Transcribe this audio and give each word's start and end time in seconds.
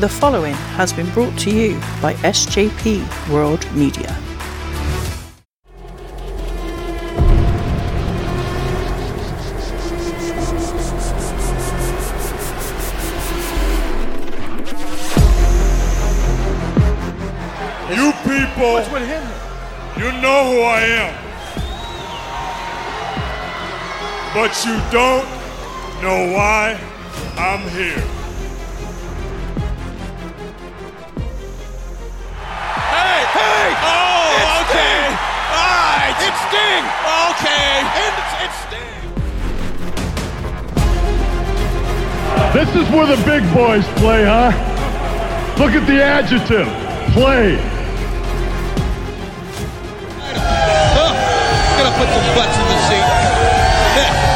The 0.00 0.08
following 0.08 0.54
has 0.78 0.94
been 0.94 1.10
brought 1.10 1.38
to 1.40 1.50
you 1.50 1.74
by 2.00 2.14
SJP 2.22 3.28
World 3.30 3.70
Media. 3.74 4.16
You 17.90 18.12
people, 18.24 18.72
What's 18.72 18.90
with 18.90 19.06
him? 19.06 19.22
you 19.98 20.10
know 20.22 20.40
who 20.48 20.60
I 20.62 20.80
am. 21.02 21.14
But 24.32 24.64
you 24.64 24.80
don't 24.90 25.28
know 26.00 26.34
why 26.34 26.80
I'm 27.36 27.68
here. 27.68 28.19
Sting. 36.50 36.82
Okay. 37.30 37.78
And 37.78 38.14
it's, 38.18 38.34
it's 38.42 38.58
Sting. 38.66 38.90
This 42.52 42.70
is 42.74 42.90
where 42.90 43.06
the 43.06 43.22
big 43.24 43.42
boys 43.54 43.86
play, 44.00 44.24
huh? 44.24 44.50
Look 45.60 45.72
at 45.74 45.86
the 45.86 46.02
adjective. 46.02 46.66
Play. 47.12 47.56
Huh. 50.96 51.14
Gonna 51.78 51.94
put 51.96 52.08
some 52.08 52.34
butts 52.34 52.56
in 52.58 52.64
the 52.66 52.78
seat. 52.88 53.06
Yeah. 53.94 54.30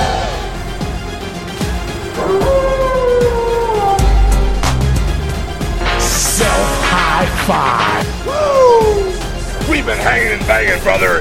We've 9.68 9.84
been 9.84 9.98
hanging 9.98 10.32
and 10.38 10.46
banging, 10.46 10.80
brother. 10.84 11.20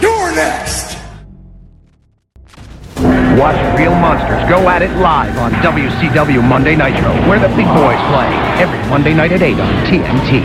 You're 0.00 0.34
next. 0.34 0.96
Watch 3.38 3.78
real 3.78 3.94
monsters 3.94 4.48
go 4.48 4.66
at 4.68 4.80
it 4.80 4.90
live 4.96 5.36
on 5.36 5.52
WCW 5.52 6.42
Monday 6.42 6.74
Nitro, 6.74 7.12
where 7.28 7.38
the 7.38 7.48
big 7.48 7.66
boys 7.66 8.00
play 8.08 8.28
every 8.58 8.78
Monday 8.88 9.12
night 9.12 9.32
at 9.32 9.42
8 9.42 9.60
on 9.60 9.86
TNT. 9.86 10.40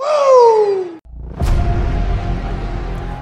Woo! 0.00 1.00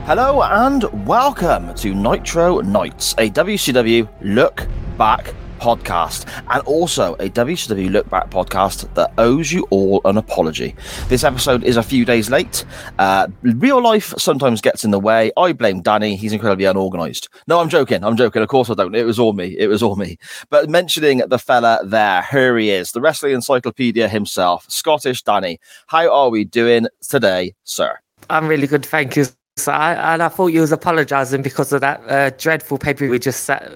Hello 0.06 0.42
and 0.42 0.84
welcome 1.06 1.74
to 1.74 1.94
Nitro 1.94 2.60
Nights, 2.60 3.14
a 3.18 3.28
WCW 3.30 4.08
Look 4.20 4.68
Back 4.96 5.34
podcast, 5.62 6.26
and 6.50 6.60
also 6.64 7.14
a 7.14 7.30
WCW 7.30 7.88
Look 7.88 8.10
Back 8.10 8.30
podcast 8.30 8.92
that 8.94 9.12
owes 9.16 9.52
you 9.52 9.64
all 9.70 10.00
an 10.04 10.16
apology. 10.16 10.74
This 11.08 11.22
episode 11.22 11.62
is 11.62 11.76
a 11.76 11.82
few 11.84 12.04
days 12.04 12.28
late. 12.28 12.64
Uh, 12.98 13.28
real 13.42 13.80
life 13.80 14.12
sometimes 14.18 14.60
gets 14.60 14.84
in 14.84 14.90
the 14.90 14.98
way. 14.98 15.30
I 15.36 15.52
blame 15.52 15.80
Danny, 15.80 16.16
he's 16.16 16.32
incredibly 16.32 16.64
unorganized. 16.64 17.28
No, 17.46 17.60
I'm 17.60 17.68
joking. 17.68 18.02
I'm 18.02 18.16
joking. 18.16 18.42
Of 18.42 18.48
course 18.48 18.70
I 18.70 18.74
don't. 18.74 18.94
It 18.96 19.04
was 19.04 19.20
all 19.20 19.34
me. 19.34 19.56
It 19.56 19.68
was 19.68 19.84
all 19.84 19.94
me. 19.94 20.18
But 20.50 20.68
mentioning 20.68 21.18
the 21.18 21.38
fella 21.38 21.80
there, 21.84 22.22
here 22.22 22.58
he 22.58 22.70
is, 22.70 22.90
the 22.90 23.00
wrestling 23.00 23.34
encyclopedia 23.34 24.08
himself, 24.08 24.66
Scottish 24.68 25.22
Danny. 25.22 25.60
How 25.86 26.12
are 26.12 26.28
we 26.28 26.44
doing 26.44 26.88
today, 27.08 27.54
sir? 27.62 27.98
I'm 28.30 28.48
really 28.48 28.66
good, 28.66 28.84
thank 28.84 29.14
you. 29.14 29.26
So 29.56 29.70
I, 29.70 30.14
and 30.14 30.22
I 30.22 30.28
thought 30.28 30.48
you 30.48 30.60
was 30.60 30.72
apologising 30.72 31.42
because 31.42 31.72
of 31.72 31.82
that 31.82 32.02
uh, 32.08 32.30
dreadful 32.36 32.78
paper 32.78 33.08
we 33.08 33.20
just 33.20 33.44
sat 33.44 33.70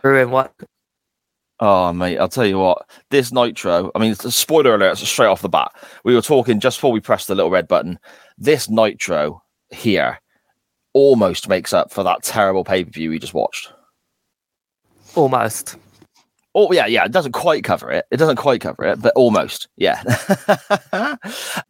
through 0.00 0.22
and 0.22 0.32
what. 0.32 0.54
Oh, 1.60 1.92
mate, 1.92 2.18
I'll 2.18 2.28
tell 2.28 2.46
you 2.46 2.58
what. 2.58 2.88
This 3.10 3.32
Nitro, 3.32 3.90
I 3.94 3.98
mean, 3.98 4.14
spoiler 4.14 4.74
alert 4.74 4.98
straight 4.98 5.26
off 5.26 5.42
the 5.42 5.48
bat. 5.48 5.72
We 6.04 6.14
were 6.14 6.22
talking 6.22 6.60
just 6.60 6.78
before 6.78 6.92
we 6.92 7.00
pressed 7.00 7.26
the 7.26 7.34
little 7.34 7.50
red 7.50 7.66
button. 7.66 7.98
This 8.36 8.68
Nitro 8.68 9.42
here 9.70 10.20
almost 10.92 11.48
makes 11.48 11.72
up 11.72 11.92
for 11.92 12.04
that 12.04 12.22
terrible 12.22 12.64
pay 12.64 12.84
per 12.84 12.90
view 12.90 13.10
we 13.10 13.18
just 13.18 13.34
watched. 13.34 13.72
Almost. 15.14 15.76
Oh, 16.54 16.72
yeah, 16.72 16.86
yeah. 16.86 17.04
It 17.04 17.12
doesn't 17.12 17.32
quite 17.32 17.62
cover 17.62 17.90
it. 17.90 18.06
It 18.10 18.16
doesn't 18.16 18.36
quite 18.36 18.60
cover 18.60 18.84
it, 18.84 19.00
but 19.00 19.12
almost. 19.14 19.68
Yeah. 19.76 20.02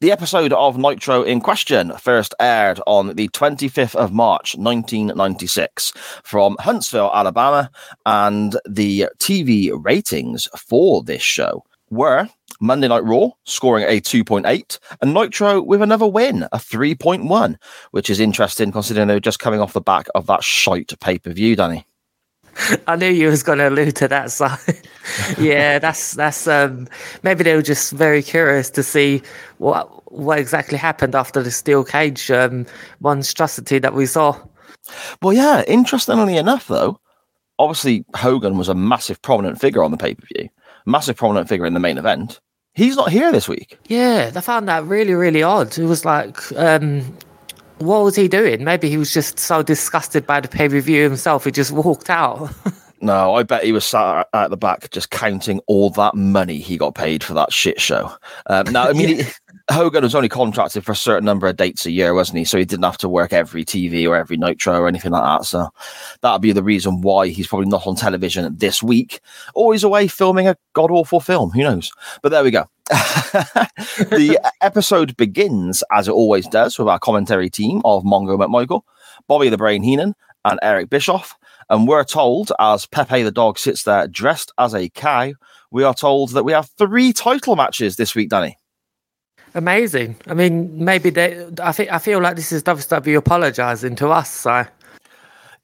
the 0.01 0.13
episode 0.13 0.53
of 0.53 0.79
Nitro 0.79 1.23
in 1.23 1.41
question 1.41 1.93
first 1.99 2.35
aired 2.41 2.81
on 2.87 3.15
the 3.17 3.29
25th 3.29 3.97
of 3.97 4.13
March, 4.13 4.57
1996, 4.57 5.93
from 6.23 6.57
Huntsville, 6.61 7.11
Alabama. 7.13 7.71
And 8.07 8.57
the 8.69 9.09
TV 9.19 9.73
ratings 9.75 10.49
for 10.57 11.03
this 11.03 11.23
show 11.23 11.65
were 11.91 12.29
Monday 12.61 12.89
Night 12.89 13.05
Raw 13.05 13.31
scoring 13.45 13.85
a 13.85 14.01
2.8 14.01 14.79
and 15.01 15.15
Nitro 15.15 15.61
with 15.61 15.83
another 15.83 16.07
win, 16.07 16.45
a 16.45 16.59
3.1, 16.59 17.57
which 17.91 18.11
is 18.11 18.21
interesting 18.21 18.73
considering 18.73 19.09
they 19.09 19.15
were 19.15 19.21
just 19.21 19.39
coming 19.39 19.61
off 19.61 19.73
the 19.73 19.81
back 19.81 20.07
of 20.15 20.27
that 20.27 20.43
shite 20.43 20.93
pay 21.01 21.19
per 21.19 21.33
view, 21.33 21.57
Danny. 21.57 21.88
I 22.87 22.97
knew 22.97 23.09
you 23.09 23.29
was 23.29 23.43
going 23.43 23.59
to 23.59 23.69
allude 23.69 23.97
to 23.97 24.09
that 24.09 24.31
side. 24.31 24.59
yeah, 25.39 25.79
that's 25.79 26.13
that's 26.13 26.47
um 26.47 26.89
maybe 27.23 27.45
they 27.45 27.55
were 27.55 27.63
just 27.63 27.93
very 27.93 28.23
curious 28.23 28.71
to 28.71 28.83
see 28.83 29.23
what 29.59 30.13
what 30.13 30.39
exactly 30.39 30.79
happened 30.79 31.15
after 31.15 31.43
the 31.43 31.51
steel 31.51 31.85
cage 31.85 32.31
um 32.31 32.67
monstrosity 33.01 33.79
that 33.79 33.95
we 33.95 34.07
saw. 34.07 34.39
Well, 35.21 35.35
yeah, 35.35 35.65
interestingly 35.67 36.37
enough, 36.37 36.69
though, 36.69 36.99
obviously 37.59 38.05
Hogan 38.15 38.57
was 38.57 38.69
a 38.69 38.75
massive 38.75 39.21
prominent 39.23 39.61
figure 39.61 39.83
on 39.83 39.91
the 39.91 39.97
pay 39.97 40.15
per 40.15 40.27
view, 40.35 40.49
massive 40.87 41.17
prominent 41.17 41.49
figure 41.49 41.67
in 41.67 41.75
the 41.75 41.81
main 41.81 41.99
event. 41.99 42.41
He's 42.75 42.97
not 42.97 43.11
here 43.11 43.33
this 43.33 43.49
week. 43.49 43.79
Yeah, 43.89 44.31
I 44.35 44.41
found 44.41 44.69
that 44.69 44.85
really 44.85 45.15
really 45.15 45.43
odd. 45.43 45.77
It 45.79 45.87
was 45.87 46.05
like 46.05 46.39
um 46.53 47.17
what 47.79 48.05
was 48.05 48.17
he 48.17 48.29
doing? 48.29 48.65
Maybe 48.65 48.89
he 48.89 48.97
was 48.97 49.13
just 49.13 49.39
so 49.39 49.63
disgusted 49.63 50.27
by 50.27 50.41
the 50.41 50.49
pay 50.49 50.69
per 50.69 50.81
view 50.81 51.03
himself, 51.03 51.45
he 51.45 51.51
just 51.51 51.73
walked 51.73 52.11
out. 52.11 52.51
No, 53.01 53.37
I 53.37 53.45
bet 53.45 53.63
he 53.63 53.71
was 53.71 53.85
sat 53.85 54.27
at 54.33 54.51
the 54.51 54.57
back 54.57 54.91
just 54.91 55.11
counting 55.11 55.61
all 55.69 55.91
that 55.91 56.17
money 56.17 56.59
he 56.59 56.77
got 56.77 56.97
paid 56.97 57.23
for 57.23 57.33
that 57.35 57.53
shit 57.53 57.81
show. 57.81 58.11
Um, 58.47 58.73
now, 58.73 58.89
I 58.89 58.93
mean, 58.93 59.19
he- 59.25 59.25
Hogan 59.71 60.03
was 60.03 60.15
only 60.15 60.29
contracted 60.29 60.85
for 60.85 60.93
a 60.93 60.97
certain 60.97 61.25
number 61.25 61.47
of 61.47 61.57
dates 61.57 61.87
a 61.87 61.91
year, 61.93 62.13
wasn't 62.13 62.39
he? 62.39 62.45
So 62.45 62.59
he 62.59 62.65
didn't 62.65 62.85
have 62.85 62.99
to 62.99 63.09
work 63.09 63.33
every 63.33 63.65
TV 63.65 64.09
or 64.09 64.17
every 64.17 64.37
Nitro 64.37 64.81
or 64.81 64.89
anything 64.89 65.13
like 65.13 65.23
that. 65.23 65.47
So 65.47 65.69
that'd 66.23 66.43
be 66.43 66.53
the 66.53 66.63
reason 66.63 67.03
why 67.03 67.29
he's 67.29 67.47
probably 67.47 67.69
not 67.69 67.87
on 67.87 67.95
television 67.95 68.57
this 68.57 68.83
week, 68.83 69.21
or 69.55 69.73
he's 69.75 69.85
away 69.85 70.09
filming 70.09 70.49
a 70.49 70.57
god 70.73 70.91
awful 70.91 71.21
film. 71.21 71.51
Who 71.51 71.63
knows? 71.63 71.93
But 72.23 72.31
there 72.31 72.43
we 72.43 72.51
go. 72.51 72.69
the 74.11 74.41
episode 74.63 75.17
begins, 75.17 75.85
as 75.93 76.09
it 76.09 76.13
always 76.13 76.47
does, 76.47 76.79
with 76.79 76.89
our 76.89 76.99
commentary 76.99 77.51
team 77.51 77.83
of 77.85 78.03
Mongo 78.03 78.39
McMichael, 78.39 78.83
Bobby 79.27 79.49
the 79.49 79.59
Brain 79.59 79.83
Heenan, 79.83 80.15
and 80.45 80.59
Eric 80.63 80.91
Bischoff. 80.91 81.37
And 81.69 81.87
we're 81.87 82.05
told, 82.05 82.51
as 82.59 82.87
Pepe 82.87 83.23
the 83.23 83.31
dog 83.31 83.59
sits 83.59 83.83
there 83.83 84.09
dressed 84.09 84.53
as 84.59 84.75
a 84.75 84.89
cow, 84.89 85.33
we 85.71 85.85
are 85.85 85.95
told 85.95 86.31
that 86.31 86.45
we 86.45 86.53
have 86.53 86.71
three 86.79 87.13
title 87.13 87.57
matches 87.57 87.97
this 87.97 88.15
week, 88.15 88.31
Danny. 88.31 88.57
Amazing. 89.55 90.17
I 90.27 90.35
mean, 90.35 90.85
maybe 90.85 91.11
they. 91.11 91.47
I 91.63 91.73
think 91.73 91.91
I 91.91 91.99
feel 91.99 92.21
like 92.21 92.37
this 92.37 92.53
is 92.53 92.63
WCW 92.63 93.17
apologising 93.17 93.97
to 93.97 94.09
us. 94.09 94.31
So 94.31 94.67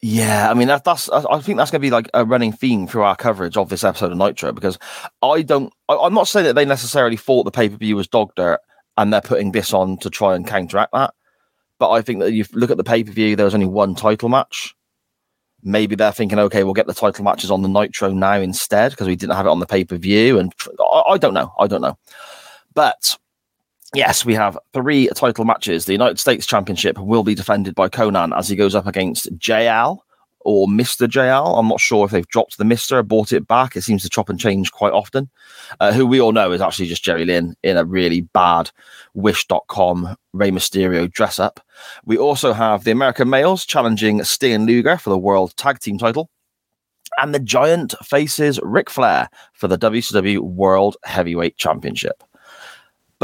Yeah, 0.06 0.50
I 0.50 0.52
mean 0.52 0.68
that, 0.68 0.84
that's. 0.84 1.08
I 1.08 1.40
think 1.40 1.56
that's 1.56 1.70
going 1.70 1.80
to 1.80 1.86
be 1.86 1.90
like 1.90 2.10
a 2.12 2.26
running 2.26 2.52
theme 2.52 2.86
through 2.86 3.04
our 3.04 3.16
coverage 3.16 3.56
of 3.56 3.70
this 3.70 3.82
episode 3.82 4.12
of 4.12 4.18
Nitro 4.18 4.52
because 4.52 4.78
I 5.22 5.40
don't. 5.40 5.72
I, 5.88 5.96
I'm 5.96 6.12
not 6.12 6.28
saying 6.28 6.44
that 6.44 6.52
they 6.52 6.66
necessarily 6.66 7.16
thought 7.16 7.44
the 7.44 7.50
pay 7.50 7.70
per 7.70 7.78
view 7.78 7.96
was 7.96 8.06
dog 8.06 8.30
dirt 8.36 8.60
and 8.98 9.10
they're 9.10 9.22
putting 9.22 9.52
this 9.52 9.72
on 9.72 9.96
to 10.00 10.10
try 10.10 10.34
and 10.34 10.46
counteract 10.46 10.92
that. 10.92 11.14
But 11.78 11.88
I 11.88 12.02
think 12.02 12.20
that 12.20 12.34
you 12.34 12.44
look 12.52 12.70
at 12.70 12.76
the 12.76 12.84
pay 12.84 13.02
per 13.02 13.12
view, 13.12 13.34
there 13.34 13.46
was 13.46 13.54
only 13.54 13.66
one 13.66 13.94
title 13.94 14.28
match. 14.28 14.74
Maybe 15.62 15.96
they're 15.96 16.12
thinking, 16.12 16.38
okay, 16.38 16.64
we'll 16.64 16.74
get 16.74 16.86
the 16.86 16.92
title 16.92 17.24
matches 17.24 17.50
on 17.50 17.62
the 17.62 17.68
Nitro 17.68 18.12
now 18.12 18.34
instead 18.34 18.90
because 18.90 19.06
we 19.06 19.16
didn't 19.16 19.36
have 19.36 19.46
it 19.46 19.50
on 19.50 19.60
the 19.60 19.64
pay 19.64 19.84
per 19.84 19.96
view, 19.96 20.38
and 20.38 20.52
I, 20.80 21.02
I 21.12 21.16
don't 21.16 21.32
know. 21.32 21.54
I 21.58 21.66
don't 21.66 21.80
know. 21.80 21.96
But 22.74 23.16
yes, 23.94 24.24
we 24.24 24.34
have 24.34 24.58
three 24.72 25.08
title 25.14 25.44
matches. 25.44 25.84
The 25.84 25.92
United 25.92 26.18
States 26.18 26.46
Championship 26.46 26.98
will 26.98 27.22
be 27.22 27.34
defended 27.34 27.74
by 27.74 27.88
Konnan 27.88 28.36
as 28.36 28.48
he 28.48 28.56
goes 28.56 28.74
up 28.74 28.86
against 28.86 29.36
JL 29.38 29.98
or 30.44 30.66
Mr. 30.68 31.08
JL. 31.08 31.58
I'm 31.58 31.68
not 31.68 31.80
sure 31.80 32.04
if 32.04 32.10
they've 32.12 32.28
dropped 32.28 32.58
the 32.58 32.64
Mr. 32.64 33.06
bought 33.06 33.32
it 33.32 33.48
back. 33.48 33.76
It 33.76 33.82
seems 33.82 34.02
to 34.02 34.08
chop 34.08 34.28
and 34.28 34.38
change 34.38 34.72
quite 34.72 34.92
often. 34.92 35.30
Uh, 35.80 35.92
who 35.92 36.06
we 36.06 36.20
all 36.20 36.32
know 36.32 36.52
is 36.52 36.60
actually 36.60 36.86
just 36.86 37.02
Jerry 37.02 37.24
Lynn 37.24 37.54
in 37.62 37.76
a 37.76 37.84
really 37.84 38.20
bad 38.20 38.70
Wish.com 39.14 40.16
Rey 40.32 40.50
Mysterio 40.50 41.10
dress 41.10 41.38
up. 41.38 41.60
We 42.04 42.18
also 42.18 42.52
have 42.52 42.84
the 42.84 42.90
American 42.90 43.30
males 43.30 43.64
challenging 43.64 44.22
Sting 44.22 44.66
Luger 44.66 44.98
for 44.98 45.10
the 45.10 45.18
World 45.18 45.56
Tag 45.56 45.80
Team 45.80 45.98
title. 45.98 46.30
And 47.20 47.34
the 47.34 47.38
Giant 47.40 47.94
faces 48.02 48.58
Ric 48.62 48.90
Flair 48.90 49.28
for 49.52 49.68
the 49.68 49.78
WCW 49.78 50.40
World 50.40 50.96
Heavyweight 51.04 51.56
Championship. 51.56 52.24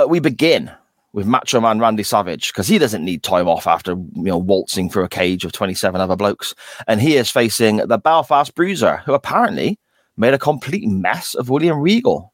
But 0.00 0.08
we 0.08 0.18
begin 0.18 0.70
with 1.12 1.26
Macho 1.26 1.60
Man 1.60 1.78
Randy 1.78 2.04
Savage 2.04 2.54
because 2.54 2.66
he 2.66 2.78
doesn't 2.78 3.04
need 3.04 3.22
time 3.22 3.46
off 3.46 3.66
after 3.66 3.90
you 3.90 4.22
know 4.22 4.38
waltzing 4.38 4.88
through 4.88 5.04
a 5.04 5.10
cage 5.10 5.44
of 5.44 5.52
27 5.52 6.00
other 6.00 6.16
blokes. 6.16 6.54
And 6.88 7.02
he 7.02 7.18
is 7.18 7.28
facing 7.28 7.86
the 7.86 7.98
Belfast 7.98 8.54
Bruiser, 8.54 9.02
who 9.04 9.12
apparently 9.12 9.78
made 10.16 10.32
a 10.32 10.38
complete 10.38 10.88
mess 10.88 11.34
of 11.34 11.50
William 11.50 11.78
Regal 11.80 12.32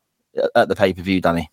at 0.55 0.69
the 0.69 0.77
pay 0.77 0.93
per 0.93 1.03
view, 1.03 1.21
Danny. 1.21 1.51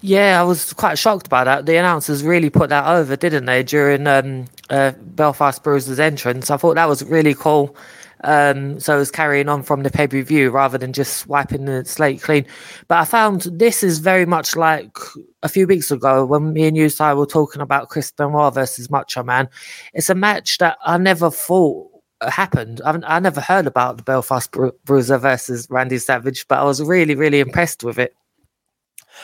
Yeah, 0.00 0.40
I 0.40 0.44
was 0.44 0.72
quite 0.72 0.96
shocked 0.96 1.28
by 1.28 1.44
that. 1.44 1.66
The 1.66 1.76
announcers 1.76 2.22
really 2.22 2.48
put 2.48 2.70
that 2.70 2.86
over, 2.86 3.14
didn't 3.14 3.44
they, 3.44 3.62
during 3.62 4.06
um, 4.06 4.46
uh, 4.70 4.92
Belfast 4.98 5.62
Bruiser's 5.62 6.00
entrance? 6.00 6.50
I 6.50 6.56
thought 6.56 6.76
that 6.76 6.88
was 6.88 7.04
really 7.04 7.34
cool. 7.34 7.76
Um, 8.24 8.80
so 8.80 8.94
I 8.94 8.96
was 8.96 9.10
carrying 9.10 9.48
on 9.48 9.62
from 9.62 9.82
the 9.82 9.90
pay 9.90 10.06
per 10.06 10.22
view 10.22 10.50
rather 10.50 10.78
than 10.78 10.92
just 10.92 11.26
wiping 11.26 11.64
the 11.66 11.84
slate 11.84 12.22
clean. 12.22 12.46
But 12.88 12.98
I 12.98 13.04
found 13.04 13.42
this 13.42 13.82
is 13.82 13.98
very 13.98 14.26
much 14.26 14.56
like 14.56 14.96
a 15.42 15.48
few 15.48 15.66
weeks 15.66 15.90
ago 15.90 16.24
when 16.24 16.52
me 16.52 16.66
and 16.66 16.76
you 16.76 16.90
I 17.00 17.14
were 17.14 17.26
talking 17.26 17.62
about 17.62 17.88
Chris 17.88 18.10
Benoit 18.10 18.54
versus 18.54 18.90
Macho 18.90 19.22
Man. 19.22 19.48
It's 19.94 20.10
a 20.10 20.14
match 20.14 20.58
that 20.58 20.78
I 20.84 20.98
never 20.98 21.30
thought 21.30 21.88
happened. 22.22 22.80
I, 22.84 22.98
I 23.04 23.20
never 23.20 23.40
heard 23.40 23.66
about 23.66 23.96
the 23.96 24.02
Belfast 24.02 24.50
Bru- 24.50 24.72
Bruiser 24.84 25.18
versus 25.18 25.66
Randy 25.70 25.98
Savage, 25.98 26.46
but 26.48 26.58
I 26.58 26.64
was 26.64 26.82
really, 26.82 27.14
really 27.14 27.40
impressed 27.40 27.84
with 27.84 27.98
it. 27.98 28.14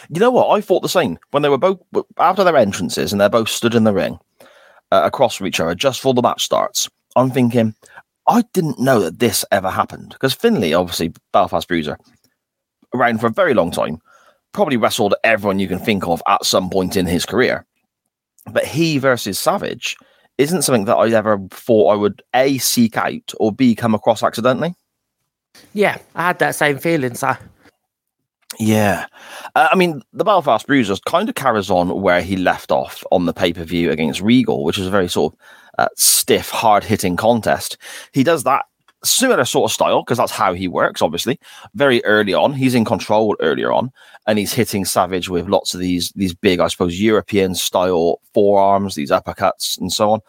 You 0.08 0.20
know 0.20 0.31
what? 0.31 0.50
I 0.50 0.61
thought 0.61 0.82
the 0.82 0.88
same 0.88 1.19
when 1.31 1.43
they 1.43 1.49
were 1.49 1.58
both 1.58 1.81
after 2.19 2.44
their 2.44 2.56
entrances 2.56 3.12
and 3.12 3.20
they're 3.20 3.29
both 3.29 3.49
stood 3.49 3.75
in 3.75 3.85
the 3.85 3.93
ring 3.93 4.19
uh, 4.90 5.02
across 5.05 5.37
from 5.37 5.47
each 5.47 5.61
other 5.61 5.75
just 5.75 6.00
before 6.00 6.14
the 6.14 6.23
match 6.23 6.44
starts. 6.44 6.88
I'm 7.17 7.31
thinking, 7.31 7.75
I 8.26 8.43
didn't 8.53 8.79
know 8.79 9.00
that 9.00 9.19
this 9.19 9.44
ever 9.53 9.71
happened 9.71 10.11
because 10.11 10.32
Finlay, 10.32 10.73
obviously 10.73 11.12
Belfast 11.32 11.69
Bruiser, 11.69 11.99
around 12.94 13.21
for 13.21 13.26
a 13.26 13.31
very 13.31 13.55
long 13.55 13.71
time, 13.71 14.00
probably 14.53 14.76
wrestled 14.76 15.15
everyone 15.25 15.59
you 15.59 15.69
can 15.69 15.79
think 15.79 16.06
of 16.06 16.23
at 16.26 16.44
some 16.44 16.71
point 16.71 16.97
in 16.97 17.06
his 17.06 17.26
career. 17.26 17.67
But 18.50 18.65
he 18.65 18.99
versus 18.99 19.38
Savage 19.38 19.97
isn't 20.38 20.62
something 20.62 20.87
that 20.87 20.97
I 20.97 21.11
ever 21.11 21.38
thought 21.50 21.93
I 21.93 21.97
would 21.97 22.23
a 22.35 22.59
seek 22.59 22.97
out 22.97 23.32
or 23.38 23.53
b 23.53 23.75
come 23.75 23.94
across 23.94 24.23
accidentally. 24.23 24.75
Yeah, 25.73 25.99
I 26.15 26.26
had 26.26 26.38
that 26.41 26.55
same 26.55 26.79
feeling. 26.79 27.15
sir. 27.15 27.38
yeah. 28.59 29.06
Uh, 29.55 29.69
I 29.71 29.76
mean, 29.76 30.03
the 30.12 30.25
Belfast 30.25 30.67
Bruiser 30.67 30.97
kind 31.06 31.29
of 31.29 31.35
carries 31.35 31.71
on 31.71 32.00
where 32.00 32.23
he 32.23 32.37
left 32.37 32.73
off 32.73 33.05
on 33.12 33.26
the 33.26 33.32
pay 33.32 33.53
per 33.53 33.65
view 33.65 33.91
against 33.91 34.21
Regal, 34.21 34.65
which 34.65 34.79
is 34.79 34.87
a 34.87 34.91
very 34.91 35.09
sort 35.09 35.32
of 35.32 35.38
uh, 35.79 35.88
stiff, 35.97 36.50
hard 36.50 36.85
hitting 36.85 37.17
contest. 37.17 37.76
He 38.12 38.23
does 38.23 38.44
that 38.44 38.65
similar 39.05 39.44
sort 39.44 39.71
of 39.71 39.75
style 39.75 40.03
because 40.03 40.19
that's 40.19 40.32
how 40.32 40.55
he 40.55 40.67
works, 40.67 41.03
obviously. 41.03 41.38
Very 41.75 42.05
early 42.05 42.35
on, 42.35 42.53
he's 42.53 42.75
in 42.75 42.85
control 42.85 43.37
earlier 43.41 43.73
on, 43.73 43.93
and 44.26 44.38
he's 44.38 44.53
hitting 44.53 44.85
Savage 44.85 45.29
with 45.29 45.49
lots 45.49 45.75
of 45.75 45.81
these 45.81 46.12
these 46.17 46.35
big, 46.35 46.61
I 46.61 46.69
suppose, 46.69 47.00
European 47.00 47.55
style 47.55 48.21
forearms, 48.32 48.94
these 48.94 49.11
uppercuts, 49.11 49.79
and 49.79 49.93
so 49.93 50.11
on. 50.11 50.21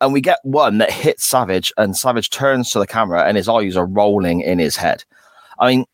And 0.00 0.12
we 0.12 0.20
get 0.20 0.38
one 0.42 0.78
that 0.78 0.90
hits 0.90 1.24
Savage, 1.24 1.72
and 1.76 1.96
Savage 1.96 2.30
turns 2.30 2.70
to 2.70 2.78
the 2.78 2.86
camera, 2.86 3.24
and 3.24 3.36
his 3.36 3.48
eyes 3.48 3.76
are 3.76 3.86
rolling 3.86 4.40
in 4.40 4.58
his 4.58 4.76
head. 4.76 5.04
I 5.58 5.70
mean, 5.74 5.84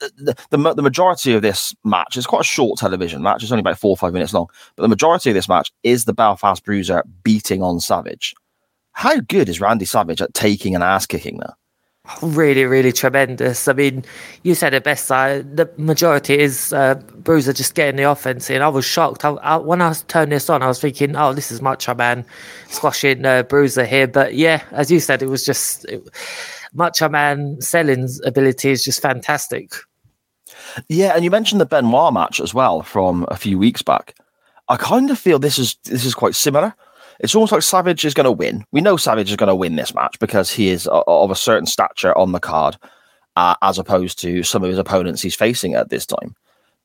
the, 0.00 0.36
the, 0.50 0.74
the 0.74 0.82
majority 0.82 1.34
of 1.34 1.42
this 1.42 1.74
match 1.84 2.16
is 2.16 2.26
quite 2.26 2.42
a 2.42 2.44
short 2.44 2.78
television 2.78 3.22
match. 3.22 3.42
It's 3.42 3.52
only 3.52 3.60
about 3.60 3.78
four 3.78 3.90
or 3.90 3.96
five 3.96 4.12
minutes 4.12 4.32
long, 4.32 4.48
but 4.76 4.82
the 4.82 4.88
majority 4.88 5.30
of 5.30 5.34
this 5.34 5.48
match 5.48 5.72
is 5.82 6.04
the 6.04 6.12
Belfast 6.12 6.64
Bruiser 6.64 7.02
beating 7.22 7.62
on 7.62 7.80
Savage. 7.80 8.34
How 8.92 9.20
good 9.20 9.48
is 9.48 9.60
Randy 9.60 9.84
Savage 9.84 10.22
at 10.22 10.34
taking 10.34 10.74
an 10.74 10.82
ass 10.82 11.06
kicking 11.06 11.38
there? 11.38 11.54
Really, 12.20 12.66
really 12.66 12.92
tremendous. 12.92 13.66
I 13.66 13.72
mean, 13.72 14.04
you 14.42 14.54
said 14.54 14.74
it 14.74 14.84
best. 14.84 15.06
side. 15.06 15.56
the 15.56 15.70
majority 15.78 16.38
is 16.38 16.70
uh, 16.74 16.96
Bruiser 16.96 17.54
just 17.54 17.74
getting 17.74 17.96
the 17.96 18.02
offense 18.02 18.50
in. 18.50 18.60
I 18.60 18.68
was 18.68 18.84
shocked. 18.84 19.24
I, 19.24 19.30
I, 19.30 19.56
when 19.56 19.80
I 19.80 19.94
turned 20.06 20.30
this 20.30 20.50
on, 20.50 20.62
I 20.62 20.66
was 20.66 20.78
thinking, 20.78 21.16
"Oh, 21.16 21.32
this 21.32 21.50
is 21.50 21.62
Macho 21.62 21.94
Man 21.94 22.26
squashing 22.68 23.24
uh, 23.24 23.42
Bruiser 23.44 23.86
here." 23.86 24.06
But 24.06 24.34
yeah, 24.34 24.62
as 24.72 24.90
you 24.90 25.00
said, 25.00 25.22
it 25.22 25.30
was 25.30 25.46
just 25.46 25.86
it, 25.86 26.06
Macho 26.74 27.08
Man 27.08 27.60
Selin's 27.60 28.20
ability 28.24 28.70
is 28.70 28.84
just 28.84 29.00
fantastic. 29.00 29.72
Yeah, 30.88 31.12
and 31.14 31.24
you 31.24 31.30
mentioned 31.30 31.60
the 31.60 31.66
Benoit 31.66 32.12
match 32.12 32.40
as 32.40 32.52
well 32.52 32.82
from 32.82 33.24
a 33.28 33.36
few 33.36 33.58
weeks 33.58 33.82
back. 33.82 34.14
I 34.68 34.76
kind 34.76 35.10
of 35.10 35.18
feel 35.18 35.38
this 35.38 35.58
is 35.58 35.76
this 35.84 36.04
is 36.04 36.14
quite 36.14 36.34
similar. 36.34 36.74
It's 37.20 37.34
almost 37.34 37.52
like 37.52 37.62
Savage 37.62 38.04
is 38.04 38.14
going 38.14 38.24
to 38.24 38.32
win. 38.32 38.64
We 38.72 38.80
know 38.80 38.96
Savage 38.96 39.30
is 39.30 39.36
going 39.36 39.48
to 39.48 39.54
win 39.54 39.76
this 39.76 39.94
match 39.94 40.18
because 40.18 40.50
he 40.50 40.68
is 40.68 40.88
of 40.90 41.30
a 41.30 41.36
certain 41.36 41.66
stature 41.66 42.16
on 42.18 42.32
the 42.32 42.40
card, 42.40 42.76
uh, 43.36 43.54
as 43.62 43.78
opposed 43.78 44.18
to 44.20 44.42
some 44.42 44.64
of 44.64 44.68
his 44.68 44.78
opponents 44.78 45.22
he's 45.22 45.36
facing 45.36 45.74
at 45.74 45.90
this 45.90 46.06
time. 46.06 46.34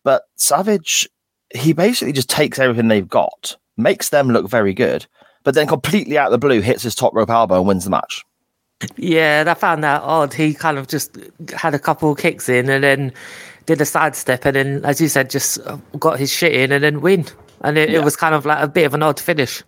But 0.03 0.24
Savage, 0.36 1.09
he 1.56 1.74
basically 1.74 2.13
just 2.13 2.30
takes 2.30 2.59
everything 2.59 2.89
they've 2.89 3.07
got, 3.07 3.57
makes 3.75 4.09
them 4.09 4.30
look 4.30 4.47
very 4.47 4.74
good, 4.74 5.07
but 5.44 5.56
then 5.56 5.65
completely 5.65 6.18
out 6.18 6.27
of 6.27 6.31
the 6.31 6.38
blue 6.38 6.62
hits 6.62 6.83
his 6.83 6.95
top 6.95 7.15
rope 7.15 7.31
elbow 7.31 7.56
and 7.56 7.68
wins 7.68 7.86
the 7.86 7.89
match. 7.89 8.24
Yeah, 8.95 9.43
I 9.47 9.53
found 9.55 9.83
that 9.83 10.01
odd. 10.01 10.33
He 10.33 10.53
kind 10.53 10.77
of 10.77 10.87
just 10.87 11.17
had 11.55 11.73
a 11.73 11.79
couple 11.79 12.11
of 12.11 12.17
kicks 12.17 12.47
in 12.47 12.69
and 12.69 12.83
then 12.83 13.13
did 13.65 13.81
a 13.81 13.85
sidestep 13.85 14.45
and 14.45 14.55
then, 14.55 14.85
as 14.85 15.01
you 15.01 15.07
said, 15.07 15.29
just 15.29 15.59
uh, 15.67 15.77
got 15.99 16.17
his 16.17 16.31
shit 16.31 16.53
in 16.53 16.71
and 16.71 16.83
then 16.83 17.01
win. 17.01 17.25
And 17.61 17.77
it, 17.77 17.89
yeah. 17.89 17.99
it 17.99 18.03
was 18.05 18.15
kind 18.15 18.33
of 18.33 18.45
like 18.45 18.63
a 18.63 18.67
bit 18.67 18.85
of 18.85 18.93
an 18.93 19.03
odd 19.03 19.19
finish. 19.19 19.63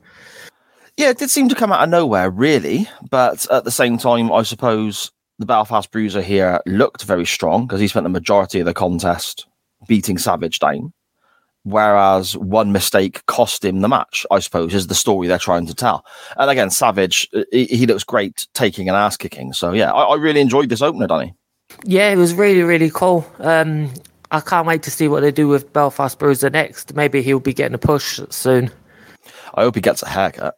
Yeah, 0.97 1.09
it 1.09 1.17
did 1.17 1.29
seem 1.29 1.49
to 1.49 1.55
come 1.55 1.71
out 1.71 1.83
of 1.83 1.89
nowhere, 1.89 2.29
really. 2.29 2.87
But 3.09 3.49
at 3.51 3.63
the 3.63 3.71
same 3.71 3.97
time, 3.97 4.31
I 4.31 4.43
suppose 4.43 5.11
the 5.39 5.45
Belfast 5.45 5.91
Bruiser 5.91 6.21
here 6.21 6.61
looked 6.65 7.03
very 7.03 7.25
strong 7.25 7.65
because 7.65 7.81
he 7.81 7.87
spent 7.87 8.03
the 8.03 8.09
majority 8.09 8.59
of 8.59 8.65
the 8.65 8.73
contest 8.73 9.45
beating 9.87 10.17
Savage 10.17 10.59
down. 10.59 10.93
Whereas 11.63 12.35
one 12.35 12.71
mistake 12.71 13.23
cost 13.27 13.63
him 13.63 13.81
the 13.81 13.87
match, 13.87 14.25
I 14.31 14.39
suppose, 14.39 14.73
is 14.73 14.87
the 14.87 14.95
story 14.95 15.27
they're 15.27 15.37
trying 15.37 15.67
to 15.67 15.75
tell. 15.75 16.05
And 16.37 16.49
again, 16.49 16.71
Savage, 16.71 17.29
he, 17.51 17.65
he 17.65 17.85
looks 17.85 18.03
great 18.03 18.47
taking 18.53 18.89
an 18.89 18.95
ass 18.95 19.15
kicking. 19.15 19.53
So 19.53 19.71
yeah, 19.71 19.91
I, 19.91 20.03
I, 20.05 20.15
really 20.15 20.41
enjoyed 20.41 20.69
this 20.69 20.81
opener, 20.81 21.05
Danny. 21.05 21.35
Yeah, 21.83 22.09
it 22.09 22.15
was 22.15 22.33
really, 22.33 22.63
really 22.63 22.89
cool. 22.89 23.25
Um, 23.39 23.93
I 24.31 24.39
can't 24.39 24.65
wait 24.65 24.81
to 24.83 24.91
see 24.91 25.07
what 25.07 25.21
they 25.21 25.31
do 25.31 25.47
with 25.47 25.71
Belfast 25.71 26.17
Bruiser 26.17 26.49
next. 26.49 26.95
Maybe 26.95 27.21
he'll 27.21 27.39
be 27.39 27.53
getting 27.53 27.75
a 27.75 27.79
push 27.79 28.19
soon. 28.29 28.71
I 29.53 29.61
hope 29.61 29.75
he 29.75 29.81
gets 29.81 30.01
a 30.01 30.09
haircut. 30.09 30.55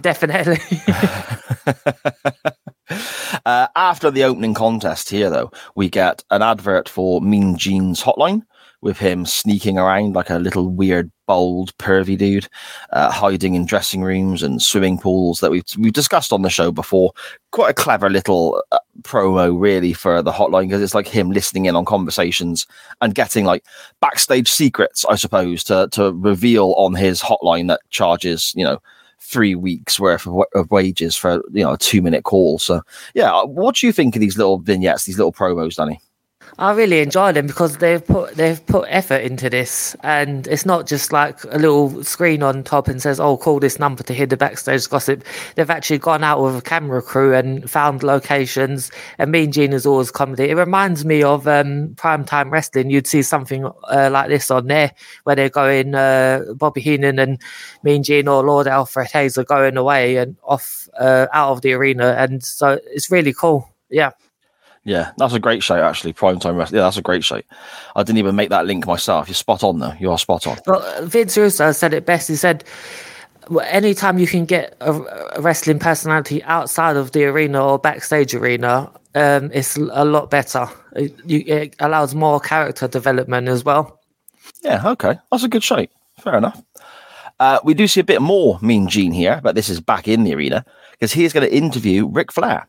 Definitely. 0.00 0.58
uh, 3.46 3.68
after 3.76 4.10
the 4.10 4.24
opening 4.24 4.54
contest 4.54 5.10
here, 5.10 5.30
though, 5.30 5.52
we 5.74 5.88
get 5.88 6.24
an 6.30 6.42
advert 6.42 6.88
for 6.88 7.20
Mean 7.20 7.56
Gene's 7.56 8.02
hotline 8.02 8.42
with 8.80 8.98
him 8.98 9.26
sneaking 9.26 9.78
around 9.78 10.14
like 10.14 10.30
a 10.30 10.38
little 10.38 10.68
weird, 10.68 11.10
bold, 11.26 11.76
pervy 11.78 12.16
dude, 12.16 12.48
uh, 12.90 13.10
hiding 13.10 13.54
in 13.54 13.66
dressing 13.66 14.02
rooms 14.02 14.42
and 14.42 14.62
swimming 14.62 14.98
pools 14.98 15.40
that 15.40 15.50
we've, 15.50 15.64
we've 15.78 15.92
discussed 15.92 16.32
on 16.32 16.42
the 16.42 16.50
show 16.50 16.70
before. 16.70 17.12
Quite 17.52 17.70
a 17.70 17.74
clever 17.74 18.10
little 18.10 18.62
uh, 18.72 18.78
promo, 19.02 19.58
really, 19.58 19.92
for 19.92 20.22
the 20.22 20.32
hotline 20.32 20.68
because 20.68 20.82
it's 20.82 20.94
like 20.94 21.08
him 21.08 21.30
listening 21.30 21.66
in 21.66 21.76
on 21.76 21.84
conversations 21.84 22.66
and 23.00 23.14
getting 23.14 23.44
like 23.44 23.64
backstage 24.00 24.50
secrets, 24.50 25.04
I 25.06 25.16
suppose, 25.16 25.64
to, 25.64 25.88
to 25.92 26.12
reveal 26.12 26.72
on 26.76 26.94
his 26.94 27.20
hotline 27.20 27.68
that 27.68 27.80
charges, 27.90 28.52
you 28.56 28.64
know, 28.64 28.80
three 29.18 29.54
weeks 29.54 29.98
worth 29.98 30.26
of, 30.26 30.44
of, 30.54 30.70
wages 30.70 31.16
for 31.16 31.42
you 31.52 31.64
know 31.64 31.72
a 31.72 31.78
two 31.78 32.02
minute 32.02 32.24
call. 32.24 32.58
So 32.58 32.82
yeah, 33.14 33.42
what 33.42 33.76
do 33.76 33.86
you 33.86 33.92
think 33.92 34.14
of 34.14 34.20
these 34.20 34.36
little 34.36 34.58
vignettes, 34.58 35.04
these 35.04 35.18
little 35.18 35.32
promos, 35.32 35.76
Danny? 35.76 36.00
I 36.58 36.72
really 36.72 37.00
enjoy 37.00 37.32
them 37.32 37.46
because 37.46 37.76
they've 37.76 38.04
put 38.04 38.34
they've 38.34 38.64
put 38.64 38.86
effort 38.88 39.22
into 39.22 39.50
this, 39.50 39.94
and 40.02 40.46
it's 40.46 40.64
not 40.64 40.86
just 40.86 41.12
like 41.12 41.44
a 41.44 41.58
little 41.58 42.02
screen 42.02 42.42
on 42.42 42.64
top 42.64 42.88
and 42.88 43.00
says, 43.00 43.20
"Oh, 43.20 43.36
call 43.36 43.60
this 43.60 43.78
number 43.78 44.02
to 44.04 44.14
hear 44.14 44.24
the 44.26 44.38
backstage 44.38 44.88
gossip." 44.88 45.22
They've 45.54 45.68
actually 45.68 45.98
gone 45.98 46.24
out 46.24 46.42
with 46.42 46.56
a 46.56 46.62
camera 46.62 47.02
crew 47.02 47.34
and 47.34 47.68
found 47.70 48.02
locations. 48.02 48.90
And 49.18 49.30
Mean 49.30 49.52
Gene 49.52 49.74
is 49.74 49.84
always 49.84 50.10
comedy. 50.10 50.44
It 50.44 50.54
reminds 50.54 51.04
me 51.04 51.22
of 51.22 51.46
um, 51.46 51.88
primetime 51.96 52.50
wrestling. 52.50 52.88
You'd 52.88 53.06
see 53.06 53.22
something 53.22 53.66
uh, 53.66 54.08
like 54.10 54.28
this 54.28 54.50
on 54.50 54.66
there 54.68 54.92
where 55.24 55.36
they're 55.36 55.50
going. 55.50 55.94
Uh, 55.94 56.42
Bobby 56.54 56.80
Heenan 56.80 57.18
and 57.18 57.38
Mean 57.82 58.02
Gene 58.02 58.28
or 58.28 58.42
Lord 58.42 58.66
Alfred 58.66 59.08
Hayes 59.12 59.36
are 59.36 59.44
going 59.44 59.76
away 59.76 60.16
and 60.16 60.36
off 60.42 60.88
uh, 60.98 61.26
out 61.34 61.52
of 61.52 61.60
the 61.60 61.74
arena, 61.74 62.14
and 62.18 62.42
so 62.42 62.78
it's 62.86 63.10
really 63.10 63.34
cool. 63.34 63.70
Yeah. 63.90 64.12
Yeah, 64.86 65.10
that's 65.16 65.34
a 65.34 65.40
great 65.40 65.64
show, 65.64 65.82
actually. 65.82 66.12
Primetime 66.12 66.56
Wrestling. 66.56 66.78
Yeah, 66.78 66.84
that's 66.84 66.96
a 66.96 67.02
great 67.02 67.24
show. 67.24 67.42
I 67.96 68.04
didn't 68.04 68.18
even 68.18 68.36
make 68.36 68.50
that 68.50 68.66
link 68.66 68.86
myself. 68.86 69.26
You're 69.26 69.34
spot 69.34 69.64
on, 69.64 69.80
though. 69.80 69.92
You 69.98 70.12
are 70.12 70.18
spot 70.18 70.46
on. 70.46 70.58
Well, 70.64 71.04
Vince 71.04 71.36
Russo 71.36 71.72
said 71.72 71.92
it 71.92 72.06
best. 72.06 72.28
He 72.28 72.36
said, 72.36 72.62
anytime 73.64 74.16
you 74.16 74.28
can 74.28 74.44
get 74.44 74.76
a, 74.80 74.92
a 75.34 75.40
wrestling 75.40 75.80
personality 75.80 76.40
outside 76.44 76.96
of 76.96 77.10
the 77.10 77.24
arena 77.24 77.66
or 77.66 77.80
backstage 77.80 78.32
arena, 78.32 78.88
um, 79.16 79.50
it's 79.52 79.76
a 79.76 80.04
lot 80.04 80.30
better. 80.30 80.68
It, 80.94 81.12
you, 81.26 81.42
it 81.48 81.74
allows 81.80 82.14
more 82.14 82.38
character 82.38 82.86
development 82.86 83.48
as 83.48 83.64
well. 83.64 84.00
Yeah, 84.62 84.88
okay. 84.90 85.18
That's 85.32 85.42
a 85.42 85.48
good 85.48 85.64
show. 85.64 85.84
Fair 86.20 86.38
enough. 86.38 86.62
Uh, 87.40 87.58
we 87.64 87.74
do 87.74 87.88
see 87.88 87.98
a 87.98 88.04
bit 88.04 88.22
more 88.22 88.60
Mean 88.62 88.86
Gene 88.86 89.10
here, 89.10 89.40
but 89.42 89.56
this 89.56 89.68
is 89.68 89.80
back 89.80 90.06
in 90.06 90.22
the 90.22 90.32
arena 90.32 90.64
because 90.92 91.12
he's 91.12 91.32
going 91.32 91.44
to 91.44 91.52
interview 91.52 92.06
Ric 92.06 92.30
Flair 92.30 92.68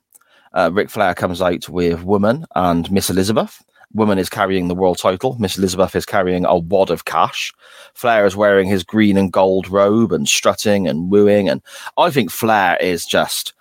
uh, 0.57 0.69
Ric 0.73 0.89
Flair 0.89 1.13
comes 1.15 1.41
out 1.41 1.69
with 1.69 2.03
Woman 2.03 2.45
and 2.55 2.91
Miss 2.91 3.09
Elizabeth, 3.09 3.63
Woman 3.93 4.17
is 4.17 4.29
carrying 4.29 4.67
the 4.67 4.75
world 4.75 4.97
title. 4.97 5.37
Miss 5.39 5.57
Elizabeth 5.57 5.95
is 5.95 6.05
carrying 6.05 6.45
a 6.45 6.57
wad 6.57 6.89
of 6.91 7.05
cash. 7.05 7.53
Flair 7.93 8.25
is 8.25 8.35
wearing 8.35 8.67
his 8.67 8.83
green 8.83 9.17
and 9.17 9.31
gold 9.31 9.69
robe 9.69 10.11
and 10.11 10.27
strutting 10.27 10.87
and 10.87 11.09
wooing. 11.09 11.47
And 11.47 11.61
I 11.97 12.09
think 12.09 12.29
Flair 12.29 12.77
is 12.81 13.05
just, 13.05 13.53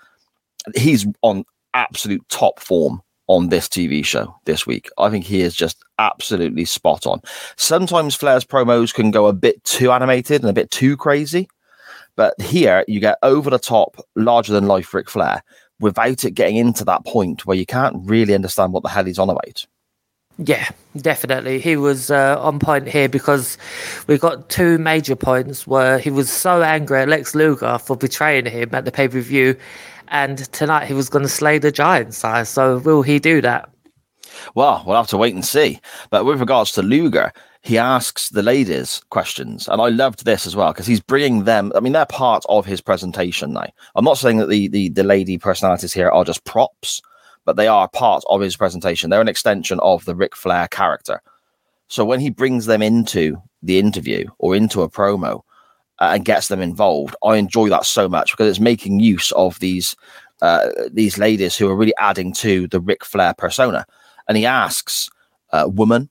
he's 0.74 1.06
on 1.22 1.44
absolute 1.74 2.28
top 2.28 2.58
form 2.58 3.02
on 3.28 3.48
this 3.48 3.68
TV 3.68 4.04
show 4.04 4.34
this 4.44 4.66
week. 4.66 4.88
I 4.98 5.10
think 5.10 5.24
he 5.24 5.42
is 5.42 5.54
just 5.54 5.84
absolutely 5.98 6.64
spot 6.64 7.06
on. 7.06 7.20
Sometimes 7.56 8.14
Flair's 8.14 8.44
promos 8.44 8.92
can 8.92 9.10
go 9.10 9.26
a 9.26 9.32
bit 9.32 9.62
too 9.64 9.92
animated 9.92 10.42
and 10.42 10.50
a 10.50 10.54
bit 10.54 10.70
too 10.70 10.96
crazy. 10.96 11.48
But 12.16 12.40
here 12.40 12.84
you 12.88 12.98
get 12.98 13.18
over 13.22 13.50
the 13.50 13.58
top, 13.58 13.96
larger 14.16 14.52
than 14.52 14.66
life 14.66 14.92
Ric 14.94 15.08
Flair 15.08 15.42
without 15.80 16.24
it 16.24 16.32
getting 16.32 16.56
into 16.56 16.84
that 16.84 17.04
point 17.04 17.46
where 17.46 17.56
you 17.56 17.66
can't 17.66 17.96
really 18.08 18.34
understand 18.34 18.72
what 18.72 18.82
the 18.82 18.88
hell 18.88 19.04
he's 19.04 19.18
on 19.18 19.30
about. 19.30 19.66
Yeah, 20.38 20.68
definitely. 20.98 21.60
He 21.60 21.76
was 21.76 22.10
uh, 22.10 22.38
on 22.38 22.58
point 22.58 22.88
here 22.88 23.08
because 23.08 23.56
we 24.06 24.18
got 24.18 24.50
two 24.50 24.76
major 24.76 25.16
points 25.16 25.66
where 25.66 25.98
he 25.98 26.10
was 26.10 26.30
so 26.30 26.62
angry 26.62 27.00
at 27.00 27.08
Lex 27.08 27.34
Luger 27.34 27.78
for 27.78 27.96
betraying 27.96 28.44
him 28.44 28.74
at 28.74 28.84
the 28.84 28.92
pay 28.92 29.08
per 29.08 29.20
view, 29.20 29.56
and 30.08 30.38
tonight 30.52 30.86
he 30.86 30.94
was 30.94 31.08
going 31.08 31.22
to 31.22 31.28
slay 31.28 31.58
the 31.58 31.72
giant 31.72 32.12
size. 32.12 32.50
So, 32.50 32.78
will 32.78 33.00
he 33.00 33.18
do 33.18 33.40
that? 33.40 33.70
Well, 34.54 34.82
we'll 34.86 34.96
have 34.96 35.06
to 35.08 35.16
wait 35.16 35.34
and 35.34 35.44
see. 35.44 35.80
But 36.10 36.26
with 36.26 36.40
regards 36.40 36.72
to 36.72 36.82
Luger, 36.82 37.32
he 37.66 37.78
asks 37.78 38.28
the 38.28 38.42
ladies 38.42 39.02
questions. 39.10 39.66
And 39.66 39.82
I 39.82 39.88
loved 39.88 40.24
this 40.24 40.46
as 40.46 40.54
well 40.54 40.72
because 40.72 40.86
he's 40.86 41.00
bringing 41.00 41.44
them, 41.44 41.72
I 41.74 41.80
mean, 41.80 41.92
they're 41.92 42.06
part 42.06 42.44
of 42.48 42.64
his 42.64 42.80
presentation 42.80 43.52
now. 43.52 43.66
I'm 43.94 44.04
not 44.04 44.18
saying 44.18 44.36
that 44.38 44.48
the, 44.48 44.68
the, 44.68 44.88
the 44.90 45.02
lady 45.02 45.36
personalities 45.36 45.92
here 45.92 46.08
are 46.08 46.24
just 46.24 46.44
props 46.44 47.02
but 47.46 47.56
they 47.56 47.68
are 47.68 47.88
part 47.88 48.24
of 48.28 48.42
his 48.42 48.56
presentation. 48.56 49.08
They're 49.08 49.20
an 49.22 49.28
extension 49.28 49.80
of 49.80 50.04
the 50.04 50.14
Ric 50.14 50.36
Flair 50.36 50.68
character. 50.68 51.22
So 51.88 52.04
when 52.04 52.20
he 52.20 52.28
brings 52.28 52.66
them 52.66 52.82
into 52.82 53.40
the 53.62 53.78
interview 53.78 54.26
or 54.38 54.54
into 54.54 54.82
a 54.82 54.90
promo 54.90 55.42
uh, 56.00 56.10
and 56.14 56.24
gets 56.24 56.48
them 56.48 56.60
involved, 56.60 57.14
I 57.24 57.36
enjoy 57.36 57.70
that 57.70 57.86
so 57.86 58.08
much 58.08 58.32
because 58.32 58.50
it's 58.50 58.60
making 58.60 59.00
use 59.00 59.32
of 59.32 59.58
these 59.60 59.96
uh, 60.42 60.68
these 60.92 61.16
ladies 61.16 61.56
who 61.56 61.66
are 61.70 61.76
really 61.76 61.94
adding 61.98 62.30
to 62.30 62.66
the 62.68 62.80
Ric 62.80 63.02
Flair 63.04 63.32
persona. 63.32 63.86
And 64.28 64.36
he 64.36 64.44
asks 64.44 65.08
uh, 65.52 65.66
woman, 65.72 66.10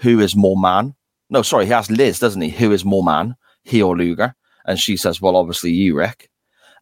who 0.00 0.20
is 0.20 0.36
more 0.36 0.56
man? 0.56 0.94
No, 1.30 1.42
sorry, 1.42 1.66
he 1.66 1.72
asks 1.72 1.90
Liz, 1.90 2.18
doesn't 2.18 2.40
he? 2.40 2.50
Who 2.50 2.72
is 2.72 2.84
more 2.84 3.04
man, 3.04 3.36
he 3.62 3.82
or 3.82 3.96
Luger? 3.96 4.34
And 4.64 4.78
she 4.78 4.96
says, 4.96 5.20
well, 5.20 5.36
obviously 5.36 5.70
you, 5.70 5.96
Rick. 5.96 6.30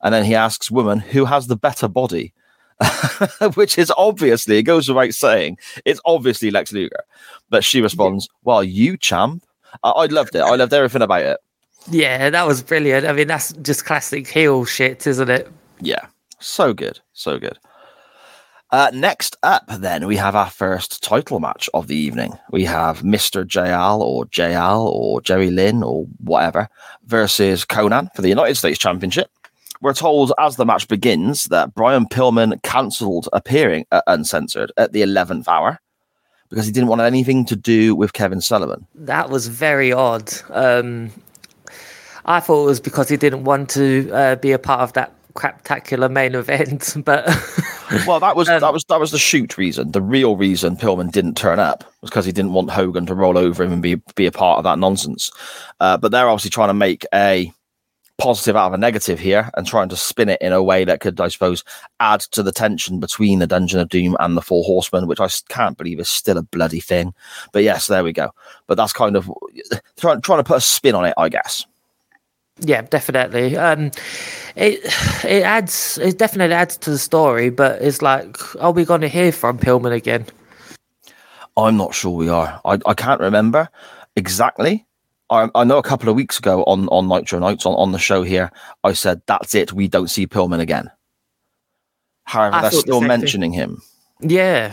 And 0.02 0.12
then 0.14 0.24
he 0.24 0.34
asks 0.34 0.70
woman, 0.70 1.00
who 1.00 1.24
has 1.24 1.46
the 1.46 1.56
better 1.56 1.88
body? 1.88 2.32
which 3.54 3.78
is 3.78 3.92
obviously, 3.96 4.58
it 4.58 4.64
goes 4.64 4.88
without 4.88 5.14
saying, 5.14 5.58
it's 5.84 6.00
obviously 6.04 6.50
Lex 6.50 6.72
Luger. 6.72 7.04
But 7.48 7.64
she 7.64 7.80
responds, 7.80 8.28
Well, 8.44 8.62
you 8.62 8.96
champ. 8.98 9.42
I, 9.82 9.90
I 9.90 10.06
loved 10.06 10.34
it. 10.34 10.40
I 10.40 10.54
loved 10.56 10.74
everything 10.74 11.02
about 11.02 11.22
it. 11.22 11.38
Yeah, 11.90 12.30
that 12.30 12.46
was 12.46 12.62
brilliant. 12.62 13.06
I 13.06 13.12
mean, 13.12 13.28
that's 13.28 13.52
just 13.54 13.84
classic 13.84 14.26
heel 14.26 14.64
shit, 14.64 15.06
isn't 15.06 15.30
it? 15.30 15.50
Yeah, 15.80 16.06
so 16.40 16.74
good. 16.74 17.00
So 17.12 17.38
good. 17.38 17.58
Uh, 18.72 18.90
next 18.92 19.36
up, 19.44 19.64
then, 19.68 20.06
we 20.06 20.16
have 20.16 20.34
our 20.34 20.50
first 20.50 21.02
title 21.02 21.38
match 21.38 21.70
of 21.72 21.86
the 21.86 21.94
evening. 21.94 22.36
We 22.50 22.64
have 22.64 23.02
Mr. 23.02 23.44
JL 23.44 24.00
or 24.00 24.26
JL 24.26 24.86
or 24.86 25.20
Jerry 25.20 25.50
Lynn 25.50 25.84
or 25.84 26.06
whatever 26.18 26.68
versus 27.04 27.64
Konnan 27.64 28.12
for 28.14 28.22
the 28.22 28.28
United 28.28 28.56
States 28.56 28.78
Championship. 28.78 29.30
We're 29.80 29.94
told 29.94 30.32
as 30.38 30.56
the 30.56 30.66
match 30.66 30.88
begins 30.88 31.44
that 31.44 31.74
Brian 31.74 32.06
Pillman 32.06 32.60
cancelled 32.62 33.28
appearing 33.32 33.86
at 33.92 34.02
Uncensored 34.08 34.72
at 34.76 34.92
the 34.92 35.02
11th 35.02 35.46
hour 35.46 35.78
because 36.48 36.66
he 36.66 36.72
didn't 36.72 36.88
want 36.88 37.02
anything 37.02 37.44
to 37.46 37.56
do 37.56 37.94
with 37.94 38.14
Kevin 38.14 38.40
Sullivan. 38.40 38.86
That 38.94 39.30
was 39.30 39.46
very 39.46 39.92
odd. 39.92 40.32
Um, 40.50 41.12
I 42.24 42.40
thought 42.40 42.64
it 42.64 42.66
was 42.66 42.80
because 42.80 43.08
he 43.08 43.16
didn't 43.16 43.44
want 43.44 43.70
to 43.70 44.10
uh, 44.12 44.36
be 44.36 44.52
a 44.52 44.58
part 44.58 44.80
of 44.80 44.92
that 44.94 45.12
craptacular 45.36 46.10
main 46.10 46.34
event, 46.34 46.96
but 47.04 47.26
well, 48.06 48.20
that 48.20 48.34
was 48.34 48.48
um, 48.48 48.60
that 48.60 48.72
was 48.72 48.84
that 48.88 49.00
was 49.00 49.12
the 49.12 49.18
shoot 49.18 49.56
reason. 49.56 49.92
The 49.92 50.02
real 50.02 50.36
reason 50.36 50.76
Pillman 50.76 51.12
didn't 51.12 51.36
turn 51.36 51.58
up 51.58 51.84
was 52.00 52.10
because 52.10 52.24
he 52.24 52.32
didn't 52.32 52.52
want 52.52 52.70
Hogan 52.70 53.06
to 53.06 53.14
roll 53.14 53.38
over 53.38 53.62
him 53.62 53.72
and 53.72 53.82
be 53.82 53.96
be 54.14 54.26
a 54.26 54.32
part 54.32 54.58
of 54.58 54.64
that 54.64 54.78
nonsense. 54.78 55.30
Uh, 55.80 55.96
but 55.96 56.10
they're 56.10 56.28
obviously 56.28 56.50
trying 56.50 56.68
to 56.68 56.74
make 56.74 57.04
a 57.14 57.52
positive 58.18 58.56
out 58.56 58.68
of 58.68 58.72
a 58.72 58.78
negative 58.78 59.18
here 59.18 59.50
and 59.56 59.66
trying 59.66 59.88
to 59.88 59.96
spin 59.96 60.28
it 60.28 60.40
in 60.40 60.52
a 60.52 60.62
way 60.62 60.84
that 60.84 61.00
could, 61.00 61.20
I 61.20 61.28
suppose, 61.28 61.64
add 62.00 62.20
to 62.20 62.42
the 62.42 62.52
tension 62.52 62.98
between 62.98 63.38
the 63.38 63.46
Dungeon 63.46 63.80
of 63.80 63.88
Doom 63.88 64.16
and 64.20 64.36
the 64.36 64.42
Four 64.42 64.64
Horsemen, 64.64 65.06
which 65.06 65.20
I 65.20 65.28
can't 65.48 65.76
believe 65.76 66.00
is 66.00 66.08
still 66.08 66.38
a 66.38 66.42
bloody 66.42 66.80
thing. 66.80 67.14
But 67.52 67.62
yes, 67.62 67.86
there 67.86 68.04
we 68.04 68.12
go. 68.12 68.30
But 68.66 68.76
that's 68.76 68.92
kind 68.92 69.16
of 69.16 69.30
trying, 69.98 70.22
trying 70.22 70.38
to 70.38 70.44
put 70.44 70.56
a 70.56 70.62
spin 70.62 70.94
on 70.94 71.04
it, 71.04 71.14
I 71.18 71.28
guess. 71.28 71.66
Yeah, 72.60 72.82
definitely. 72.82 73.56
Um, 73.56 73.90
it 74.56 74.80
it 75.24 75.42
adds 75.42 75.98
it 75.98 76.18
definitely 76.18 76.54
adds 76.54 76.76
to 76.78 76.90
the 76.90 76.98
story, 76.98 77.50
but 77.50 77.82
it's 77.82 78.00
like, 78.00 78.36
are 78.56 78.72
we 78.72 78.84
going 78.84 79.02
to 79.02 79.08
hear 79.08 79.32
from 79.32 79.58
Pillman 79.58 79.92
again? 79.92 80.24
I'm 81.56 81.76
not 81.76 81.94
sure 81.94 82.12
we 82.12 82.28
are. 82.28 82.60
I, 82.64 82.78
I 82.86 82.94
can't 82.94 83.20
remember 83.20 83.68
exactly, 84.14 84.86
I, 85.30 85.48
I, 85.54 85.64
know 85.64 85.78
a 85.78 85.82
couple 85.82 86.08
of 86.08 86.14
weeks 86.14 86.38
ago 86.38 86.62
on, 86.64 86.88
on 86.88 87.08
Nitro 87.08 87.38
Nights 87.38 87.66
on, 87.66 87.74
on 87.74 87.92
the 87.92 87.98
show 87.98 88.22
here, 88.22 88.50
I 88.84 88.92
said, 88.92 89.22
that's 89.26 89.54
it. 89.54 89.72
We 89.72 89.88
don't 89.88 90.08
see 90.08 90.26
Pillman 90.26 90.60
again. 90.60 90.90
However, 92.24 92.56
I 92.56 92.62
they're 92.62 92.70
still 92.72 93.00
the 93.00 93.08
mentioning 93.08 93.52
thing. 93.52 93.60
him. 93.60 93.82
Yeah. 94.20 94.72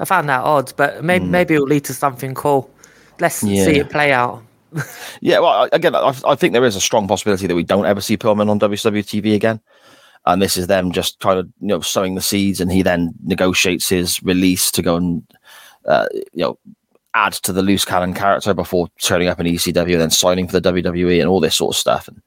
I 0.00 0.04
found 0.04 0.28
that 0.28 0.42
odd, 0.42 0.72
but 0.76 1.04
maybe, 1.04 1.26
mm. 1.26 1.30
maybe 1.30 1.54
it'll 1.54 1.66
lead 1.66 1.84
to 1.84 1.94
something 1.94 2.34
cool. 2.34 2.70
Let's 3.20 3.42
yeah. 3.42 3.64
see 3.64 3.78
it 3.78 3.90
play 3.90 4.12
out. 4.12 4.42
yeah, 5.20 5.38
well, 5.38 5.68
again, 5.72 5.94
I, 5.94 6.14
I, 6.26 6.34
think 6.34 6.52
there 6.52 6.64
is 6.64 6.76
a 6.76 6.80
strong 6.80 7.06
possibility 7.06 7.46
that 7.46 7.54
we 7.54 7.62
don't 7.62 7.86
ever 7.86 8.00
see 8.00 8.16
Pillman 8.16 8.48
on 8.48 8.58
WCW 8.58 9.04
TV 9.04 9.34
again. 9.34 9.60
And 10.26 10.40
this 10.40 10.56
is 10.56 10.66
them 10.66 10.90
just 10.90 11.20
kind 11.20 11.38
of, 11.38 11.46
you 11.60 11.68
know, 11.68 11.80
sowing 11.80 12.14
the 12.14 12.22
seeds, 12.22 12.60
and 12.60 12.72
he 12.72 12.82
then 12.82 13.12
negotiates 13.22 13.88
his 13.88 14.22
release 14.22 14.70
to 14.70 14.82
go 14.82 14.96
and, 14.96 15.22
uh, 15.86 16.06
you 16.32 16.42
know, 16.42 16.58
add 17.14 17.32
to 17.32 17.52
the 17.52 17.62
loose 17.62 17.84
cannon 17.84 18.14
character 18.14 18.54
before 18.54 18.88
turning 19.00 19.28
up 19.28 19.38
in 19.38 19.46
ECW 19.46 19.92
and 19.92 20.00
then 20.00 20.10
signing 20.10 20.48
for 20.48 20.58
the 20.58 20.72
WWE 20.72 21.20
and 21.20 21.28
all 21.28 21.40
this 21.40 21.54
sort 21.54 21.74
of 21.74 21.78
stuff. 21.78 22.08
And 22.08 22.20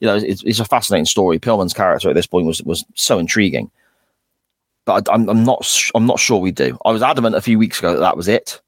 you 0.00 0.08
know, 0.08 0.16
it's, 0.16 0.42
it's 0.42 0.58
a 0.58 0.64
fascinating 0.64 1.06
story. 1.06 1.38
Pillman's 1.38 1.72
character 1.72 2.08
at 2.08 2.14
this 2.14 2.26
point 2.26 2.46
was 2.46 2.62
was 2.64 2.84
so 2.94 3.18
intriguing, 3.18 3.70
but 4.84 5.08
I, 5.08 5.14
am 5.14 5.22
I'm, 5.22 5.36
I'm 5.38 5.44
not 5.44 5.90
I'm 5.94 6.06
not 6.06 6.18
sure 6.18 6.40
we 6.40 6.50
do. 6.50 6.76
I 6.84 6.90
was 6.90 7.02
adamant 7.02 7.36
a 7.36 7.40
few 7.40 7.58
weeks 7.58 7.78
ago 7.78 7.92
that 7.92 8.00
that 8.00 8.16
was 8.16 8.28
it. 8.28 8.60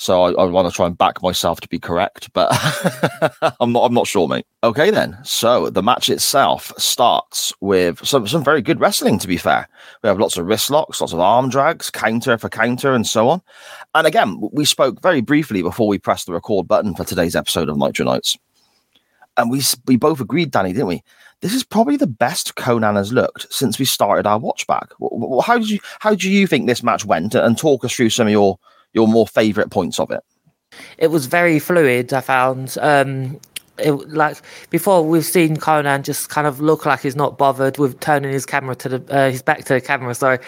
So 0.00 0.22
I, 0.22 0.30
I 0.30 0.44
want 0.44 0.68
to 0.68 0.74
try 0.74 0.86
and 0.86 0.96
back 0.96 1.20
myself 1.24 1.60
to 1.60 1.68
be 1.68 1.80
correct, 1.80 2.32
but 2.32 2.48
I'm 3.60 3.72
not. 3.72 3.80
I'm 3.84 3.92
not 3.92 4.06
sure, 4.06 4.28
mate. 4.28 4.46
Okay, 4.62 4.92
then. 4.92 5.18
So 5.24 5.70
the 5.70 5.82
match 5.82 6.08
itself 6.08 6.72
starts 6.78 7.52
with 7.60 8.06
some 8.06 8.28
some 8.28 8.44
very 8.44 8.62
good 8.62 8.78
wrestling. 8.78 9.18
To 9.18 9.26
be 9.26 9.36
fair, 9.36 9.68
we 10.04 10.08
have 10.08 10.20
lots 10.20 10.36
of 10.36 10.46
wrist 10.46 10.70
locks, 10.70 11.00
lots 11.00 11.12
of 11.12 11.18
arm 11.18 11.48
drags, 11.50 11.90
counter 11.90 12.38
for 12.38 12.48
counter, 12.48 12.94
and 12.94 13.08
so 13.08 13.28
on. 13.28 13.42
And 13.96 14.06
again, 14.06 14.40
we 14.52 14.64
spoke 14.64 15.02
very 15.02 15.20
briefly 15.20 15.62
before 15.62 15.88
we 15.88 15.98
pressed 15.98 16.26
the 16.26 16.32
record 16.32 16.68
button 16.68 16.94
for 16.94 17.02
today's 17.02 17.34
episode 17.34 17.68
of 17.68 17.76
Nitro 17.76 18.06
Nights, 18.06 18.38
and 19.36 19.50
we 19.50 19.62
we 19.88 19.96
both 19.96 20.20
agreed, 20.20 20.52
Danny, 20.52 20.72
didn't 20.72 20.86
we? 20.86 21.02
This 21.40 21.54
is 21.54 21.64
probably 21.64 21.96
the 21.96 22.06
best 22.06 22.54
Konnan 22.54 22.94
has 22.94 23.12
looked 23.12 23.52
since 23.52 23.80
we 23.80 23.84
started 23.84 24.28
our 24.28 24.38
watch 24.38 24.64
back. 24.68 24.90
How 25.42 25.58
did 25.58 25.70
you 25.70 25.80
how 25.98 26.14
do 26.14 26.30
you 26.30 26.46
think 26.46 26.68
this 26.68 26.84
match 26.84 27.04
went? 27.04 27.34
And 27.34 27.58
talk 27.58 27.84
us 27.84 27.92
through 27.92 28.10
some 28.10 28.28
of 28.28 28.32
your 28.32 28.60
your 28.92 29.08
more 29.08 29.26
favourite 29.26 29.70
points 29.70 29.98
of 29.98 30.10
it? 30.10 30.22
It 30.98 31.08
was 31.08 31.26
very 31.26 31.58
fluid. 31.58 32.12
I 32.12 32.20
found. 32.20 32.76
Um, 32.80 33.40
it, 33.78 33.92
like 34.08 34.38
before, 34.70 35.04
we've 35.04 35.24
seen 35.24 35.56
Konnan 35.56 36.02
just 36.02 36.28
kind 36.28 36.46
of 36.46 36.60
look 36.60 36.84
like 36.84 37.00
he's 37.00 37.16
not 37.16 37.38
bothered 37.38 37.78
with 37.78 38.00
turning 38.00 38.32
his 38.32 38.46
camera 38.46 38.74
to 38.76 38.88
the 38.88 39.14
uh, 39.14 39.30
his 39.30 39.42
back 39.42 39.64
to 39.66 39.74
the 39.74 39.80
camera, 39.80 40.14
sorry, 40.14 40.38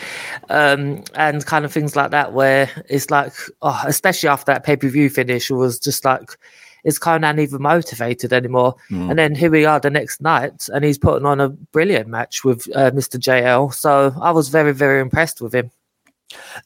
um, 0.48 1.04
and 1.14 1.44
kind 1.46 1.64
of 1.64 1.72
things 1.72 1.96
like 1.96 2.10
that. 2.10 2.32
Where 2.32 2.70
it's 2.88 3.10
like, 3.10 3.32
oh, 3.62 3.80
especially 3.86 4.28
after 4.28 4.52
that 4.52 4.64
pay 4.64 4.76
per 4.76 4.88
view 4.88 5.08
finish, 5.10 5.50
it 5.50 5.54
was 5.54 5.78
just 5.78 6.04
like, 6.04 6.36
is 6.84 6.98
Konnan 6.98 7.40
even 7.40 7.62
motivated 7.62 8.32
anymore? 8.32 8.74
Mm. 8.90 9.10
And 9.10 9.18
then 9.18 9.34
here 9.34 9.50
we 9.50 9.64
are 9.64 9.80
the 9.80 9.90
next 9.90 10.20
night, 10.20 10.68
and 10.72 10.84
he's 10.84 10.98
putting 10.98 11.26
on 11.26 11.40
a 11.40 11.48
brilliant 11.48 12.08
match 12.08 12.44
with 12.44 12.68
uh, 12.74 12.90
Mr. 12.90 13.18
JL. 13.18 13.72
So 13.72 14.14
I 14.20 14.32
was 14.32 14.48
very 14.48 14.72
very 14.72 15.00
impressed 15.00 15.40
with 15.40 15.54
him. 15.54 15.70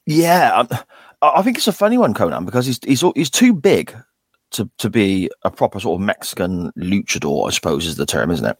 Yeah. 0.06 0.64
I 1.22 1.42
think 1.42 1.56
it's 1.56 1.68
a 1.68 1.72
funny 1.72 1.98
one, 1.98 2.14
Konnan, 2.14 2.44
because 2.44 2.66
he's 2.66 2.78
he's 2.84 3.04
he's 3.14 3.30
too 3.30 3.54
big 3.54 3.94
to 4.52 4.70
to 4.78 4.90
be 4.90 5.30
a 5.42 5.50
proper 5.50 5.80
sort 5.80 6.00
of 6.00 6.06
Mexican 6.06 6.70
luchador, 6.72 7.48
I 7.48 7.50
suppose 7.50 7.86
is 7.86 7.96
the 7.96 8.06
term, 8.06 8.30
isn't 8.30 8.46
it? 8.46 8.58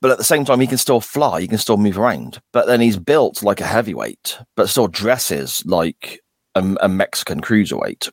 But 0.00 0.10
at 0.10 0.18
the 0.18 0.24
same 0.24 0.44
time, 0.44 0.60
he 0.60 0.66
can 0.66 0.78
still 0.78 1.00
fly, 1.00 1.42
he 1.42 1.48
can 1.48 1.58
still 1.58 1.76
move 1.76 1.98
around. 1.98 2.40
But 2.52 2.66
then 2.66 2.80
he's 2.80 2.98
built 2.98 3.42
like 3.42 3.60
a 3.60 3.66
heavyweight, 3.66 4.38
but 4.56 4.68
still 4.68 4.88
dresses 4.88 5.62
like 5.66 6.20
a, 6.54 6.76
a 6.80 6.88
Mexican 6.88 7.42
cruiserweight. 7.42 8.10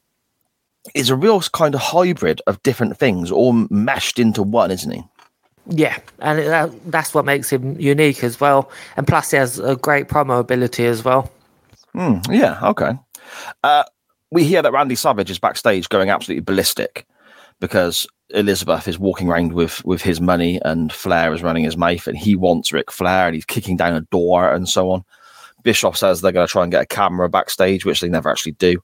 He's 0.93 1.09
a 1.09 1.15
real 1.15 1.39
kind 1.41 1.75
of 1.75 1.81
hybrid 1.81 2.41
of 2.47 2.61
different 2.63 2.97
things, 2.97 3.31
all 3.31 3.53
meshed 3.69 4.19
into 4.19 4.43
one, 4.43 4.71
isn't 4.71 4.91
he? 4.91 5.03
Yeah, 5.69 5.97
and 6.19 6.39
that, 6.39 6.91
that's 6.91 7.13
what 7.13 7.25
makes 7.25 7.51
him 7.51 7.79
unique 7.79 8.23
as 8.23 8.39
well. 8.39 8.71
And 8.95 9.05
plus, 9.05 9.31
he 9.31 9.37
has 9.37 9.59
a 9.59 9.75
great 9.75 10.07
promo 10.07 10.39
ability 10.39 10.85
as 10.85 11.03
well. 11.03 11.29
Mm, 11.97 12.23
yeah. 12.31 12.59
Okay. 12.61 12.91
Uh, 13.63 13.83
we 14.31 14.43
hear 14.43 14.61
that 14.61 14.71
Randy 14.71 14.95
Savage 14.95 15.31
is 15.31 15.39
backstage 15.39 15.89
going 15.89 16.09
absolutely 16.09 16.41
ballistic 16.41 17.07
because 17.59 18.05
Elizabeth 18.29 18.87
is 18.87 18.99
walking 18.99 19.29
around 19.29 19.53
with 19.53 19.83
with 19.83 20.01
his 20.01 20.21
money 20.21 20.61
and 20.63 20.93
Flair 20.93 21.33
is 21.33 21.41
running 21.41 21.63
his 21.63 21.77
mouth 21.77 22.05
and 22.07 22.17
he 22.17 22.35
wants 22.35 22.71
Ric 22.71 22.91
Flair 22.91 23.27
and 23.27 23.35
he's 23.35 23.45
kicking 23.45 23.77
down 23.77 23.95
a 23.95 24.01
door 24.01 24.53
and 24.53 24.69
so 24.69 24.91
on. 24.91 25.03
Bischoff 25.63 25.97
says 25.97 26.21
they're 26.21 26.31
going 26.31 26.45
to 26.45 26.51
try 26.51 26.63
and 26.63 26.71
get 26.71 26.83
a 26.83 26.85
camera 26.85 27.29
backstage, 27.29 27.83
which 27.83 27.99
they 27.99 28.09
never 28.09 28.29
actually 28.29 28.51
do. 28.53 28.81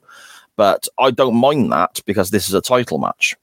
But 0.55 0.88
I 1.00 1.12
don't 1.12 1.36
mind 1.36 1.72
that 1.72 2.01
because 2.05 2.32
this 2.32 2.48
is 2.48 2.53
a 2.53 2.62
title 2.62 2.98
match. 2.98 3.36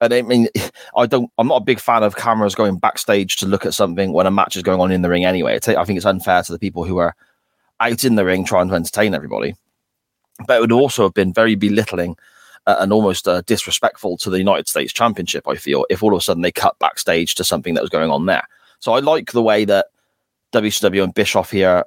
And 0.00 0.12
I 0.12 0.22
mean, 0.22 0.48
I 0.96 1.06
don't. 1.06 1.30
I'm 1.38 1.48
not 1.48 1.62
a 1.62 1.64
big 1.64 1.78
fan 1.78 2.02
of 2.02 2.16
cameras 2.16 2.56
going 2.56 2.78
backstage 2.78 3.36
to 3.36 3.46
look 3.46 3.64
at 3.64 3.74
something 3.74 4.12
when 4.12 4.26
a 4.26 4.30
match 4.30 4.56
is 4.56 4.64
going 4.64 4.80
on 4.80 4.90
in 4.90 5.02
the 5.02 5.08
ring. 5.08 5.24
Anyway, 5.24 5.54
I 5.54 5.84
think 5.84 5.96
it's 5.96 6.06
unfair 6.06 6.42
to 6.42 6.52
the 6.52 6.58
people 6.58 6.84
who 6.84 6.96
are 6.98 7.14
out 7.80 8.04
in 8.04 8.16
the 8.16 8.24
ring 8.24 8.44
trying 8.44 8.68
to 8.68 8.74
entertain 8.74 9.14
everybody. 9.14 9.54
But 10.46 10.58
it 10.58 10.60
would 10.60 10.72
also 10.72 11.02
have 11.04 11.14
been 11.14 11.32
very 11.32 11.54
belittling 11.54 12.16
uh, 12.66 12.76
and 12.80 12.92
almost 12.92 13.26
uh, 13.26 13.42
disrespectful 13.46 14.16
to 14.18 14.30
the 14.30 14.38
United 14.38 14.68
States 14.68 14.92
Championship. 14.92 15.48
I 15.48 15.56
feel 15.56 15.86
if 15.90 16.02
all 16.02 16.14
of 16.14 16.18
a 16.18 16.22
sudden 16.22 16.42
they 16.42 16.52
cut 16.52 16.78
backstage 16.78 17.34
to 17.36 17.44
something 17.44 17.74
that 17.74 17.82
was 17.82 17.90
going 17.90 18.10
on 18.10 18.26
there. 18.26 18.46
So 18.80 18.92
I 18.92 19.00
like 19.00 19.32
the 19.32 19.42
way 19.42 19.64
that 19.64 19.86
WCW 20.52 21.02
and 21.02 21.14
Bischoff 21.14 21.50
here 21.50 21.84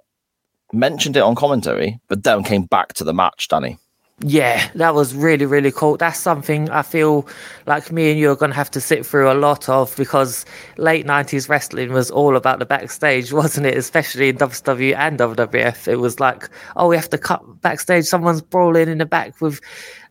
mentioned 0.73 1.17
it 1.17 1.23
on 1.23 1.35
commentary, 1.35 1.99
but 2.07 2.23
then 2.23 2.43
came 2.43 2.63
back 2.63 2.93
to 2.93 3.03
the 3.03 3.13
match, 3.13 3.47
Danny. 3.47 3.77
Yeah, 4.23 4.69
that 4.75 4.93
was 4.93 5.15
really, 5.15 5.47
really 5.47 5.71
cool. 5.71 5.97
That's 5.97 6.19
something 6.19 6.69
I 6.69 6.83
feel 6.83 7.27
like 7.65 7.91
me 7.91 8.11
and 8.11 8.19
you 8.19 8.29
are 8.29 8.35
going 8.35 8.51
to 8.51 8.55
have 8.55 8.69
to 8.71 8.81
sit 8.81 9.03
through 9.03 9.31
a 9.31 9.33
lot 9.33 9.67
of 9.67 9.95
because 9.97 10.45
late 10.77 11.07
90s 11.07 11.49
wrestling 11.49 11.91
was 11.91 12.11
all 12.11 12.35
about 12.35 12.59
the 12.59 12.65
backstage, 12.65 13.33
wasn't 13.41 13.65
it? 13.65 13.75
Especially 13.75 14.29
in 14.29 14.37
WWE 14.37 14.95
and 14.95 15.17
WWF. 15.17 15.87
It 15.87 15.95
was 15.95 16.19
like, 16.19 16.49
oh, 16.75 16.87
we 16.87 16.95
have 16.95 17.09
to 17.09 17.17
cut 17.17 17.61
backstage. 17.61 18.05
Someone's 18.05 18.43
brawling 18.43 18.89
in 18.89 18.99
the 18.99 19.07
back 19.07 19.41
with 19.41 19.59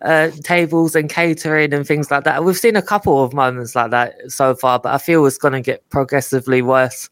uh, 0.03 0.31
tables 0.43 0.97
and 0.97 1.09
catering 1.09 1.73
and 1.73 1.87
things 1.87 2.11
like 2.11 2.25
that. 2.25 2.45
We've 2.45 2.59
seen 2.59 2.75
a 2.75 2.83
couple 2.83 3.23
of 3.23 3.33
moments 3.33 3.77
like 3.77 3.93
that 3.93 4.15
so 4.29 4.57
far, 4.57 4.81
but 4.81 4.93
I 4.93 4.99
feel 4.99 5.25
it's 5.27 5.39
going 5.39 5.55
to 5.55 5.61
get 5.61 5.89
progressively 5.91 6.63
worse. 6.63 7.09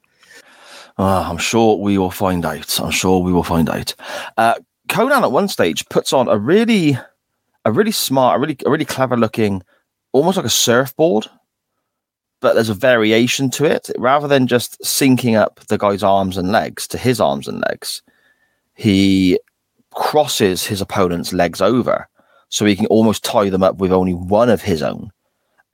Uh, 0.99 1.29
I'm 1.31 1.39
sure 1.39 1.77
we 1.77 1.97
will 1.97 2.11
find 2.11 2.45
out. 2.45 2.81
I'm 2.81 2.91
sure 2.91 3.21
we 3.21 3.33
will 3.33 3.45
find 3.45 3.71
out. 3.71 3.95
Uh, 4.37 4.55
Konnan 4.89 5.23
at 5.23 5.33
one 5.33 5.49
stage 5.49 5.89
puts 5.89 6.13
on 6.13 6.29
a 6.29 6.37
really, 6.37 6.99
a 7.65 7.73
really 7.73 7.93
smart, 7.93 8.37
a 8.37 8.41
really, 8.41 8.57
a 8.67 8.71
really 8.71 8.85
clever 8.85 9.17
looking, 9.17 9.63
almost 10.13 10.37
like 10.37 10.47
a 10.47 10.51
surfboard, 10.51 11.27
but 12.41 12.55
there's 12.55 12.69
a 12.69 12.75
variation 12.75 13.51
to 13.51 13.65
it. 13.65 13.91
Rather 13.99 14.29
than 14.29 14.47
just 14.47 14.81
syncing 14.81 15.37
up 15.37 15.61
the 15.69 15.79
guy's 15.79 16.03
arms 16.03 16.37
and 16.37 16.53
legs 16.53 16.87
to 16.89 16.99
his 16.99 17.21
arms 17.21 17.49
and 17.49 17.63
legs, 17.69 18.03
he 18.75 19.39
crosses 19.93 20.65
his 20.65 20.81
opponent's 20.81 21.33
legs 21.33 21.61
over, 21.61 22.09
so 22.49 22.65
he 22.65 22.77
can 22.77 22.87
almost 22.87 23.25
tie 23.25 23.51
them 23.51 23.63
up 23.63 23.77
with 23.79 23.93
only 23.93 24.15
one 24.15 24.49
of 24.49 24.63
his 24.63 24.83
own. 24.83 25.11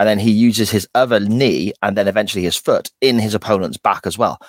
And 0.00 0.09
then 0.09 0.18
he 0.18 0.30
uses 0.30 0.71
his 0.71 0.88
other 0.94 1.21
knee 1.21 1.73
and 1.83 1.97
then 1.97 2.09
eventually 2.09 2.44
his 2.44 2.56
foot 2.56 2.90
in 3.00 3.18
his 3.18 3.35
opponent's 3.35 3.76
back 3.76 4.06
as 4.06 4.18
well. 4.18 4.40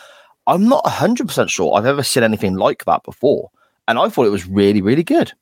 I'm 0.48 0.68
not 0.68 0.84
100% 0.86 1.50
sure 1.50 1.76
I've 1.76 1.86
ever 1.86 2.04
seen 2.04 2.24
anything 2.24 2.56
like 2.56 2.86
that 2.86 3.04
before 3.04 3.52
and 3.88 4.00
I 4.00 4.10
thought 4.10 4.26
it 4.26 4.32
was 4.32 4.48
really, 4.48 4.82
really 4.82 5.04
good. 5.04 5.34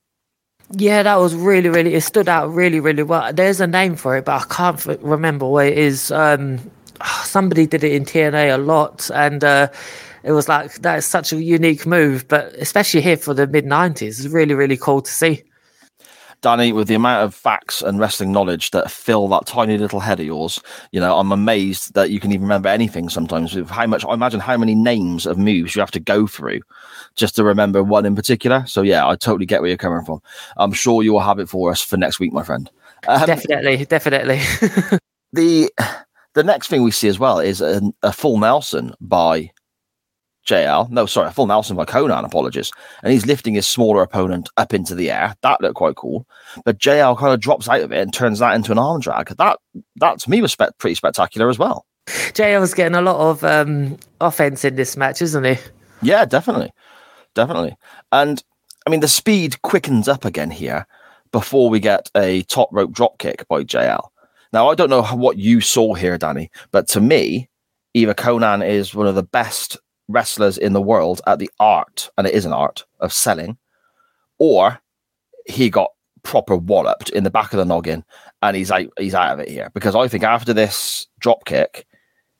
Yeah, 0.71 1.03
that 1.03 1.19
was 1.19 1.35
really, 1.35 1.69
really. 1.69 1.93
It 1.93 2.01
stood 2.01 2.29
out 2.29 2.51
really, 2.51 2.79
really 2.79 3.03
well. 3.03 3.31
There's 3.31 3.59
a 3.59 3.67
name 3.67 3.95
for 3.95 4.17
it, 4.17 4.25
but 4.25 4.41
I 4.41 4.45
can't 4.53 4.87
f- 4.87 4.97
remember 5.01 5.47
what 5.47 5.67
it 5.67 5.77
is. 5.77 6.11
Um, 6.11 6.59
somebody 7.23 7.67
did 7.67 7.83
it 7.83 7.91
in 7.91 8.05
TNA 8.05 8.55
a 8.55 8.57
lot, 8.57 9.09
and 9.13 9.43
uh, 9.43 9.67
it 10.23 10.31
was 10.31 10.47
like 10.47 10.73
that 10.75 10.97
is 10.97 11.05
such 11.05 11.31
a 11.31 11.43
unique 11.43 11.85
move. 11.85 12.27
But 12.27 12.53
especially 12.53 13.01
here 13.01 13.17
for 13.17 13.33
the 13.33 13.45
mid 13.45 13.65
'90s, 13.65 14.01
it's 14.01 14.27
really, 14.27 14.55
really 14.55 14.77
cool 14.77 15.01
to 15.01 15.11
see. 15.11 15.43
Danny, 16.41 16.73
with 16.73 16.89
the 16.89 16.95
amount 16.95 17.23
of 17.23 17.33
facts 17.33 17.81
and 17.81 17.99
wrestling 17.99 18.33
knowledge 18.33 18.71
that 18.71 18.91
fill 18.91 19.29
that 19.29 19.45
tiny 19.45 19.77
little 19.77 20.01
head 20.01 20.19
of 20.19 20.25
yours, 20.25 20.61
you 20.91 20.99
know, 20.99 21.17
I'm 21.17 21.31
amazed 21.31 21.93
that 21.93 22.09
you 22.09 22.19
can 22.19 22.33
even 22.33 22.41
remember 22.41 22.67
anything 22.67 23.07
sometimes. 23.07 23.55
With 23.55 23.69
how 23.69 23.87
much, 23.87 24.03
I 24.03 24.13
imagine 24.13 24.41
how 24.41 24.57
many 24.57 24.75
names 24.75 25.25
of 25.25 25.37
moves 25.37 25.73
you 25.73 25.79
have 25.79 25.91
to 25.91 26.01
go 26.01 26.27
through 26.27 26.59
just 27.15 27.35
to 27.35 27.43
remember 27.43 27.83
one 27.83 28.05
in 28.05 28.15
particular. 28.15 28.65
So, 28.65 28.81
yeah, 28.81 29.07
I 29.07 29.15
totally 29.15 29.45
get 29.45 29.61
where 29.61 29.69
you're 29.69 29.77
coming 29.77 30.05
from. 30.05 30.21
I'm 30.57 30.73
sure 30.73 31.03
you 31.03 31.13
will 31.13 31.19
have 31.19 31.39
it 31.39 31.49
for 31.49 31.71
us 31.71 31.81
for 31.81 31.97
next 31.97 32.19
week, 32.19 32.33
my 32.33 32.43
friend. 32.43 32.69
Um, 33.07 33.25
definitely, 33.25 33.85
definitely. 33.85 34.37
the 35.33 35.69
the 36.33 36.43
next 36.43 36.67
thing 36.67 36.83
we 36.83 36.91
see 36.91 37.07
as 37.07 37.19
well 37.19 37.39
is 37.39 37.61
a, 37.61 37.81
a 38.01 38.11
full 38.11 38.37
Nelson 38.37 38.93
by 39.01 39.51
JL. 40.47 40.89
No, 40.89 41.05
sorry, 41.05 41.27
a 41.27 41.31
full 41.31 41.47
Nelson 41.47 41.75
by 41.75 41.85
Konnan. 41.85 42.25
apologies. 42.25 42.71
And 43.01 43.11
he's 43.11 43.25
lifting 43.25 43.53
his 43.53 43.67
smaller 43.67 44.01
opponent 44.01 44.49
up 44.57 44.73
into 44.73 44.95
the 44.95 45.11
air. 45.11 45.35
That 45.41 45.61
looked 45.61 45.75
quite 45.75 45.95
cool. 45.95 46.25
But 46.65 46.79
JL 46.79 47.17
kind 47.17 47.33
of 47.33 47.39
drops 47.39 47.69
out 47.69 47.81
of 47.81 47.91
it 47.91 48.01
and 48.01 48.13
turns 48.13 48.39
that 48.39 48.55
into 48.55 48.71
an 48.71 48.79
arm 48.79 49.01
drag. 49.01 49.29
That, 49.37 49.59
that 49.97 50.19
to 50.19 50.29
me 50.29 50.41
was 50.41 50.51
spe- 50.51 50.77
pretty 50.77 50.95
spectacular 50.95 51.49
as 51.49 51.59
well. 51.59 51.85
JL's 52.07 52.73
getting 52.73 52.95
a 52.95 53.01
lot 53.01 53.17
of 53.17 53.43
um, 53.43 53.97
offense 54.19 54.65
in 54.65 54.75
this 54.75 54.97
match, 54.97 55.21
isn't 55.21 55.43
he? 55.43 55.57
Yeah, 56.01 56.25
definitely. 56.25 56.71
Definitely. 57.35 57.75
And 58.11 58.43
I 58.85 58.89
mean, 58.89 58.99
the 58.99 59.07
speed 59.07 59.61
quickens 59.61 60.07
up 60.07 60.25
again 60.25 60.51
here 60.51 60.85
before 61.31 61.69
we 61.69 61.79
get 61.79 62.09
a 62.15 62.43
top 62.43 62.69
rope 62.71 62.91
drop 62.91 63.17
kick 63.17 63.47
by 63.47 63.63
JL. 63.63 64.09
Now, 64.51 64.69
I 64.69 64.75
don't 64.75 64.89
know 64.89 65.03
what 65.03 65.37
you 65.37 65.61
saw 65.61 65.95
here, 65.95 66.17
Danny, 66.17 66.51
but 66.71 66.87
to 66.89 67.01
me, 67.01 67.49
Eva 67.95 68.13
Konnan 68.13 68.67
is 68.67 68.93
one 68.93 69.07
of 69.07 69.15
the 69.15 69.23
best 69.23 69.77
wrestlers 70.07 70.57
in 70.57 70.73
the 70.73 70.81
world 70.81 71.21
at 71.25 71.39
the 71.39 71.49
art, 71.59 72.09
and 72.17 72.27
it 72.27 72.33
is 72.33 72.45
an 72.45 72.53
art 72.53 72.85
of 72.99 73.11
selling, 73.11 73.57
or 74.37 74.79
he 75.47 75.69
got 75.69 75.89
proper 76.23 76.55
walloped 76.55 77.09
in 77.09 77.23
the 77.23 77.29
back 77.29 77.53
of 77.53 77.57
the 77.57 77.65
noggin 77.65 78.03
and 78.41 78.55
he's 78.55 78.71
out 78.71 78.87
he's 78.97 79.13
out 79.13 79.33
of 79.33 79.39
it 79.39 79.49
here. 79.49 79.69
Because 79.73 79.95
I 79.95 80.07
think 80.07 80.23
after 80.23 80.53
this 80.53 81.07
drop 81.19 81.45
kick, 81.45 81.85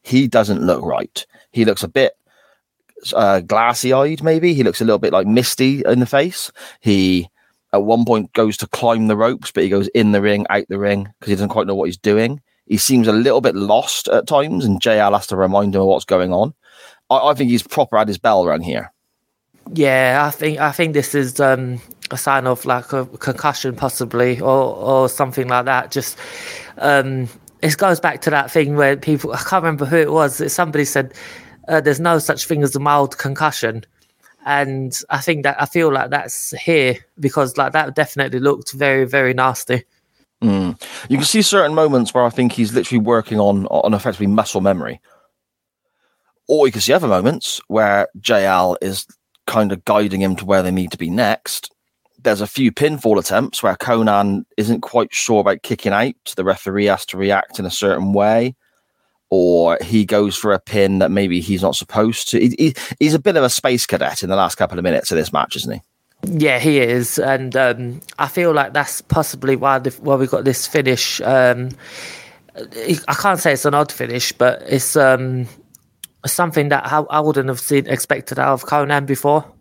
he 0.04 0.28
doesn't 0.28 0.66
look 0.66 0.84
right. 0.84 1.26
He 1.52 1.66
looks 1.66 1.84
a 1.84 1.88
bit 1.88 2.14
uh, 3.14 3.42
glassy 3.42 3.92
eyed, 3.92 4.24
maybe. 4.24 4.54
He 4.54 4.64
looks 4.64 4.80
a 4.80 4.86
little 4.86 5.00
bit 5.00 5.12
like 5.12 5.28
misty 5.28 5.82
in 5.86 6.00
the 6.00 6.06
face. 6.06 6.52
He 6.80 7.28
at 7.74 7.84
one 7.84 8.06
point 8.06 8.32
goes 8.34 8.56
to 8.58 8.68
climb 8.68 9.08
the 9.08 9.18
ropes, 9.18 9.52
but 9.52 9.64
he 9.64 9.70
goes 9.70 9.88
in 9.90 10.12
the 10.12 10.22
ring, 10.22 10.46
out 10.50 10.68
the 10.70 10.78
ring 10.78 11.10
because 11.20 11.30
he 11.30 11.36
doesn't 11.36 11.50
quite 11.50 11.68
know 11.68 11.76
what 11.76 11.86
he's 11.86 11.98
doing. 11.98 12.40
He 12.68 12.78
seems 12.78 13.08
a 13.08 13.14
little 13.14 13.42
bit 13.42 13.56
lost 13.56 14.08
at 14.08 14.28
times, 14.28 14.64
and 14.64 14.82
JL 14.82 15.14
has 15.14 15.28
to 15.28 15.36
remind 15.36 15.76
him 15.76 15.82
of 15.82 15.88
what's 15.88 16.06
going 16.06 16.32
on. 16.32 16.54
I, 17.10 17.18
I 17.18 17.34
think 17.34 17.50
he's 17.50 17.64
proper 17.64 17.98
at 17.98 18.08
his 18.08 18.18
bell 18.18 18.46
rung 18.46 18.62
here. 18.62 18.92
Yeah, 19.74 20.24
I 20.26 20.32
think 20.32 20.60
I 20.60 20.72
think 20.72 20.94
this 20.94 21.16
is 21.16 21.40
um, 21.40 21.82
a 22.12 22.18
sign 22.18 22.48
of 22.48 22.66
like 22.66 22.94
a 22.94 23.06
concussion, 23.06 23.76
possibly, 23.76 24.40
or 24.40 24.76
or 24.76 25.10
something 25.10 25.48
like 25.48 25.66
that. 25.66 25.92
Just 25.92 26.18
um, 26.78 27.30
it 27.62 27.78
goes 27.78 28.00
back 28.00 28.22
to 28.22 28.30
that 28.30 28.52
thing 28.52 28.76
where 28.76 28.98
people 28.98 29.32
I 29.34 29.38
can't 29.38 29.64
remember 29.64 29.86
who 29.86 29.98
it 29.98 30.12
was. 30.12 30.52
Somebody 30.52 30.86
said 30.86 31.14
uh, 31.68 31.82
there's 31.82 32.00
no 32.00 32.20
such 32.20 32.46
thing 32.46 32.64
as 32.64 32.76
a 32.76 32.80
mild 32.80 33.18
concussion, 33.18 33.84
and 34.46 34.98
I 35.10 35.20
think 35.20 35.44
that 35.44 35.62
I 35.62 35.66
feel 35.66 35.92
like 35.92 36.10
that's 36.10 36.52
here 36.52 36.98
because 37.20 37.58
like 37.58 37.74
that 37.74 37.96
definitely 37.96 38.40
looked 38.40 38.74
very 38.74 39.06
very 39.06 39.34
nasty. 39.34 39.84
Mm. 40.44 40.82
You 41.10 41.18
can 41.18 41.26
see 41.26 41.42
certain 41.42 41.74
moments 41.74 42.14
where 42.14 42.26
I 42.26 42.30
think 42.30 42.52
he's 42.52 42.74
literally 42.74 43.04
working 43.04 43.40
on 43.40 43.66
on 43.68 43.94
effectively 43.94 44.28
muscle 44.28 44.62
memory. 44.62 45.00
Or 46.50 46.68
you 46.68 46.74
can 46.74 46.82
see 46.82 46.92
other 46.92 47.08
moments 47.08 47.62
where 47.68 48.10
JL 48.20 48.76
is 48.82 49.08
kind 49.48 49.72
of 49.72 49.86
guiding 49.86 50.22
him 50.22 50.36
to 50.36 50.46
where 50.46 50.62
they 50.62 50.72
need 50.72 50.92
to 50.92 50.98
be 50.98 51.10
next. 51.10 51.72
There's 52.22 52.42
a 52.42 52.48
few 52.48 52.72
pinfall 52.72 53.20
attempts 53.20 53.64
where 53.64 53.76
Konnan 53.76 54.46
isn't 54.58 54.82
quite 54.82 55.14
sure 55.14 55.42
about 55.42 55.64
kicking 55.64 55.94
out. 55.94 56.16
The 56.36 56.44
referee 56.44 56.86
has 56.86 57.06
to 57.08 57.18
react 57.18 57.60
in 57.60 57.66
a 57.66 57.72
certain 57.72 58.14
way, 58.14 58.56
or 59.36 59.80
he 59.82 60.06
goes 60.06 60.36
for 60.36 60.54
a 60.54 60.60
pin 60.60 61.00
that 61.00 61.10
maybe 61.10 61.42
he's 61.42 61.64
not 61.64 61.76
supposed 61.76 62.30
to. 62.30 62.40
He, 62.40 62.56
he, 62.60 62.76
he's 63.00 63.16
a 63.16 63.20
bit 63.20 63.36
of 63.36 63.44
a 63.44 63.50
space 63.50 63.88
cadet 63.88 64.22
in 64.22 64.30
the 64.30 64.36
last 64.36 64.60
couple 64.60 64.78
of 64.78 64.84
minutes 64.84 65.12
of 65.12 65.18
this 65.18 65.34
match, 65.34 65.56
isn't 65.56 65.74
he? 65.74 65.82
Yeah, 66.26 66.60
he 66.60 66.78
is, 66.78 67.18
and 67.18 67.56
um, 67.56 68.02
I 68.20 68.28
feel 68.28 68.54
like 68.54 68.74
that's 68.74 69.02
possibly 69.02 69.56
why 69.56 69.80
the, 69.80 69.90
why 70.02 70.18
we 70.18 70.28
got 70.28 70.44
this 70.44 70.68
finish. 70.68 71.20
Um, 71.22 71.70
I 72.56 73.16
can't 73.16 73.40
say 73.40 73.54
it's 73.54 73.66
an 73.66 73.74
odd 73.74 73.92
finish, 73.92 74.34
but 74.34 74.62
it's 74.68 74.96
um, 74.96 75.48
something 76.28 76.70
that 76.70 76.86
I, 76.86 77.00
I 77.00 77.20
wouldn't 77.20 77.50
have 77.50 77.60
seen 77.60 77.88
expected 77.88 78.38
out 78.38 78.54
of 78.54 78.66
Konnan 78.66 79.08
before. 79.08 79.52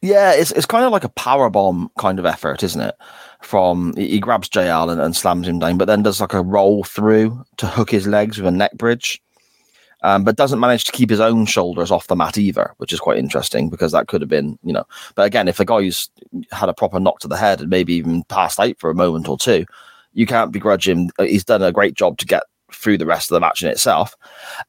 Yeah, 0.00 0.32
it's 0.32 0.52
it's 0.52 0.66
kind 0.66 0.84
of 0.84 0.92
like 0.92 1.04
a 1.04 1.08
power 1.10 1.50
bomb 1.50 1.90
kind 1.98 2.18
of 2.18 2.26
effort, 2.26 2.62
isn't 2.62 2.80
it? 2.80 2.94
From 3.42 3.94
he 3.96 4.20
grabs 4.20 4.48
JL 4.48 4.90
and, 4.90 5.00
and 5.00 5.16
slams 5.16 5.48
him 5.48 5.58
down, 5.58 5.78
but 5.78 5.86
then 5.86 6.02
does 6.02 6.20
like 6.20 6.34
a 6.34 6.42
roll 6.42 6.84
through 6.84 7.44
to 7.58 7.66
hook 7.66 7.90
his 7.90 8.06
legs 8.06 8.38
with 8.38 8.46
a 8.46 8.56
neck 8.56 8.72
bridge. 8.74 9.20
Um, 10.04 10.24
but 10.24 10.34
doesn't 10.34 10.58
manage 10.58 10.82
to 10.84 10.92
keep 10.92 11.10
his 11.10 11.20
own 11.20 11.46
shoulders 11.46 11.92
off 11.92 12.08
the 12.08 12.16
mat 12.16 12.36
either, 12.36 12.74
which 12.78 12.92
is 12.92 12.98
quite 12.98 13.18
interesting 13.18 13.70
because 13.70 13.92
that 13.92 14.08
could 14.08 14.20
have 14.20 14.28
been, 14.28 14.58
you 14.64 14.72
know. 14.72 14.84
But 15.14 15.26
again, 15.26 15.46
if 15.46 15.58
the 15.58 15.64
guy's 15.64 16.10
had 16.50 16.68
a 16.68 16.74
proper 16.74 16.98
knock 16.98 17.20
to 17.20 17.28
the 17.28 17.36
head 17.36 17.60
and 17.60 17.70
maybe 17.70 17.94
even 17.94 18.24
passed 18.24 18.58
out 18.58 18.76
for 18.80 18.90
a 18.90 18.96
moment 18.96 19.28
or 19.28 19.38
two, 19.38 19.64
you 20.12 20.26
can't 20.26 20.50
begrudge 20.50 20.88
him. 20.88 21.10
He's 21.20 21.44
done 21.44 21.62
a 21.62 21.70
great 21.70 21.94
job 21.94 22.18
to 22.18 22.26
get 22.26 22.42
through 22.82 22.98
the 22.98 23.06
rest 23.06 23.30
of 23.30 23.36
the 23.36 23.40
match 23.40 23.62
in 23.62 23.68
itself. 23.68 24.16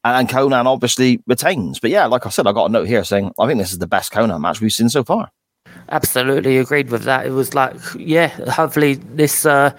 And 0.04 0.30
Konnan 0.30 0.66
obviously 0.66 1.22
retains. 1.28 1.80
But 1.80 1.90
yeah, 1.90 2.06
like 2.06 2.26
I 2.26 2.30
said, 2.30 2.48
I 2.48 2.52
got 2.52 2.70
a 2.70 2.72
note 2.72 2.88
here 2.88 3.04
saying 3.04 3.32
I 3.40 3.48
think 3.48 3.60
this 3.60 3.72
is 3.72 3.80
the 3.80 3.88
best 3.88 4.12
Konnan 4.12 4.42
match 4.42 4.62
we've 4.62 4.72
seen 4.72 4.90
so 4.90 5.04
far. 5.04 5.32
Absolutely 5.90 6.58
agreed 6.58 6.90
with 6.90 7.04
that. 7.04 7.26
It 7.26 7.32
was 7.32 7.54
like, 7.54 7.76
yeah, 7.98 8.28
hopefully 8.52 8.96
this 8.96 9.46
uh, 9.46 9.76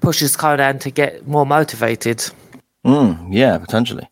pushes 0.00 0.36
Konnan 0.36 0.80
to 0.80 0.90
get 0.90 1.26
more 1.26 1.46
motivated. 1.46 2.24
Mm, 2.84 3.28
yeah, 3.30 3.58
potentially. 3.58 4.08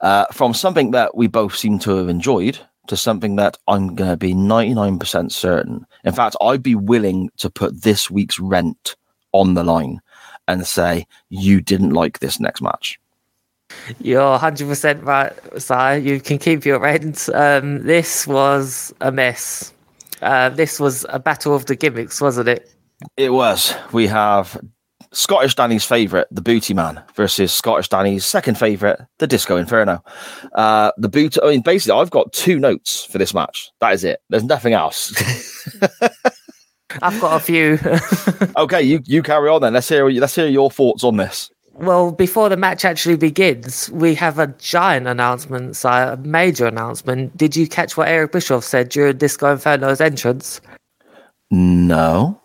Uh, 0.00 0.24
from 0.32 0.54
something 0.54 0.92
that 0.92 1.16
we 1.16 1.26
both 1.26 1.56
seem 1.56 1.78
to 1.80 1.96
have 1.96 2.08
enjoyed 2.08 2.58
to 2.86 2.96
something 2.96 3.36
that 3.36 3.58
I'm 3.68 3.94
going 3.94 4.10
to 4.10 4.16
be 4.16 4.32
99% 4.32 5.30
certain. 5.30 5.86
In 6.04 6.14
fact, 6.14 6.36
I'd 6.40 6.62
be 6.62 6.74
willing 6.74 7.30
to 7.38 7.50
put 7.50 7.82
this 7.82 8.10
week's 8.10 8.40
rent 8.40 8.96
on 9.32 9.54
the 9.54 9.64
line 9.64 10.00
and 10.48 10.66
say, 10.66 11.06
you 11.28 11.60
didn't 11.60 11.90
like 11.90 12.18
this 12.18 12.40
next 12.40 12.60
match. 12.60 12.98
You're 14.00 14.38
100% 14.38 15.04
right, 15.04 15.32
Si. 15.60 16.08
You 16.08 16.20
can 16.20 16.38
keep 16.38 16.64
your 16.64 16.80
rent. 16.80 17.28
Um, 17.32 17.84
this 17.84 18.26
was 18.26 18.92
a 19.00 19.12
mess. 19.12 19.72
Uh, 20.22 20.48
this 20.48 20.80
was 20.80 21.06
a 21.10 21.18
battle 21.18 21.54
of 21.54 21.66
the 21.66 21.76
gimmicks, 21.76 22.20
wasn't 22.20 22.48
it? 22.48 22.74
It 23.16 23.30
was. 23.32 23.74
We 23.92 24.06
have 24.08 24.58
Scottish 25.12 25.54
Danny's 25.54 25.84
favourite, 25.84 26.26
the 26.30 26.40
Booty 26.40 26.74
Man, 26.74 27.02
versus 27.14 27.52
Scottish 27.52 27.88
Danny's 27.88 28.24
second 28.24 28.58
favourite, 28.58 28.98
the 29.18 29.26
Disco 29.26 29.56
Inferno. 29.56 30.02
Uh, 30.54 30.90
the 30.96 31.08
boot. 31.08 31.36
I 31.42 31.50
mean, 31.50 31.62
basically, 31.62 32.00
I've 32.00 32.10
got 32.10 32.32
two 32.32 32.58
notes 32.58 33.04
for 33.04 33.18
this 33.18 33.34
match. 33.34 33.70
That 33.80 33.92
is 33.92 34.02
it. 34.02 34.20
There's 34.28 34.44
nothing 34.44 34.72
else. 34.72 35.14
I've 37.02 37.20
got 37.20 37.36
a 37.36 37.44
few. 37.44 37.78
okay, 38.56 38.82
you 38.82 39.00
you 39.04 39.22
carry 39.22 39.48
on 39.48 39.60
then. 39.60 39.74
Let's 39.74 39.88
hear 39.88 40.08
let's 40.08 40.34
hear 40.34 40.46
your 40.46 40.70
thoughts 40.70 41.04
on 41.04 41.16
this. 41.16 41.50
Well, 41.74 42.10
before 42.10 42.48
the 42.48 42.56
match 42.56 42.84
actually 42.84 43.16
begins, 43.16 43.88
we 43.90 44.14
have 44.16 44.40
a 44.40 44.48
giant 44.58 45.06
announcement, 45.06 45.76
so 45.76 45.88
a 45.88 46.16
major 46.16 46.66
announcement. 46.66 47.36
Did 47.36 47.54
you 47.54 47.68
catch 47.68 47.96
what 47.96 48.08
Eric 48.08 48.32
Bischoff 48.32 48.64
said 48.64 48.88
during 48.88 49.16
Disco 49.16 49.52
Inferno's 49.52 50.00
entrance? 50.00 50.60
No. 51.52 52.37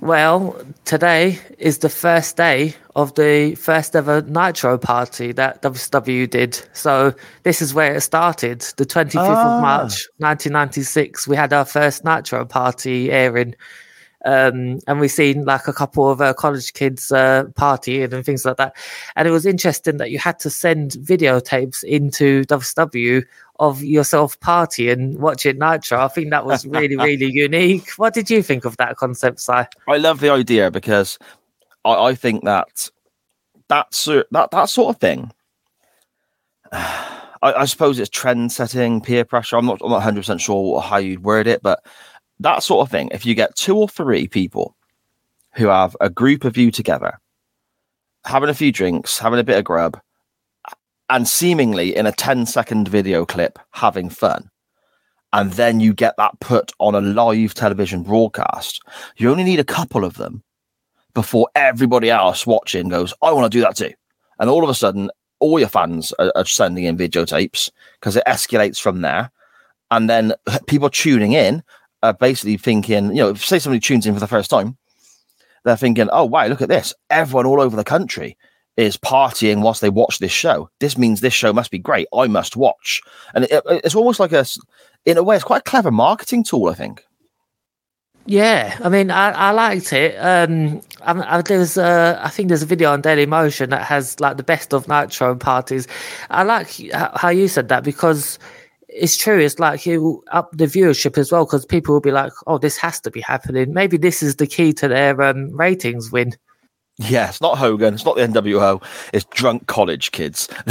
Well, 0.00 0.56
today 0.84 1.38
is 1.58 1.78
the 1.78 1.88
first 1.88 2.36
day 2.36 2.74
of 2.96 3.14
the 3.16 3.54
first 3.56 3.94
ever 3.94 4.22
Nitro 4.22 4.78
party 4.78 5.32
that 5.32 5.62
WCW 5.62 6.30
did. 6.30 6.60
So 6.72 7.14
this 7.42 7.60
is 7.60 7.74
where 7.74 7.94
it 7.94 8.00
started. 8.00 8.60
The 8.76 8.86
25th 8.86 9.28
Ah. 9.36 9.56
of 9.56 9.62
March, 9.62 10.08
1996, 10.18 11.26
we 11.28 11.36
had 11.36 11.52
our 11.52 11.64
first 11.64 12.04
Nitro 12.04 12.44
party 12.44 13.10
airing. 13.10 13.54
Um, 14.24 14.80
and 14.86 15.00
we've 15.00 15.10
seen 15.10 15.44
like 15.44 15.66
a 15.66 15.72
couple 15.72 16.10
of 16.10 16.20
uh, 16.20 16.34
college 16.34 16.72
kids 16.74 17.10
uh, 17.10 17.44
partying 17.52 18.12
and 18.12 18.24
things 18.24 18.44
like 18.44 18.56
that. 18.58 18.76
And 19.16 19.26
it 19.26 19.30
was 19.30 19.46
interesting 19.46 19.96
that 19.96 20.10
you 20.10 20.18
had 20.18 20.38
to 20.40 20.50
send 20.50 20.92
videotapes 20.92 21.82
into 21.84 22.44
WCW 22.44 23.24
of 23.60 23.82
yourself 23.82 24.38
partying, 24.40 25.18
watching 25.18 25.58
Nitro. 25.58 26.00
I 26.00 26.08
think 26.08 26.30
that 26.30 26.46
was 26.46 26.66
really, 26.66 26.96
really 26.98 27.30
unique. 27.30 27.90
What 27.96 28.14
did 28.14 28.30
you 28.30 28.42
think 28.42 28.64
of 28.64 28.76
that 28.78 28.96
concept, 28.96 29.40
Si? 29.40 29.52
I 29.52 29.96
love 29.98 30.20
the 30.20 30.30
idea 30.30 30.70
because 30.70 31.18
I, 31.84 31.94
I 32.06 32.14
think 32.14 32.44
that 32.44 32.90
that 33.68 33.94
sort 33.94 34.26
that 34.32 34.50
that 34.50 34.68
sort 34.68 34.94
of 34.94 35.00
thing. 35.00 35.32
I, 37.42 37.54
I 37.54 37.64
suppose 37.64 37.98
it's 37.98 38.10
trend 38.10 38.52
setting, 38.52 39.00
peer 39.00 39.24
pressure. 39.24 39.56
I'm 39.56 39.64
not 39.64 39.80
I'm 39.82 39.88
not 39.88 39.96
100 39.96 40.20
percent 40.20 40.40
sure 40.42 40.80
how 40.80 40.98
you'd 40.98 41.24
word 41.24 41.46
it, 41.46 41.62
but 41.62 41.84
that 42.40 42.62
sort 42.62 42.86
of 42.86 42.90
thing. 42.90 43.08
If 43.12 43.24
you 43.24 43.34
get 43.34 43.54
two 43.54 43.76
or 43.76 43.88
three 43.88 44.26
people 44.26 44.76
who 45.54 45.66
have 45.66 45.96
a 46.00 46.10
group 46.10 46.44
of 46.44 46.56
you 46.56 46.70
together, 46.70 47.18
having 48.24 48.48
a 48.48 48.54
few 48.54 48.72
drinks, 48.72 49.18
having 49.18 49.38
a 49.38 49.44
bit 49.44 49.58
of 49.58 49.64
grub, 49.64 50.00
and 51.08 51.28
seemingly 51.28 51.96
in 51.96 52.06
a 52.06 52.12
10 52.12 52.46
second 52.46 52.88
video 52.88 53.24
clip 53.24 53.58
having 53.72 54.08
fun, 54.08 54.50
and 55.32 55.52
then 55.52 55.80
you 55.80 55.94
get 55.94 56.16
that 56.16 56.38
put 56.40 56.72
on 56.78 56.94
a 56.94 57.00
live 57.00 57.54
television 57.54 58.02
broadcast, 58.02 58.82
you 59.16 59.30
only 59.30 59.44
need 59.44 59.60
a 59.60 59.64
couple 59.64 60.04
of 60.04 60.14
them 60.14 60.42
before 61.14 61.48
everybody 61.54 62.10
else 62.10 62.46
watching 62.46 62.88
goes, 62.88 63.12
I 63.22 63.32
want 63.32 63.50
to 63.50 63.56
do 63.56 63.62
that 63.62 63.76
too. 63.76 63.92
And 64.38 64.48
all 64.48 64.64
of 64.64 64.70
a 64.70 64.74
sudden, 64.74 65.10
all 65.40 65.58
your 65.58 65.68
fans 65.68 66.12
are, 66.18 66.32
are 66.34 66.44
sending 66.44 66.84
in 66.84 66.96
videotapes 66.96 67.70
because 67.98 68.16
it 68.16 68.24
escalates 68.26 68.80
from 68.80 69.02
there. 69.02 69.30
And 69.90 70.08
then 70.08 70.34
people 70.66 70.88
tuning 70.88 71.32
in 71.32 71.62
are 72.02 72.14
basically 72.14 72.56
thinking, 72.56 73.08
you 73.08 73.22
know, 73.22 73.34
say 73.34 73.58
somebody 73.58 73.80
tunes 73.80 74.06
in 74.06 74.14
for 74.14 74.20
the 74.20 74.26
first 74.26 74.50
time, 74.50 74.76
they're 75.64 75.76
thinking, 75.76 76.08
oh, 76.12 76.24
wow, 76.24 76.46
look 76.46 76.62
at 76.62 76.68
this. 76.68 76.94
Everyone 77.10 77.46
all 77.46 77.60
over 77.60 77.76
the 77.76 77.84
country 77.84 78.36
is 78.76 78.96
partying 78.96 79.62
whilst 79.62 79.80
they 79.80 79.90
watch 79.90 80.18
this 80.18 80.32
show. 80.32 80.70
This 80.80 80.96
means 80.96 81.20
this 81.20 81.34
show 81.34 81.52
must 81.52 81.70
be 81.70 81.78
great. 81.78 82.08
I 82.14 82.26
must 82.28 82.56
watch. 82.56 83.02
And 83.34 83.44
it, 83.44 83.62
it's 83.66 83.94
almost 83.94 84.20
like 84.20 84.32
a, 84.32 84.46
in 85.04 85.18
a 85.18 85.22
way, 85.22 85.36
it's 85.36 85.44
quite 85.44 85.60
a 85.60 85.70
clever 85.70 85.90
marketing 85.90 86.44
tool, 86.44 86.68
I 86.68 86.74
think. 86.74 87.04
Yeah, 88.26 88.78
I 88.82 88.88
mean, 88.88 89.10
I, 89.10 89.30
I 89.30 89.50
liked 89.50 89.92
it. 89.92 90.14
Um, 90.16 90.82
I, 91.02 91.38
I, 91.38 91.42
there's, 91.42 91.76
uh, 91.76 92.18
I 92.22 92.28
think 92.28 92.48
there's 92.48 92.62
a 92.62 92.66
video 92.66 92.92
on 92.92 93.00
Daily 93.00 93.26
Motion 93.26 93.70
that 93.70 93.82
has 93.82 94.20
like 94.20 94.36
the 94.36 94.42
best 94.42 94.72
of 94.72 94.86
Nitro 94.88 95.34
parties. 95.34 95.88
I 96.30 96.42
like 96.42 96.70
how 97.16 97.30
you 97.30 97.48
said 97.48 97.68
that 97.68 97.82
because 97.82 98.38
it's 98.92 99.16
true. 99.16 99.38
It's 99.38 99.58
like 99.58 99.86
you 99.86 100.22
up 100.32 100.50
the 100.56 100.66
viewership 100.66 101.18
as 101.18 101.32
well 101.32 101.44
because 101.44 101.64
people 101.66 101.94
will 101.94 102.00
be 102.00 102.10
like, 102.10 102.32
"Oh, 102.46 102.58
this 102.58 102.76
has 102.78 103.00
to 103.00 103.10
be 103.10 103.20
happening." 103.20 103.72
Maybe 103.72 103.96
this 103.96 104.22
is 104.22 104.36
the 104.36 104.46
key 104.46 104.72
to 104.74 104.88
their 104.88 105.20
um, 105.22 105.50
ratings 105.52 106.10
win. 106.12 106.34
Yeah, 106.98 107.30
it's 107.30 107.40
not 107.40 107.56
Hogan. 107.56 107.94
It's 107.94 108.04
not 108.04 108.16
the 108.16 108.26
NWO. 108.26 108.82
It's 109.14 109.24
drunk 109.24 109.66
college 109.68 110.12
kids. 110.12 110.48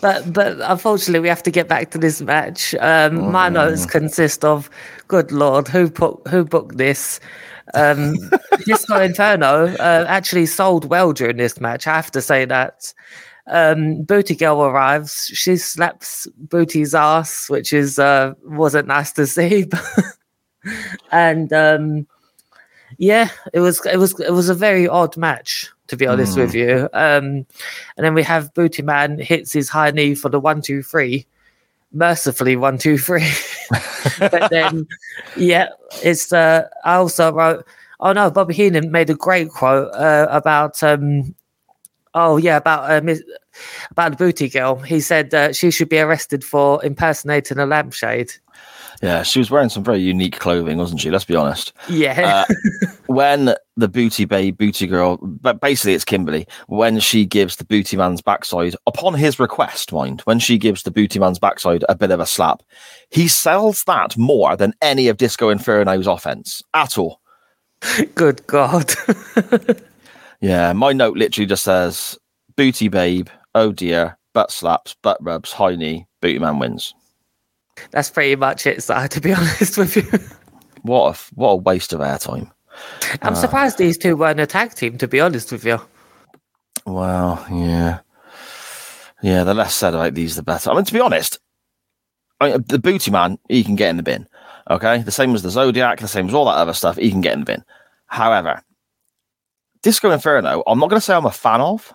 but 0.00 0.32
but 0.32 0.56
unfortunately, 0.62 1.20
we 1.20 1.28
have 1.28 1.42
to 1.42 1.50
get 1.50 1.68
back 1.68 1.90
to 1.90 1.98
this 1.98 2.22
match. 2.22 2.74
Um, 2.76 3.30
my 3.30 3.50
notes 3.50 3.84
consist 3.84 4.42
of, 4.42 4.70
good 5.06 5.32
lord, 5.32 5.68
who 5.68 5.90
put 5.90 6.26
who 6.28 6.44
booked 6.44 6.78
this? 6.78 7.20
Um, 7.74 8.16
Disco 8.64 8.98
Inferno 9.00 9.66
uh, 9.66 10.06
actually 10.08 10.46
sold 10.46 10.86
well 10.86 11.12
during 11.12 11.36
this 11.36 11.60
match. 11.60 11.86
I 11.86 11.96
have 11.96 12.10
to 12.12 12.22
say 12.22 12.46
that. 12.46 12.94
Um, 13.48 14.02
Booty 14.02 14.34
Girl 14.34 14.62
arrives. 14.62 15.30
She 15.34 15.56
slaps 15.56 16.26
Booty's 16.36 16.94
ass, 16.94 17.48
which 17.48 17.72
is 17.72 17.98
uh, 17.98 18.34
wasn't 18.44 18.88
nice 18.88 19.12
to 19.12 19.26
see. 19.26 19.66
and 21.12 21.52
um, 21.52 22.06
yeah, 22.98 23.30
it 23.52 23.60
was 23.60 23.84
it 23.86 23.96
was 23.96 24.18
it 24.20 24.32
was 24.32 24.48
a 24.48 24.54
very 24.54 24.86
odd 24.86 25.16
match 25.16 25.70
to 25.88 25.96
be 25.96 26.06
honest 26.06 26.36
with 26.36 26.54
you. 26.54 26.88
Um, 26.92 27.46
and 27.96 28.04
then 28.04 28.14
we 28.14 28.22
have 28.22 28.54
Booty 28.54 28.82
Man 28.82 29.18
hits 29.18 29.52
his 29.52 29.68
high 29.68 29.90
knee 29.90 30.14
for 30.14 30.28
the 30.28 30.38
one 30.38 30.62
two 30.62 30.82
three, 30.82 31.26
mercifully 31.92 32.56
one 32.56 32.78
two 32.78 32.98
three. 32.98 33.28
but 34.18 34.50
then, 34.50 34.86
yeah, 35.36 35.70
it's. 36.02 36.32
Uh, 36.32 36.68
I 36.84 36.94
also 36.94 37.32
wrote. 37.32 37.66
Oh 38.00 38.12
no, 38.12 38.30
Bobby 38.30 38.54
Heenan 38.54 38.92
made 38.92 39.10
a 39.10 39.14
great 39.14 39.48
quote 39.48 39.92
uh, 39.92 40.28
about. 40.30 40.82
Um, 40.82 41.34
oh 42.14 42.36
yeah, 42.36 42.56
about 42.56 42.90
uh, 42.90 43.00
Miss- 43.02 43.22
about 43.90 44.12
the 44.12 44.16
booty 44.16 44.48
girl. 44.48 44.76
He 44.76 45.00
said 45.00 45.34
uh, 45.34 45.52
she 45.52 45.70
should 45.70 45.88
be 45.88 45.98
arrested 45.98 46.44
for 46.44 46.84
impersonating 46.84 47.58
a 47.58 47.66
lampshade. 47.66 48.32
yeah, 49.02 49.22
she 49.22 49.38
was 49.38 49.50
wearing 49.50 49.68
some 49.68 49.84
very 49.84 50.00
unique 50.00 50.38
clothing, 50.38 50.78
wasn't 50.78 51.00
she? 51.00 51.10
Let's 51.10 51.24
be 51.24 51.36
honest. 51.36 51.72
Yeah, 51.88 52.44
when 53.06 53.54
the 53.76 53.88
booty 53.88 54.24
babe, 54.24 54.58
booty 54.58 54.86
girl, 54.86 55.18
but 55.22 55.60
basically 55.60 55.94
it's 55.94 56.04
Kimberly, 56.04 56.46
when 56.66 56.98
she 57.00 57.24
gives 57.24 57.56
the 57.56 57.64
booty 57.64 57.96
man's 57.96 58.22
backside, 58.22 58.74
upon 58.86 59.14
his 59.14 59.38
request, 59.38 59.92
mind, 59.92 60.20
when 60.22 60.38
she 60.38 60.58
gives 60.58 60.82
the 60.82 60.90
booty 60.90 61.18
man's 61.18 61.38
backside 61.38 61.84
a 61.88 61.94
bit 61.94 62.10
of 62.10 62.20
a 62.20 62.26
slap, 62.26 62.62
he 63.10 63.28
sells 63.28 63.84
that 63.84 64.16
more 64.16 64.56
than 64.56 64.74
any 64.82 65.08
of 65.08 65.16
Disco 65.16 65.48
Inferno's 65.48 66.06
offense 66.06 66.62
at 66.74 66.98
all. 66.98 67.20
good 68.14 68.46
God. 68.46 68.92
Yeah, 70.40 70.72
my 70.72 70.92
note 70.92 71.16
literally 71.16 71.46
just 71.46 71.64
says 71.64 72.16
booty 72.56 72.88
babe, 72.88 73.28
oh 73.54 73.72
dear, 73.72 74.16
butt 74.34 74.50
slaps, 74.50 74.94
butt 75.02 75.18
rubs, 75.20 75.52
high 75.52 75.76
knee, 75.76 76.06
booty 76.20 76.38
man 76.38 76.58
wins. 76.58 76.94
That's 77.90 78.10
pretty 78.10 78.36
much 78.36 78.66
it, 78.66 78.82
Si, 78.82 79.08
to 79.08 79.20
be 79.20 79.32
honest 79.34 79.78
with 79.78 79.96
you. 79.96 80.04
What 80.82 81.16
a 81.16 81.34
what 81.34 81.50
a 81.50 81.56
waste 81.56 81.92
of 81.92 82.00
airtime. 82.00 82.50
I'm 83.22 83.32
uh, 83.32 83.36
surprised 83.36 83.78
these 83.78 83.98
two 83.98 84.16
weren't 84.16 84.40
a 84.40 84.46
tag 84.46 84.74
team, 84.74 84.98
to 84.98 85.08
be 85.08 85.20
honest 85.20 85.50
with 85.50 85.64
you. 85.64 85.80
Well, 86.86 87.44
yeah, 87.50 88.00
yeah. 89.22 89.44
The 89.44 89.54
less 89.54 89.74
said 89.74 89.94
about 89.94 90.14
these, 90.14 90.36
the 90.36 90.42
better. 90.42 90.70
I 90.70 90.74
mean, 90.74 90.84
to 90.84 90.92
be 90.92 91.00
honest, 91.00 91.38
I 92.40 92.50
mean, 92.50 92.64
the 92.68 92.78
booty 92.78 93.10
man 93.10 93.38
he 93.48 93.64
can 93.64 93.74
get 93.76 93.90
in 93.90 93.96
the 93.96 94.02
bin. 94.02 94.26
Okay, 94.70 95.02
the 95.02 95.10
same 95.10 95.34
as 95.34 95.42
the 95.42 95.50
Zodiac, 95.50 95.98
the 95.98 96.08
same 96.08 96.28
as 96.28 96.34
all 96.34 96.44
that 96.44 96.52
other 96.52 96.74
stuff. 96.74 96.96
He 96.96 97.10
can 97.10 97.20
get 97.20 97.32
in 97.34 97.40
the 97.40 97.46
bin. 97.46 97.64
However, 98.06 98.62
Disco 99.82 100.10
Inferno, 100.10 100.62
I'm 100.66 100.78
not 100.78 100.90
going 100.90 100.98
to 100.98 101.04
say 101.04 101.14
I'm 101.14 101.26
a 101.26 101.30
fan 101.30 101.60
of, 101.60 101.92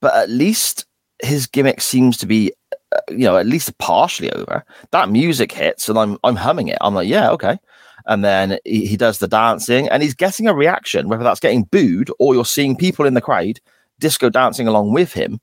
but 0.00 0.14
at 0.14 0.30
least 0.30 0.86
his 1.22 1.46
gimmick 1.46 1.80
seems 1.80 2.16
to 2.18 2.26
be, 2.26 2.52
uh, 2.94 3.00
you 3.08 3.18
know, 3.18 3.36
at 3.36 3.46
least 3.46 3.76
partially 3.78 4.30
over. 4.32 4.64
That 4.90 5.10
music 5.10 5.52
hits, 5.52 5.88
and 5.88 5.98
I'm 5.98 6.18
I'm 6.24 6.36
humming 6.36 6.68
it. 6.68 6.78
I'm 6.80 6.94
like, 6.94 7.08
yeah, 7.08 7.30
okay. 7.30 7.58
And 8.06 8.24
then 8.24 8.58
he, 8.64 8.86
he 8.86 8.96
does 8.96 9.18
the 9.18 9.28
dancing, 9.28 9.88
and 9.88 10.02
he's 10.02 10.14
getting 10.14 10.46
a 10.46 10.54
reaction, 10.54 11.08
whether 11.08 11.24
that's 11.24 11.40
getting 11.40 11.64
booed 11.64 12.10
or 12.18 12.34
you're 12.34 12.44
seeing 12.44 12.76
people 12.76 13.06
in 13.06 13.14
the 13.14 13.20
crowd 13.20 13.60
disco 13.98 14.28
dancing 14.28 14.68
along 14.68 14.92
with 14.92 15.12
him. 15.12 15.40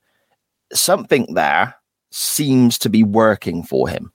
Something 0.72 1.34
there 1.34 1.74
seems 2.10 2.78
to 2.78 2.88
be 2.88 3.02
working 3.02 3.62
for 3.62 3.88
him. 3.88 4.12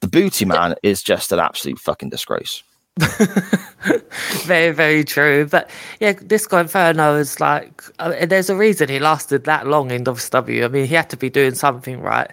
The 0.00 0.08
booty 0.08 0.44
man 0.44 0.74
is 0.82 1.02
just 1.02 1.32
an 1.32 1.38
absolute 1.38 1.78
fucking 1.78 2.10
disgrace. 2.10 2.62
very, 4.44 4.72
very 4.72 5.04
true. 5.04 5.46
But 5.46 5.70
yeah, 6.00 6.12
Disco 6.12 6.58
Inferno 6.58 7.16
is 7.16 7.40
like, 7.40 7.82
uh, 7.98 8.26
there's 8.26 8.50
a 8.50 8.56
reason 8.56 8.88
he 8.88 8.98
lasted 8.98 9.44
that 9.44 9.66
long 9.66 9.90
in 9.90 10.04
WCW. 10.04 10.64
I 10.64 10.68
mean, 10.68 10.86
he 10.86 10.94
had 10.94 11.10
to 11.10 11.16
be 11.16 11.30
doing 11.30 11.54
something 11.54 12.00
right. 12.00 12.30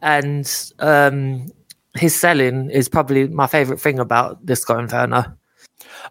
And 0.00 0.50
um, 0.80 1.52
his 1.94 2.18
selling 2.18 2.70
is 2.70 2.88
probably 2.88 3.28
my 3.28 3.46
favorite 3.46 3.80
thing 3.80 3.98
about 3.98 4.44
Disco 4.44 4.78
Inferno. 4.78 5.24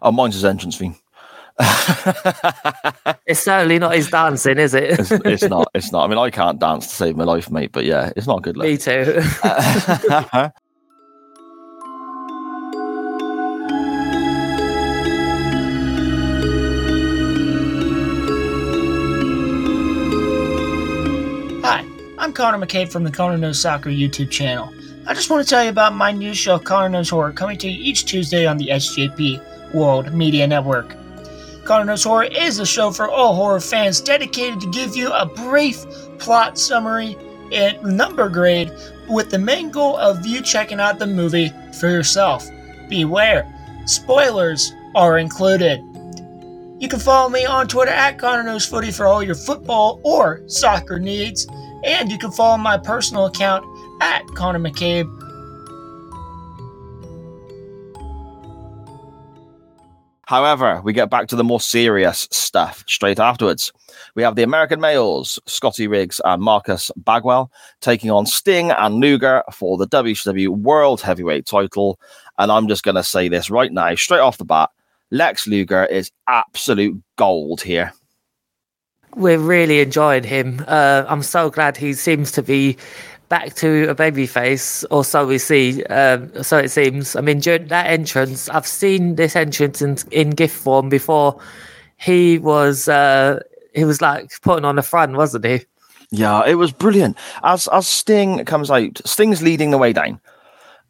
Oh, 0.00 0.12
mine's 0.12 0.34
his 0.34 0.44
entrance 0.44 0.76
theme. 0.76 0.96
it's 3.26 3.40
certainly 3.40 3.78
not 3.78 3.94
his 3.94 4.08
dancing, 4.08 4.58
is 4.58 4.72
it? 4.72 4.98
it's, 4.98 5.10
it's, 5.10 5.42
not. 5.44 5.68
It's 5.74 5.92
not. 5.92 6.04
I 6.04 6.06
mean, 6.06 6.18
I 6.18 6.30
can't 6.30 6.58
dance 6.58 6.86
to 6.86 6.94
save 6.94 7.16
my 7.16 7.24
life, 7.24 7.50
mate. 7.50 7.72
But 7.72 7.84
yeah, 7.84 8.10
it's 8.16 8.26
not 8.26 8.42
good. 8.42 8.56
Look. 8.56 8.66
Me 8.66 8.78
too. 8.78 9.22
I'm 22.22 22.32
Connor 22.32 22.64
McCabe 22.64 22.88
from 22.88 23.02
the 23.02 23.10
Connor 23.10 23.36
Knows 23.36 23.58
Soccer 23.58 23.90
YouTube 23.90 24.30
channel. 24.30 24.72
I 25.08 25.12
just 25.12 25.28
want 25.28 25.42
to 25.42 25.50
tell 25.50 25.64
you 25.64 25.70
about 25.70 25.92
my 25.92 26.12
new 26.12 26.34
show, 26.34 26.56
Connor 26.56 26.88
Knows 26.88 27.10
Horror, 27.10 27.32
coming 27.32 27.58
to 27.58 27.68
you 27.68 27.76
each 27.82 28.04
Tuesday 28.04 28.46
on 28.46 28.58
the 28.58 28.68
SJP 28.68 29.74
World 29.74 30.14
Media 30.14 30.46
Network. 30.46 30.94
Connor 31.64 31.84
Knows 31.84 32.04
Horror 32.04 32.28
is 32.30 32.60
a 32.60 32.64
show 32.64 32.92
for 32.92 33.10
all 33.10 33.34
horror 33.34 33.58
fans 33.58 34.00
dedicated 34.00 34.60
to 34.60 34.70
give 34.70 34.94
you 34.94 35.10
a 35.10 35.26
brief 35.26 35.84
plot 36.20 36.56
summary 36.56 37.16
and 37.50 37.82
number 37.82 38.28
grade 38.28 38.70
with 39.08 39.30
the 39.30 39.38
main 39.40 39.72
goal 39.72 39.96
of 39.96 40.24
you 40.24 40.42
checking 40.42 40.78
out 40.78 41.00
the 41.00 41.06
movie 41.08 41.52
for 41.80 41.88
yourself. 41.88 42.48
Beware, 42.88 43.52
spoilers 43.86 44.72
are 44.94 45.18
included. 45.18 45.80
You 46.78 46.86
can 46.88 47.00
follow 47.00 47.28
me 47.28 47.46
on 47.46 47.66
Twitter 47.66 47.90
at 47.90 48.20
Connor 48.20 48.44
Knows 48.44 48.64
Footy 48.64 48.92
for 48.92 49.06
all 49.06 49.24
your 49.24 49.34
football 49.34 50.00
or 50.04 50.42
soccer 50.46 51.00
needs, 51.00 51.48
and 51.84 52.10
you 52.10 52.18
can 52.18 52.30
follow 52.30 52.56
my 52.56 52.78
personal 52.78 53.26
account 53.26 53.64
at 54.00 54.26
Connor 54.34 54.58
McCabe 54.58 55.08
However, 60.32 60.80
we 60.82 60.94
get 60.94 61.10
back 61.10 61.26
to 61.28 61.36
the 61.36 61.44
more 61.44 61.60
serious 61.60 62.26
stuff 62.30 62.84
straight 62.86 63.20
afterwards. 63.20 63.70
We 64.14 64.22
have 64.22 64.34
the 64.34 64.42
American 64.42 64.80
males, 64.80 65.38
Scotty 65.44 65.86
Riggs 65.86 66.22
and 66.24 66.40
Marcus 66.40 66.90
Bagwell, 66.96 67.50
taking 67.82 68.10
on 68.10 68.24
Sting 68.24 68.70
and 68.70 68.94
Luger 68.94 69.42
for 69.52 69.76
the 69.76 69.86
WCW 69.86 70.48
World 70.48 71.02
Heavyweight 71.02 71.44
title. 71.44 72.00
And 72.38 72.50
I'm 72.50 72.66
just 72.66 72.82
going 72.82 72.94
to 72.94 73.02
say 73.02 73.28
this 73.28 73.50
right 73.50 73.70
now, 73.70 73.94
straight 73.94 74.20
off 74.20 74.38
the 74.38 74.46
bat 74.46 74.70
Lex 75.10 75.46
Luger 75.46 75.84
is 75.84 76.10
absolute 76.28 76.98
gold 77.16 77.60
here. 77.60 77.92
We're 79.14 79.38
really 79.38 79.80
enjoying 79.80 80.24
him. 80.24 80.64
Uh, 80.66 81.04
I'm 81.06 81.22
so 81.22 81.50
glad 81.50 81.76
he 81.76 81.92
seems 81.92 82.32
to 82.32 82.42
be 82.42 82.78
back 83.28 83.54
to 83.54 83.88
a 83.88 83.94
baby 83.94 84.26
face, 84.26 84.84
or 84.90 85.04
so 85.04 85.26
we 85.26 85.38
see. 85.38 85.82
Um, 85.84 86.42
so 86.42 86.58
it 86.58 86.70
seems. 86.70 87.16
I 87.16 87.22
mean, 87.22 87.40
during 87.40 87.68
that 87.68 87.86
entrance, 87.86 88.48
I've 88.50 88.66
seen 88.66 89.16
this 89.16 89.36
entrance 89.36 89.80
in, 89.80 89.96
in 90.10 90.30
gift 90.30 90.54
form 90.54 90.88
before. 90.90 91.40
He 91.96 92.38
was 92.38 92.88
uh, 92.88 93.40
he 93.74 93.84
was 93.84 94.00
like 94.00 94.32
putting 94.42 94.64
on 94.64 94.76
the 94.76 94.82
front, 94.82 95.16
wasn't 95.16 95.46
he? 95.46 95.62
Yeah, 96.10 96.44
it 96.46 96.56
was 96.56 96.72
brilliant. 96.72 97.16
As 97.42 97.68
as 97.68 97.86
Sting 97.86 98.44
comes 98.44 98.70
out, 98.70 99.00
Sting's 99.06 99.42
leading 99.42 99.70
the 99.70 99.78
way 99.78 99.94
down, 99.94 100.20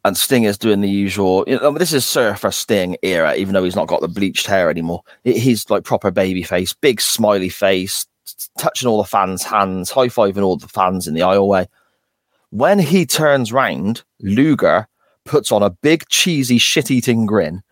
and 0.03 0.17
Sting 0.17 0.43
is 0.43 0.57
doing 0.57 0.81
the 0.81 0.89
usual. 0.89 1.45
You 1.47 1.59
know, 1.59 1.71
this 1.77 1.93
is 1.93 2.05
Surfer 2.05 2.51
Sting 2.51 2.97
era, 3.03 3.35
even 3.35 3.53
though 3.53 3.63
he's 3.63 3.75
not 3.75 3.87
got 3.87 4.01
the 4.01 4.09
bleached 4.09 4.47
hair 4.47 4.69
anymore. 4.69 5.03
He's 5.23 5.69
like 5.69 5.85
proper 5.85 6.11
baby 6.11 6.43
face, 6.43 6.73
big 6.73 6.99
smiley 6.99 7.47
face, 7.47 8.05
touching 8.57 8.87
all 8.87 8.97
the 8.97 9.07
fans' 9.07 9.43
hands, 9.43 9.91
high 9.91 10.07
fiving 10.07 10.43
all 10.43 10.57
the 10.57 10.67
fans 10.67 11.07
in 11.07 11.13
the 11.13 11.21
aisleway. 11.21 11.67
When 12.49 12.79
he 12.79 13.05
turns 13.05 13.51
round, 13.51 14.03
Luger 14.21 14.87
puts 15.25 15.51
on 15.51 15.63
a 15.63 15.69
big, 15.69 16.07
cheesy, 16.09 16.57
shit 16.57 16.91
eating 16.91 17.25
grin 17.25 17.63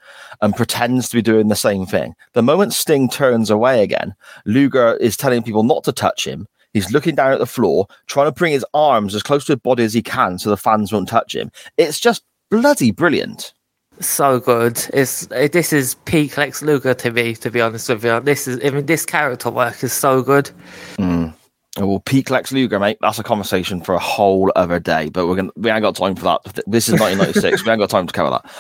and 0.41 0.55
pretends 0.55 1.09
to 1.09 1.17
be 1.17 1.21
doing 1.21 1.47
the 1.47 1.55
same 1.55 1.85
thing. 1.85 2.15
The 2.33 2.41
moment 2.41 2.73
Sting 2.73 3.09
turns 3.09 3.49
away 3.49 3.83
again, 3.83 4.15
Luger 4.45 4.95
is 4.97 5.17
telling 5.17 5.43
people 5.43 5.63
not 5.63 5.83
to 5.83 5.91
touch 5.91 6.25
him. 6.25 6.47
He's 6.73 6.91
looking 6.91 7.15
down 7.15 7.33
at 7.33 7.39
the 7.39 7.45
floor, 7.45 7.87
trying 8.07 8.27
to 8.27 8.31
bring 8.31 8.53
his 8.53 8.65
arms 8.73 9.13
as 9.13 9.23
close 9.23 9.45
to 9.45 9.53
his 9.53 9.59
body 9.59 9.83
as 9.83 9.93
he 9.93 10.01
can 10.01 10.39
so 10.39 10.49
the 10.49 10.57
fans 10.57 10.91
won't 10.91 11.09
touch 11.09 11.35
him. 11.35 11.51
It's 11.77 11.99
just 11.99 12.23
bloody 12.49 12.91
brilliant. 12.91 13.53
So 14.01 14.39
good. 14.39 14.83
It's 14.93 15.27
it, 15.31 15.51
this 15.53 15.71
is 15.71 15.95
peak 16.05 16.35
Lex 16.37 16.61
Luger 16.61 16.93
to 16.95 17.11
me, 17.11 17.35
to 17.35 17.51
be 17.51 17.61
honest 17.61 17.87
with 17.87 18.03
you. 18.03 18.19
This 18.19 18.47
is 18.47 18.59
I 18.65 18.71
mean 18.71 18.85
this 18.85 19.05
character 19.05 19.49
work 19.49 19.83
is 19.83 19.93
so 19.93 20.21
good. 20.21 20.49
Mm. 20.97 21.33
Well, 21.77 22.01
peak 22.01 22.29
Lex 22.29 22.51
Luger, 22.51 22.79
mate. 22.79 22.97
That's 22.99 23.17
a 23.17 23.23
conversation 23.23 23.79
for 23.79 23.95
a 23.95 23.99
whole 23.99 24.51
other 24.57 24.79
day. 24.79 25.09
But 25.09 25.27
we're 25.27 25.37
gonna 25.37 25.51
we 25.55 25.71
ain't 25.71 25.83
got 25.83 25.95
time 25.95 26.15
for 26.15 26.23
that. 26.23 26.41
This 26.67 26.89
is 26.89 26.99
1996. 26.99 27.63
we 27.63 27.71
ain't 27.71 27.79
got 27.79 27.89
time 27.89 28.07
to 28.07 28.13
cover 28.13 28.31
that. 28.31 28.51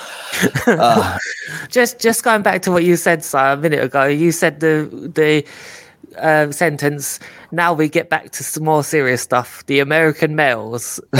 Uh, 0.79 1.17
just 1.69 1.99
just 1.99 2.23
going 2.23 2.41
back 2.41 2.61
to 2.61 2.71
what 2.71 2.83
you 2.83 2.95
said, 2.95 3.23
Si, 3.23 3.37
a 3.37 3.57
minute 3.57 3.83
ago. 3.83 4.05
You 4.05 4.31
said 4.31 4.59
the 4.59 4.89
the 5.13 5.45
uh, 6.17 6.51
sentence. 6.51 7.19
Now 7.51 7.73
we 7.73 7.89
get 7.89 8.09
back 8.09 8.31
to 8.31 8.43
some 8.43 8.63
more 8.63 8.83
serious 8.83 9.21
stuff. 9.21 9.65
The 9.65 9.79
American 9.79 10.35
males. 10.35 10.99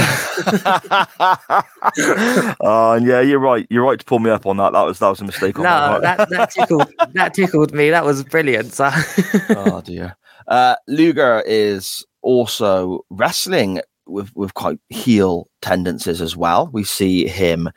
oh, 2.60 2.98
yeah, 3.02 3.20
you're 3.20 3.38
right. 3.38 3.66
You're 3.70 3.84
right 3.84 3.98
to 3.98 4.04
pull 4.04 4.18
me 4.18 4.30
up 4.30 4.46
on 4.46 4.56
that. 4.58 4.72
That 4.72 4.82
was 4.82 4.98
that 4.98 5.08
was 5.08 5.20
a 5.20 5.24
mistake. 5.24 5.56
no, 5.58 6.00
that, 6.00 6.28
that 6.30 6.50
tickled 6.50 6.92
that 7.14 7.34
tickled 7.34 7.72
me. 7.72 7.90
That 7.90 8.04
was 8.04 8.24
brilliant. 8.24 8.72
Si. 8.72 8.84
oh 9.50 9.82
dear. 9.84 10.16
Uh, 10.48 10.76
Luger 10.88 11.42
is 11.46 12.04
also 12.22 13.04
wrestling 13.10 13.80
with 14.06 14.34
with 14.34 14.54
quite 14.54 14.78
heel 14.88 15.48
tendencies 15.60 16.20
as 16.20 16.36
well. 16.36 16.68
We 16.72 16.84
see 16.84 17.26
him 17.26 17.70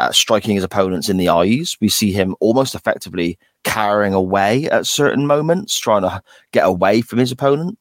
uh, 0.00 0.10
striking 0.12 0.54
his 0.54 0.64
opponents 0.64 1.10
in 1.10 1.18
the 1.18 1.28
eyes. 1.28 1.76
We 1.78 1.90
see 1.90 2.10
him 2.10 2.34
almost 2.40 2.74
effectively 2.74 3.38
carrying 3.64 4.14
away 4.14 4.64
at 4.70 4.86
certain 4.86 5.26
moments, 5.26 5.78
trying 5.78 6.02
to 6.02 6.22
get 6.52 6.64
away 6.64 7.02
from 7.02 7.18
his 7.18 7.30
opponent. 7.30 7.78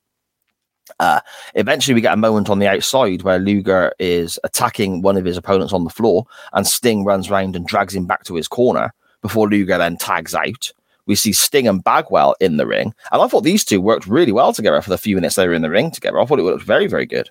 Uh, 0.99 1.21
eventually, 1.55 1.95
we 1.95 2.01
get 2.01 2.13
a 2.13 2.17
moment 2.17 2.49
on 2.49 2.59
the 2.59 2.67
outside 2.67 3.21
where 3.21 3.39
Luger 3.39 3.93
is 3.99 4.37
attacking 4.43 5.01
one 5.01 5.15
of 5.15 5.23
his 5.23 5.37
opponents 5.37 5.71
on 5.71 5.85
the 5.85 5.89
floor, 5.89 6.25
and 6.51 6.67
Sting 6.67 7.05
runs 7.05 7.29
around 7.29 7.55
and 7.55 7.65
drags 7.65 7.95
him 7.95 8.05
back 8.05 8.25
to 8.25 8.35
his 8.35 8.49
corner 8.49 8.93
before 9.21 9.49
Luger 9.49 9.77
then 9.77 9.95
tags 9.95 10.35
out. 10.35 10.73
We 11.05 11.15
see 11.15 11.31
Sting 11.31 11.69
and 11.69 11.81
Bagwell 11.81 12.35
in 12.41 12.57
the 12.57 12.67
ring, 12.67 12.93
and 13.13 13.21
I 13.21 13.27
thought 13.29 13.45
these 13.45 13.63
two 13.63 13.79
worked 13.79 14.07
really 14.07 14.33
well 14.33 14.51
together 14.51 14.81
for 14.81 14.89
the 14.89 14.97
few 14.97 15.15
minutes 15.15 15.35
they 15.35 15.47
were 15.47 15.53
in 15.53 15.61
the 15.61 15.69
ring 15.69 15.89
together. 15.89 16.19
I 16.19 16.25
thought 16.25 16.39
it 16.39 16.43
looked 16.43 16.63
very, 16.63 16.87
very 16.87 17.05
good. 17.05 17.29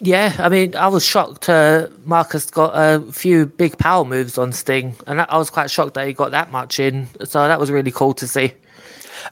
Yeah, 0.00 0.34
I 0.38 0.48
mean, 0.48 0.74
I 0.76 0.88
was 0.88 1.04
shocked. 1.04 1.48
Uh, 1.48 1.88
Marcus 2.04 2.50
got 2.50 2.72
a 2.74 3.00
few 3.12 3.46
big 3.46 3.78
power 3.78 4.04
moves 4.04 4.38
on 4.38 4.52
Sting, 4.52 4.94
and 5.06 5.20
I 5.20 5.36
was 5.36 5.50
quite 5.50 5.70
shocked 5.70 5.94
that 5.94 6.06
he 6.06 6.12
got 6.12 6.30
that 6.30 6.50
much 6.50 6.78
in. 6.78 7.08
So 7.24 7.46
that 7.46 7.60
was 7.60 7.70
really 7.70 7.90
cool 7.90 8.14
to 8.14 8.26
see. 8.26 8.52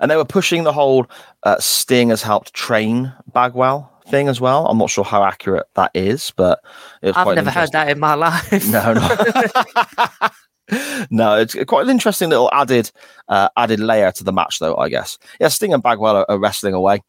And 0.01 0.11
they 0.11 0.16
were 0.16 0.25
pushing 0.25 0.64
the 0.64 0.73
whole 0.73 1.07
uh, 1.42 1.59
Sting 1.59 2.11
has 2.11 2.23
helped 2.23 2.53
train 2.55 3.12
Bagwell 3.33 3.92
thing 4.09 4.29
as 4.29 4.40
well. 4.40 4.66
I'm 4.66 4.79
not 4.79 4.90
sure 4.90 5.05
how 5.05 5.25
accurate 5.25 5.66
that 5.75 5.90
is, 5.95 6.33
but 6.37 6.61
I've 7.03 7.35
never 7.35 7.51
heard 7.51 7.73
that 7.73 7.88
in 7.88 7.99
my 7.99 8.14
life. 8.14 8.69
No, 8.71 8.92
no. 8.92 10.29
no, 11.11 11.37
it's 11.37 11.57
quite 11.66 11.85
an 11.85 11.90
interesting 11.90 12.29
little 12.29 12.51
added 12.53 12.90
uh, 13.29 13.49
added 13.57 13.81
layer 13.81 14.12
to 14.12 14.25
the 14.25 14.33
match, 14.33 14.59
though. 14.59 14.77
I 14.77 14.88
guess. 14.88 15.19
Yeah, 15.40 15.49
Sting 15.49 15.73
and 15.73 15.83
Bagwell 15.83 16.16
are, 16.16 16.31
are 16.31 16.38
wrestling 16.38 16.75
away, 16.75 17.03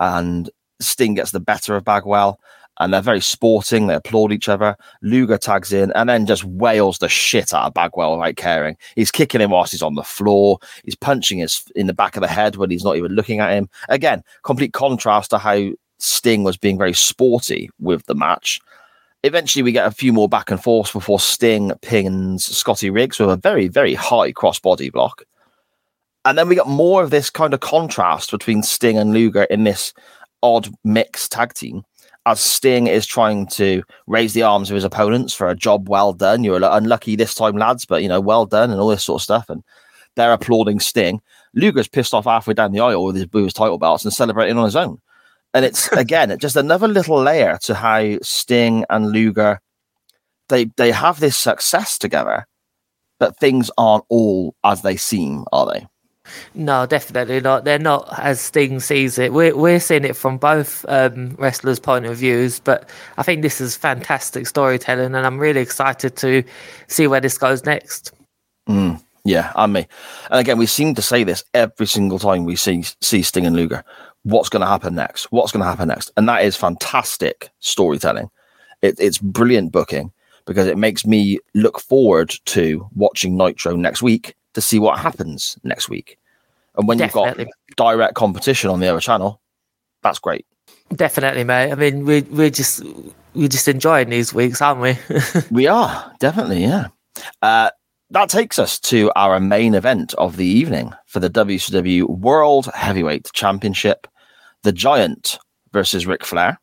and 0.00 0.50
Sting 0.80 1.14
gets 1.14 1.30
the 1.30 1.40
better 1.40 1.76
of 1.76 1.84
Bagwell, 1.84 2.40
and 2.80 2.92
they're 2.92 3.00
very 3.00 3.20
sporting. 3.20 3.86
They 3.86 3.94
applaud 3.94 4.32
each 4.32 4.48
other. 4.48 4.76
Luger 5.02 5.38
tags 5.38 5.72
in 5.72 5.92
and 5.92 6.08
then 6.08 6.26
just 6.26 6.44
wails 6.44 6.98
the 6.98 7.08
shit 7.08 7.52
out 7.52 7.66
of 7.66 7.74
Bagwell 7.74 8.18
without 8.18 8.36
caring. 8.36 8.76
He's 8.94 9.10
kicking 9.10 9.40
him 9.40 9.50
whilst 9.50 9.72
he's 9.72 9.82
on 9.82 9.94
the 9.94 10.02
floor. 10.02 10.58
He's 10.84 10.94
punching 10.94 11.38
his 11.38 11.62
in 11.74 11.86
the 11.86 11.94
back 11.94 12.16
of 12.16 12.22
the 12.22 12.28
head 12.28 12.56
when 12.56 12.70
he's 12.70 12.84
not 12.84 12.96
even 12.96 13.12
looking 13.12 13.40
at 13.40 13.52
him. 13.52 13.68
Again, 13.88 14.22
complete 14.42 14.72
contrast 14.72 15.30
to 15.30 15.38
how 15.38 15.70
Sting 15.98 16.44
was 16.44 16.56
being 16.56 16.78
very 16.78 16.92
sporty 16.92 17.70
with 17.80 18.06
the 18.06 18.14
match. 18.14 18.60
Eventually, 19.24 19.64
we 19.64 19.72
get 19.72 19.86
a 19.86 19.90
few 19.90 20.12
more 20.12 20.28
back 20.28 20.50
and 20.50 20.62
forth 20.62 20.92
before 20.92 21.18
Sting 21.18 21.72
pins 21.82 22.44
Scotty 22.44 22.88
Riggs 22.88 23.18
with 23.18 23.30
a 23.30 23.36
very, 23.36 23.66
very 23.66 23.94
high 23.94 24.32
crossbody 24.32 24.92
block. 24.92 25.24
And 26.24 26.38
then 26.38 26.48
we 26.48 26.54
got 26.54 26.68
more 26.68 27.02
of 27.02 27.10
this 27.10 27.30
kind 27.30 27.52
of 27.52 27.60
contrast 27.60 28.30
between 28.30 28.62
Sting 28.62 28.96
and 28.96 29.12
Luger 29.12 29.44
in 29.44 29.64
this 29.64 29.92
odd 30.42 30.68
mixed 30.84 31.32
tag 31.32 31.52
team 31.54 31.82
as 32.26 32.40
Sting 32.40 32.86
is 32.86 33.06
trying 33.06 33.46
to 33.48 33.82
raise 34.06 34.34
the 34.34 34.42
arms 34.42 34.70
of 34.70 34.74
his 34.74 34.84
opponents 34.84 35.32
for 35.32 35.48
a 35.48 35.56
job 35.56 35.88
well 35.88 36.12
done. 36.12 36.44
You're 36.44 36.60
unlucky 36.62 37.16
this 37.16 37.34
time, 37.34 37.56
lads, 37.56 37.86
but 37.86 38.02
you 38.02 38.08
know, 38.08 38.20
well 38.20 38.46
done 38.46 38.70
and 38.70 38.80
all 38.80 38.88
this 38.88 39.04
sort 39.04 39.20
of 39.20 39.24
stuff. 39.24 39.48
And 39.48 39.62
they're 40.16 40.32
applauding 40.32 40.80
Sting. 40.80 41.20
Luger's 41.54 41.88
pissed 41.88 42.14
off 42.14 42.24
halfway 42.24 42.54
down 42.54 42.72
the 42.72 42.80
aisle 42.80 43.04
with 43.04 43.16
his, 43.16 43.26
with 43.32 43.44
his 43.44 43.52
title 43.52 43.78
belts 43.78 44.04
and 44.04 44.12
celebrating 44.12 44.58
on 44.58 44.64
his 44.64 44.76
own. 44.76 45.00
And 45.54 45.64
it's 45.64 45.88
again 45.92 46.36
just 46.38 46.56
another 46.56 46.88
little 46.88 47.20
layer 47.20 47.58
to 47.62 47.74
how 47.74 48.18
Sting 48.22 48.84
and 48.90 49.10
Luger 49.10 49.60
they 50.48 50.66
they 50.76 50.90
have 50.90 51.20
this 51.20 51.36
success 51.36 51.98
together, 51.98 52.46
but 53.18 53.38
things 53.38 53.70
aren't 53.78 54.04
all 54.08 54.54
as 54.64 54.82
they 54.82 54.96
seem, 54.96 55.44
are 55.52 55.66
they? 55.66 55.86
No, 56.54 56.86
definitely 56.86 57.40
not. 57.40 57.64
They're 57.64 57.78
not 57.78 58.08
as 58.18 58.40
Sting 58.40 58.80
sees 58.80 59.18
it. 59.18 59.32
We're 59.32 59.56
we're 59.56 59.80
seeing 59.80 60.04
it 60.04 60.16
from 60.16 60.38
both 60.38 60.84
um, 60.88 61.34
wrestlers' 61.38 61.80
point 61.80 62.06
of 62.06 62.16
views, 62.16 62.60
but 62.60 62.88
I 63.16 63.22
think 63.22 63.42
this 63.42 63.60
is 63.60 63.76
fantastic 63.76 64.46
storytelling, 64.46 65.14
and 65.14 65.26
I'm 65.26 65.38
really 65.38 65.60
excited 65.60 66.16
to 66.16 66.42
see 66.86 67.06
where 67.06 67.20
this 67.20 67.38
goes 67.38 67.64
next. 67.64 68.12
Mm, 68.68 69.02
yeah, 69.24 69.52
and 69.56 69.72
me. 69.72 69.86
And 70.30 70.40
again, 70.40 70.58
we 70.58 70.66
seem 70.66 70.94
to 70.94 71.02
say 71.02 71.24
this 71.24 71.44
every 71.54 71.86
single 71.86 72.18
time 72.18 72.44
we 72.44 72.56
see 72.56 72.84
see 73.00 73.22
Sting 73.22 73.46
and 73.46 73.56
Luger. 73.56 73.84
What's 74.24 74.48
going 74.48 74.62
to 74.62 74.66
happen 74.66 74.94
next? 74.94 75.30
What's 75.32 75.52
going 75.52 75.62
to 75.62 75.68
happen 75.68 75.88
next? 75.88 76.10
And 76.16 76.28
that 76.28 76.44
is 76.44 76.56
fantastic 76.56 77.50
storytelling. 77.60 78.30
It, 78.82 78.98
it's 78.98 79.18
brilliant 79.18 79.72
booking 79.72 80.12
because 80.44 80.66
it 80.66 80.78
makes 80.78 81.06
me 81.06 81.38
look 81.54 81.78
forward 81.78 82.34
to 82.46 82.88
watching 82.94 83.36
Nitro 83.36 83.76
next 83.76 84.02
week 84.02 84.34
to 84.54 84.60
see 84.60 84.78
what 84.78 84.98
happens 84.98 85.58
next 85.62 85.88
week. 85.88 86.18
And 86.76 86.86
when 86.86 86.98
Definitely. 86.98 87.44
you've 87.44 87.76
got 87.76 87.90
direct 87.92 88.14
competition 88.14 88.70
on 88.70 88.80
the 88.80 88.88
other 88.88 89.00
channel, 89.00 89.40
that's 90.02 90.18
great. 90.18 90.46
Definitely, 90.94 91.44
mate. 91.44 91.72
I 91.72 91.74
mean, 91.74 92.04
we 92.04 92.22
we're 92.22 92.50
just 92.50 92.82
we're 93.34 93.48
just 93.48 93.68
enjoying 93.68 94.10
these 94.10 94.32
weeks, 94.32 94.62
aren't 94.62 94.80
we? 94.80 94.96
We 95.50 95.66
are 95.66 96.12
definitely, 96.18 96.62
yeah. 96.62 96.88
Uh, 97.42 97.70
that 98.10 98.30
takes 98.30 98.58
us 98.58 98.78
to 98.80 99.12
our 99.16 99.38
main 99.38 99.74
event 99.74 100.14
of 100.14 100.36
the 100.36 100.46
evening 100.46 100.94
for 101.06 101.20
the 101.20 101.28
WCW 101.28 102.08
World 102.08 102.70
Heavyweight 102.74 103.30
Championship: 103.34 104.06
the 104.62 104.72
Giant 104.72 105.38
versus 105.72 106.06
Ric 106.06 106.24
Flair. 106.24 106.58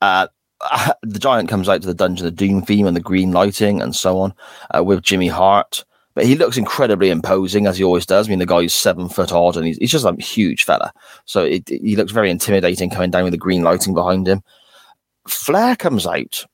Uh, 0.00 0.28
the 1.02 1.18
Giant 1.18 1.48
comes 1.48 1.68
out 1.68 1.80
to 1.80 1.86
the 1.86 1.94
Dungeon 1.94 2.26
of 2.26 2.36
Doom 2.36 2.62
theme 2.62 2.86
and 2.86 2.96
the 2.96 3.00
green 3.00 3.32
lighting 3.32 3.82
and 3.82 3.94
so 3.94 4.18
on 4.18 4.34
uh, 4.76 4.84
with 4.84 5.02
Jimmy 5.02 5.28
Hart. 5.28 5.84
But 6.14 6.26
he 6.26 6.36
looks 6.36 6.56
incredibly 6.56 7.10
imposing 7.10 7.66
as 7.66 7.76
he 7.76 7.84
always 7.84 8.06
does. 8.06 8.28
I 8.28 8.30
mean, 8.30 8.38
the 8.38 8.46
guy's 8.46 8.72
seven 8.72 9.08
foot 9.08 9.32
odd 9.32 9.56
and 9.56 9.66
he's, 9.66 9.78
he's 9.78 9.90
just 9.90 10.04
a 10.04 10.14
huge 10.22 10.64
fella. 10.64 10.92
So 11.24 11.44
it, 11.44 11.68
he 11.68 11.96
looks 11.96 12.12
very 12.12 12.30
intimidating 12.30 12.90
coming 12.90 13.10
down 13.10 13.24
with 13.24 13.32
the 13.32 13.38
green 13.38 13.62
lighting 13.62 13.94
behind 13.94 14.28
him. 14.28 14.42
Flair 15.26 15.74
comes 15.74 16.06
out 16.06 16.44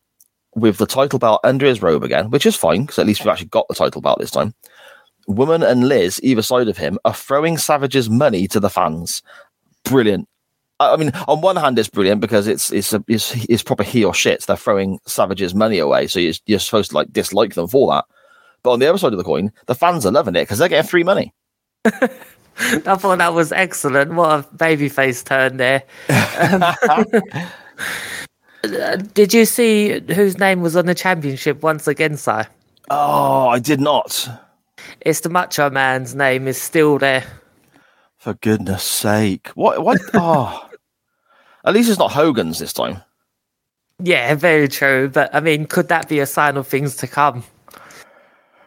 with 0.55 0.79
the 0.79 0.87
title 0.87 1.18
belt 1.18 1.40
under 1.44 1.66
his 1.66 1.83
robe 1.83 2.03
again, 2.03 2.31
which 2.31 2.46
is 2.46 2.57
fine 2.57 2.83
because 2.83 2.99
at 2.99 3.07
least 3.07 3.20
we've 3.20 3.31
actually 3.31 3.49
got 3.49 3.68
the 3.68 3.75
title 3.75 4.01
belt 4.01 4.18
this 4.18 4.31
time. 4.31 4.55
Woman 5.27 5.62
and 5.62 5.87
Liz, 5.87 6.20
either 6.23 6.42
side 6.42 6.68
of 6.68 6.79
him, 6.79 6.99
are 7.05 7.14
throwing 7.14 7.59
Savage's 7.59 8.09
money 8.09 8.49
to 8.49 8.61
the 8.61 8.70
fans. 8.70 9.23
Brilliant. 9.85 10.27
I 10.81 10.94
I 10.94 10.96
mean, 10.96 11.12
on 11.29 11.42
one 11.42 11.57
hand, 11.57 11.79
it's 11.79 11.88
brilliant 11.88 12.20
because 12.20 12.46
it's 12.49 12.73
it's 12.73 12.92
a, 12.92 13.05
it's, 13.07 13.35
it's 13.44 13.62
proper 13.62 13.83
heel 13.83 14.12
shit. 14.12 14.42
They're 14.46 14.57
throwing 14.57 14.99
Savage's 15.07 15.55
money 15.55 15.79
away, 15.79 16.07
so 16.07 16.18
you're, 16.18 16.35
you're 16.46 16.59
supposed 16.59 16.90
to 16.90 16.96
like 16.96 17.12
dislike 17.12 17.55
them 17.55 17.68
for 17.68 17.92
that. 17.92 18.07
But 18.62 18.73
on 18.73 18.79
the 18.81 18.88
other 18.88 18.99
side 18.99 19.12
of 19.12 19.18
the 19.18 19.25
coin, 19.25 19.53
the 19.66 19.75
fans 19.75 20.05
are 20.05 20.12
loving 20.12 20.37
it 20.37 20.42
because 20.42 20.59
they're 20.59 20.68
getting 20.68 20.88
free 20.88 21.05
money. 21.05 21.33
I 22.61 22.96
thought 22.96 23.18
that 23.18 23.33
was 23.33 23.53
excellent. 23.53 24.12
What 24.14 24.40
a 24.40 24.42
babyface 24.55 25.25
turn 25.25 25.57
there. 25.57 25.83
Um, 28.62 29.03
did 29.14 29.33
you 29.33 29.46
see 29.46 30.01
whose 30.12 30.38
name 30.38 30.61
was 30.61 30.77
on 30.77 30.87
the 30.87 30.94
championship 30.94 31.62
once 31.62 31.88
again, 31.88 32.16
Si? 32.16 32.42
Oh, 32.90 33.49
I 33.49 33.61
did 33.61 33.81
not. 33.81 34.29
It's 35.01 35.20
the 35.20 35.31
Macho 35.31 35.70
Man's 35.70 36.14
name 36.14 36.46
is 36.46 36.61
still 36.61 36.99
there. 36.99 37.25
For 38.18 38.35
goodness 38.35 38.83
sake. 38.83 39.49
What? 39.55 39.83
What? 39.83 40.01
oh. 40.12 40.68
At 41.64 41.73
least 41.75 41.88
it's 41.88 41.99
not 41.99 42.12
Hogan's 42.12 42.59
this 42.59 42.75
time. 42.75 43.03
Yeah, 44.03 44.35
very 44.35 44.68
true. 44.68 45.09
But 45.09 45.35
I 45.35 45.40
mean, 45.40 45.66
could 45.66 45.88
that 45.88 46.09
be 46.09 46.20
a 46.20 46.27
sign 46.27 46.59
of 46.59 46.66
things 46.66 46.96
to 46.96 47.07
come? 47.07 47.44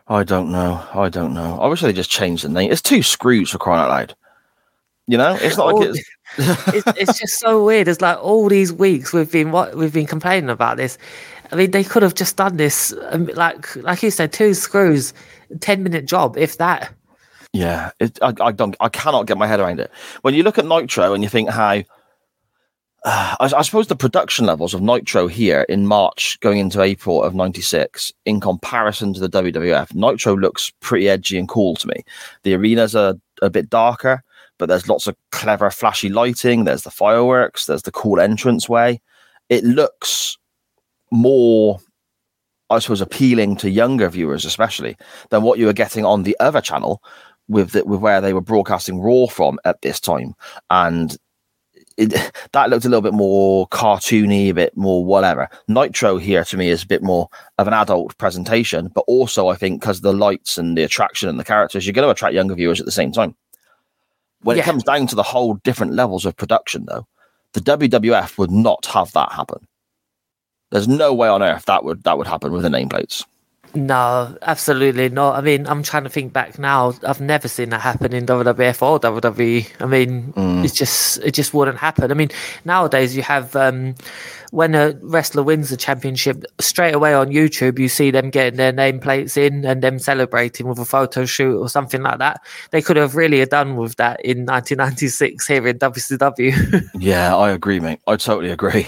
I 0.08 0.24
don't 0.24 0.52
know. 0.52 0.86
I 0.94 1.10
don't 1.10 1.34
know. 1.34 1.60
I 1.60 1.68
wish 1.68 1.82
they 1.82 1.94
just 1.94 2.10
changed 2.10 2.44
the 2.44 2.50
name. 2.50 2.72
It's 2.72 2.82
two 2.82 3.04
screws 3.04 3.52
for 3.52 3.58
crying 3.58 3.82
out 3.82 3.90
loud. 3.90 4.16
You 5.08 5.18
know, 5.18 5.38
it's 5.40 5.58
not 5.58 5.68
like 5.68 5.88
Oh, 5.88 5.92
it's. 5.92 6.10
it's, 6.74 6.98
it's 6.98 7.20
just 7.20 7.40
so 7.40 7.64
weird. 7.64 7.88
It's 7.88 8.02
like 8.02 8.18
all 8.22 8.48
these 8.48 8.72
weeks 8.72 9.14
we've 9.14 9.32
been 9.32 9.52
what 9.52 9.76
we've 9.76 9.94
been 9.94 10.08
complaining 10.08 10.50
about 10.50 10.78
this. 10.78 10.98
I 11.52 11.56
mean, 11.56 11.72
they 11.72 11.84
could 11.84 12.04
have 12.04 12.16
just 12.16 12.38
done 12.38 12.58
this, 12.58 12.94
um, 13.10 13.26
like 13.36 13.76
like 13.78 14.02
you 14.02 14.12
said, 14.12 14.34
two 14.34 14.54
screws, 14.54 15.14
ten 15.60 15.84
minute 15.84 16.06
job, 16.06 16.38
if 16.38 16.58
that. 16.58 16.94
Yeah, 17.52 17.92
it, 18.00 18.18
I, 18.22 18.34
I 18.42 18.52
don't. 18.52 18.76
I 18.80 18.90
cannot 18.90 19.28
get 19.28 19.38
my 19.38 19.46
head 19.46 19.60
around 19.60 19.80
it. 19.80 19.92
When 20.22 20.34
you 20.34 20.44
look 20.44 20.58
at 20.58 20.66
Nitro 20.66 21.14
and 21.14 21.22
you 21.22 21.30
think 21.30 21.50
how, 21.50 21.84
I, 23.06 23.52
I 23.58 23.62
suppose 23.62 23.88
the 23.88 23.96
production 23.96 24.46
levels 24.46 24.74
of 24.74 24.82
Nitro 24.82 25.28
here 25.28 25.66
in 25.68 25.88
March 25.88 26.40
going 26.40 26.60
into 26.60 26.82
April 26.82 27.24
of 27.24 27.36
'96, 27.36 28.14
in 28.26 28.40
comparison 28.40 29.14
to 29.14 29.20
the 29.20 29.30
WWF, 29.30 29.94
Nitro 29.94 30.38
looks 30.38 30.72
pretty 30.80 31.10
edgy 31.10 31.38
and 31.38 31.50
cool 31.50 31.76
to 31.76 31.88
me. 31.88 32.04
The 32.44 32.56
arenas 32.56 32.96
are 32.96 33.16
a 33.42 33.50
bit 33.50 33.70
darker, 33.70 34.24
but 34.58 34.70
there's 34.70 34.88
lots 34.88 35.08
of 35.08 35.18
clever, 35.32 35.70
flashy 35.70 36.10
lighting. 36.10 36.64
There's 36.64 36.84
the 36.84 36.92
fireworks. 36.92 37.66
There's 37.66 37.84
the 37.84 37.92
cool 37.92 38.20
entrance 38.20 38.70
way. 38.70 39.02
It 39.50 39.64
looks 39.64 40.38
more 41.12 41.80
I 42.70 42.80
suppose, 42.80 43.02
appealing 43.02 43.58
to 43.58 43.70
younger 43.70 44.10
viewers, 44.10 44.46
especially 44.46 44.98
than 45.30 45.44
what 45.44 45.60
you 45.60 45.68
were 45.68 45.74
getting 45.74 46.06
on 46.06 46.24
the 46.24 46.36
other 46.40 46.62
channel 46.62 47.04
with 47.48 47.72
the, 47.72 47.86
with 47.86 48.00
where 48.00 48.22
they 48.22 48.34
were 48.34 48.42
broadcasting 48.42 49.00
Raw 49.00 49.28
from 49.28 49.60
at 49.66 49.82
this 49.82 50.00
time, 50.00 50.34
and 50.70 51.18
it, 51.98 52.32
that 52.54 52.70
looked 52.70 52.86
a 52.86 52.90
little 52.90 53.02
bit 53.02 53.14
more 53.14 53.68
cartoony, 53.70 54.50
a 54.50 54.54
bit 54.54 54.76
more 54.76 55.04
whatever. 55.06 55.50
Nitro 55.68 56.18
here 56.18 56.44
to 56.46 56.58
me 56.58 56.70
is 56.70 56.84
a 56.84 56.88
bit 56.88 57.04
more 57.04 57.30
of 57.58 57.68
an 57.68 57.74
adult 57.74 58.18
presentation, 58.18 58.90
but 58.94 59.04
also 59.08 59.48
I 59.48 59.56
think 59.56 59.82
because 59.82 60.02
the 60.02 60.14
lights 60.14 60.58
and 60.58 60.78
the 60.78 60.84
attraction 60.84 61.30
and 61.30 61.40
the 61.40 61.44
characters, 61.44 61.86
you're 61.86 61.94
going 61.94 62.06
to 62.08 62.12
attract 62.12 62.34
younger 62.36 62.56
viewers 62.56 62.80
at 62.80 62.86
the 62.86 62.92
same 62.92 63.12
time. 63.12 63.36
When 64.42 64.58
Yeah. 64.58 64.64
it 64.64 64.66
comes 64.66 64.84
down 64.84 65.08
to 65.08 65.16
the 65.16 65.24
whole 65.24 65.56
different 65.56 65.94
levels 65.94 66.26
of 66.26 66.36
production, 66.36 66.86
though, 66.86 67.08
the 67.54 67.62
WWF 67.62 68.38
would 68.38 68.52
not 68.52 68.86
have 68.88 69.12
that 69.14 69.32
happen. 69.32 69.66
There's 70.72 70.88
no 70.88 71.14
way 71.14 71.28
on 71.28 71.44
earth 71.44 71.66
that 71.66 71.84
would 71.86 72.04
that 72.04 72.18
would 72.18 72.28
happen 72.28 72.52
with 72.52 72.64
the 72.64 72.70
nameplates. 72.70 73.26
No, 73.76 74.38
absolutely 74.44 75.10
not. 75.10 75.36
I 75.36 75.42
mean, 75.42 75.66
I'm 75.68 75.82
trying 75.82 76.04
to 76.04 76.10
think 76.10 76.32
back 76.32 76.60
now. 76.60 76.94
I've 77.08 77.22
never 77.22 77.48
seen 77.48 77.70
that 77.70 77.82
happen 77.82 78.14
in 78.14 78.26
WWF 78.26 78.82
or 78.82 79.00
WWE. 79.00 79.68
I 79.80 79.86
mean, 79.86 80.34
it's 80.64 80.74
just 80.74 81.18
it 81.20 81.32
just 81.32 81.54
wouldn't 81.54 81.78
happen. 81.78 82.12
I 82.12 82.14
mean, 82.14 82.30
nowadays 82.66 83.16
you 83.16 83.24
have 83.24 83.56
um, 83.56 83.96
when 84.52 84.76
a 84.76 84.96
wrestler 85.02 85.42
wins 85.42 85.72
the 85.72 85.78
championship, 85.78 86.46
straight 86.60 86.94
away 86.94 87.16
on 87.16 87.30
YouTube 87.30 87.80
you 87.80 87.90
see 87.90 88.12
them 88.12 88.30
getting 88.30 88.58
their 88.58 88.72
nameplates 88.72 89.36
in 89.36 89.66
and 89.66 89.82
them 89.82 89.98
celebrating 89.98 90.68
with 90.68 90.78
a 90.78 90.86
photo 90.86 91.26
shoot 91.26 91.60
or 91.60 91.68
something 91.68 92.04
like 92.04 92.20
that. 92.20 92.42
They 92.70 92.82
could 92.82 92.98
have 92.98 93.16
really 93.16 93.44
done 93.48 93.76
with 93.76 93.96
that 93.96 94.24
in 94.24 94.46
1996 94.46 95.48
here 95.48 95.68
in 95.68 95.80
WCW. 95.80 96.90
Yeah, 97.00 97.36
I 97.36 97.50
agree, 97.52 97.80
mate. 97.80 98.00
I 98.08 98.16
totally 98.16 98.52
agree. 98.52 98.88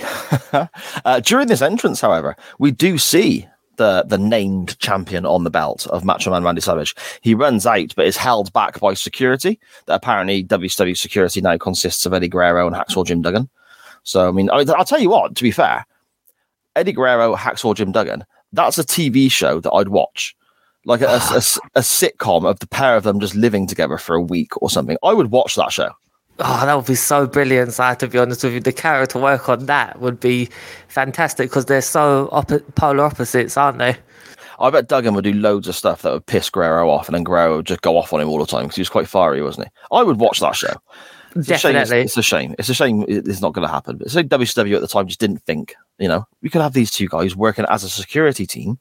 uh, 0.54 1.20
during 1.22 1.48
this 1.48 1.62
entrance, 1.62 2.00
however, 2.00 2.36
we 2.60 2.72
do 2.72 2.98
see 2.98 3.48
the 3.78 4.04
the 4.08 4.18
named 4.18 4.78
champion 4.80 5.26
on 5.26 5.44
the 5.44 5.50
belt 5.50 5.88
of 5.88 6.04
Macho 6.06 6.32
Man 6.32 6.44
Randy 6.44 6.62
Savage. 6.62 6.96
He 7.22 7.34
runs 7.36 7.66
out, 7.66 7.94
but 7.96 8.06
is 8.06 8.18
held 8.18 8.52
back 8.54 8.80
by 8.80 8.94
security. 8.94 9.60
That 9.86 9.96
apparently 9.96 10.44
WCW 10.44 10.98
security 10.98 11.42
now 11.42 11.58
consists 11.58 12.06
of 12.06 12.14
Eddie 12.14 12.28
Guerrero 12.28 12.68
and 12.68 12.76
Hacksaw 12.76 13.06
Jim 13.06 13.22
Duggan. 13.22 13.50
So 14.04 14.28
I 14.28 14.32
mean, 14.32 14.50
I, 14.50 14.66
I'll 14.76 14.86
tell 14.86 15.00
you 15.00 15.10
what. 15.10 15.36
To 15.36 15.44
be 15.44 15.52
fair, 15.52 15.86
Eddie 16.76 16.94
Guerrero, 16.94 17.36
Hacksaw 17.36 17.76
Jim 17.76 17.92
Duggan. 17.92 18.24
That's 18.54 18.78
a 18.78 18.84
TV 18.84 19.30
show 19.32 19.60
that 19.60 19.72
I'd 19.72 19.90
watch. 19.90 20.36
Like 20.86 21.02
a, 21.02 21.08
a, 21.08 21.18
a- 21.18 21.60
a 21.76 21.82
sitcom 21.82 22.46
of 22.50 22.60
the 22.60 22.68
pair 22.68 22.96
of 22.96 23.04
them 23.04 23.20
just 23.20 23.36
living 23.36 23.68
together 23.68 23.98
for 23.98 24.16
a 24.16 24.22
week 24.22 24.62
or 24.62 24.70
something. 24.70 24.98
I 25.04 25.14
would 25.14 25.32
watch 25.32 25.56
that 25.56 25.72
show. 25.72 25.92
Oh, 26.40 26.66
that 26.66 26.76
would 26.76 26.86
be 26.86 26.96
so 26.96 27.26
brilliant, 27.28 27.74
Si, 27.74 27.96
to 28.00 28.08
be 28.08 28.18
honest 28.20 28.44
with 28.44 28.54
you. 28.54 28.60
The 28.60 28.74
character 28.74 29.20
work 29.20 29.48
on 29.48 29.68
that 29.68 30.02
would 30.02 30.20
be 30.20 30.50
fantastic 30.90 31.50
because 31.50 31.66
they're 31.66 31.82
so 31.82 32.28
oppo- 32.34 32.64
polar 32.76 33.06
opposites, 33.06 33.56
aren't 33.56 33.78
they? 33.78 33.96
I 34.60 34.70
bet 34.70 34.88
Duggan 34.88 35.14
would 35.16 35.24
do 35.24 35.34
loads 35.34 35.68
of 35.68 35.76
stuff 35.76 36.02
that 36.02 36.12
would 36.14 36.26
piss 36.26 36.50
Guerrero 36.50 36.90
off, 36.90 37.08
and 37.08 37.16
then 37.16 37.24
Guerrero 37.24 37.58
would 37.58 37.66
just 37.66 37.82
go 37.82 37.98
off 37.98 38.12
on 38.14 38.20
him 38.22 38.28
all 38.30 38.40
the 38.40 38.46
time 38.46 38.64
because 38.64 38.76
he 38.76 38.82
was 38.82 38.90
quite 38.90 39.08
fiery, 39.08 39.42
wasn't 39.42 39.68
he? 39.68 39.72
I 39.96 40.04
would 40.04 40.20
watch 40.20 40.40
that 40.42 40.56
show. 40.56 40.74
It's 41.36 41.50
a 41.50 41.58
shame 41.58 41.72
it's- 41.76 41.90
Definitely. 41.90 42.02
it's, 42.06 42.18
a 42.18 42.22
shame. 42.24 42.56
It's 42.60 42.70
a 42.70 42.74
shame 42.74 43.06
it's 43.08 43.42
not 43.42 43.54
going 43.54 43.68
to 43.68 43.74
happen. 43.74 43.98
But 43.98 44.12
so 44.12 44.24
WCW 44.24 44.76
at 44.76 44.82
the 44.82 44.88
time 44.88 45.08
just 45.08 45.20
didn't 45.20 45.40
think, 45.40 45.76
you 46.00 46.08
know, 46.08 46.26
we 46.42 46.50
could 46.50 46.62
have 46.62 46.74
these 46.74 46.92
two 46.92 47.08
guys 47.10 47.36
working 47.36 47.66
as 47.70 47.84
a 47.84 47.90
security 47.90 48.46
team, 48.46 48.78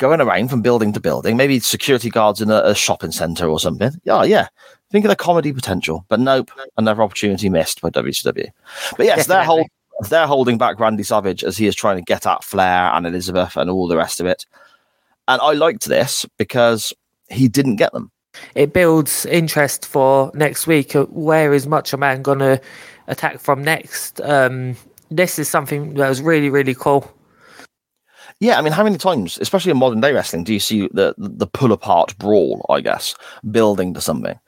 going 0.00 0.20
around 0.20 0.48
from 0.48 0.62
building 0.62 0.92
to 0.94 1.00
building, 1.00 1.36
maybe 1.36 1.60
security 1.60 2.10
guards 2.10 2.40
in 2.40 2.50
a, 2.50 2.62
a 2.64 2.74
shopping 2.74 3.12
center 3.12 3.46
or 3.46 3.60
something. 3.60 3.92
Yeah, 4.02 4.24
yeah. 4.24 4.48
Think 4.90 5.04
of 5.04 5.10
the 5.10 5.16
comedy 5.16 5.52
potential, 5.52 6.04
but 6.08 6.18
nope, 6.18 6.50
another 6.76 7.02
opportunity 7.02 7.48
missed 7.48 7.80
by 7.80 7.90
WCW. 7.90 8.48
But 8.96 9.06
yes, 9.06 9.26
they're 9.28 9.44
hold, 9.44 9.68
they're 10.08 10.26
holding 10.26 10.58
back 10.58 10.80
Randy 10.80 11.04
Savage 11.04 11.44
as 11.44 11.56
he 11.56 11.68
is 11.68 11.76
trying 11.76 11.98
to 11.98 12.02
get 12.02 12.26
at 12.26 12.42
Flair 12.42 12.90
and 12.92 13.06
Elizabeth 13.06 13.56
and 13.56 13.70
all 13.70 13.86
the 13.86 13.96
rest 13.96 14.18
of 14.18 14.26
it. 14.26 14.46
And 15.28 15.40
I 15.40 15.52
liked 15.52 15.84
this 15.84 16.26
because 16.38 16.92
he 17.28 17.46
didn't 17.46 17.76
get 17.76 17.92
them. 17.92 18.10
It 18.54 18.72
builds 18.72 19.26
interest 19.26 19.86
for 19.86 20.32
next 20.34 20.66
week. 20.66 20.96
Uh, 20.96 21.04
Where 21.04 21.52
is 21.52 21.66
Macho 21.66 21.96
Man 21.96 22.22
going 22.22 22.38
to 22.40 22.60
attack 23.06 23.38
from 23.38 23.62
next? 23.62 24.20
Um, 24.22 24.76
this 25.10 25.38
is 25.38 25.48
something 25.48 25.94
that 25.94 26.08
was 26.08 26.22
really, 26.22 26.48
really 26.48 26.74
cool. 26.74 27.12
Yeah, 28.40 28.58
I 28.58 28.62
mean, 28.62 28.72
how 28.72 28.84
many 28.84 28.96
times, 28.96 29.38
especially 29.40 29.70
in 29.70 29.76
modern 29.76 30.00
day 30.00 30.12
wrestling, 30.12 30.44
do 30.44 30.54
you 30.54 30.60
see 30.60 30.88
the 30.92 31.14
the 31.18 31.46
pull 31.46 31.72
apart 31.72 32.16
brawl? 32.18 32.64
I 32.70 32.80
guess 32.80 33.14
building 33.50 33.92
to 33.94 34.00
something, 34.00 34.38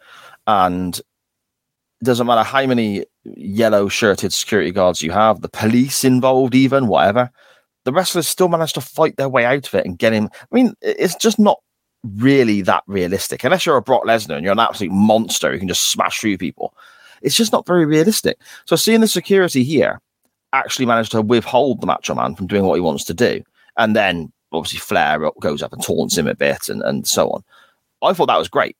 and 0.46 0.98
it 0.98 2.04
doesn't 2.04 2.26
matter 2.26 2.42
how 2.42 2.66
many 2.66 3.04
yellow 3.24 3.88
shirted 3.88 4.32
security 4.32 4.72
guards 4.72 5.02
you 5.02 5.12
have, 5.12 5.42
the 5.42 5.48
police 5.48 6.04
involved, 6.04 6.54
even 6.54 6.88
whatever, 6.88 7.30
the 7.84 7.92
wrestlers 7.92 8.26
still 8.26 8.48
manage 8.48 8.72
to 8.72 8.80
fight 8.80 9.16
their 9.16 9.28
way 9.28 9.44
out 9.44 9.68
of 9.68 9.74
it 9.74 9.86
and 9.86 9.98
get 9.98 10.12
him. 10.12 10.28
I 10.34 10.54
mean, 10.54 10.74
it's 10.80 11.14
just 11.14 11.38
not 11.38 11.60
really 12.16 12.62
that 12.62 12.82
realistic 12.88 13.44
unless 13.44 13.64
you're 13.64 13.76
a 13.76 13.82
Brock 13.82 14.04
Lesnar 14.04 14.34
and 14.34 14.42
you're 14.42 14.52
an 14.52 14.58
absolute 14.58 14.92
monster 14.92 15.52
who 15.52 15.58
can 15.60 15.68
just 15.68 15.92
smash 15.92 16.18
through 16.18 16.38
people. 16.38 16.74
It's 17.20 17.36
just 17.36 17.52
not 17.52 17.66
very 17.66 17.86
realistic. 17.86 18.38
So 18.64 18.74
seeing 18.74 19.00
the 19.00 19.06
security 19.06 19.62
here 19.62 20.00
actually 20.52 20.86
manage 20.86 21.10
to 21.10 21.22
withhold 21.22 21.80
the 21.80 21.86
Macho 21.86 22.14
Man 22.14 22.34
from 22.34 22.48
doing 22.48 22.64
what 22.64 22.74
he 22.74 22.80
wants 22.80 23.04
to 23.04 23.14
do 23.14 23.42
and 23.76 23.96
then 23.96 24.32
obviously 24.52 24.78
Flair 24.78 25.30
goes 25.40 25.62
up 25.62 25.72
and 25.72 25.82
taunts 25.82 26.16
him 26.16 26.26
a 26.26 26.34
bit 26.34 26.68
and, 26.68 26.82
and 26.82 27.06
so 27.06 27.30
on. 27.30 27.44
I 28.02 28.12
thought 28.12 28.26
that 28.26 28.38
was 28.38 28.48
great. 28.48 28.76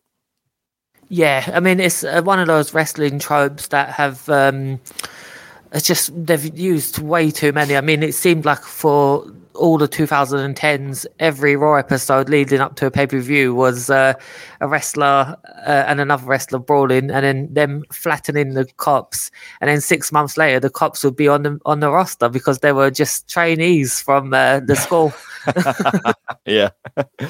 Yeah, 1.09 1.51
I 1.53 1.61
mean 1.61 1.81
it's 1.81 2.05
uh, 2.05 2.23
one 2.23 2.39
of 2.39 2.47
those 2.47 2.75
wrestling 2.75 3.19
tropes 3.19 3.69
that 3.69 3.91
have 3.91 4.29
um, 4.29 4.81
it's 5.73 5.87
just 5.87 6.11
they've 6.15 6.59
used 6.59 6.99
way 6.99 7.31
too 7.31 7.53
many. 7.53 7.77
I 7.77 7.81
mean, 7.81 8.03
it 8.03 8.15
seemed 8.15 8.45
like 8.45 8.63
for 8.63 9.27
all 9.55 9.79
the 9.79 9.89
2010s, 9.89 11.07
every 11.19 11.57
Raw 11.57 11.75
episode 11.75 12.29
leading 12.29 12.61
up 12.61 12.77
to 12.77 12.87
a 12.87 12.91
pay 12.91 13.07
per 13.07 13.19
view 13.19 13.55
was 13.55 13.91
uh, 13.91 14.15
a 14.61 14.69
wrestler 14.69 15.37
uh, 15.67 15.85
and 15.87 16.01
another 16.01 16.25
wrestler 16.25 16.59
brawling, 16.59 17.11
and 17.11 17.25
then 17.25 17.49
them 17.53 17.85
flattening 17.93 18.55
the 18.55 18.67
cops. 18.77 19.31
And 19.61 19.69
then 19.69 19.81
six 19.81 20.13
months 20.13 20.37
later, 20.37 20.61
the 20.61 20.71
cops 20.71 21.05
would 21.05 21.17
be 21.17 21.29
on 21.29 21.43
the 21.43 21.59
on 21.65 21.81
the 21.81 21.91
roster 21.91 22.29
because 22.29 22.61
they 22.61 22.73
were 22.73 22.91
just 22.91 23.29
trainees 23.29 24.01
from 24.01 24.33
uh, 24.35 24.61
the 24.61 24.77
school. 24.77 25.13
yeah, 26.47 26.71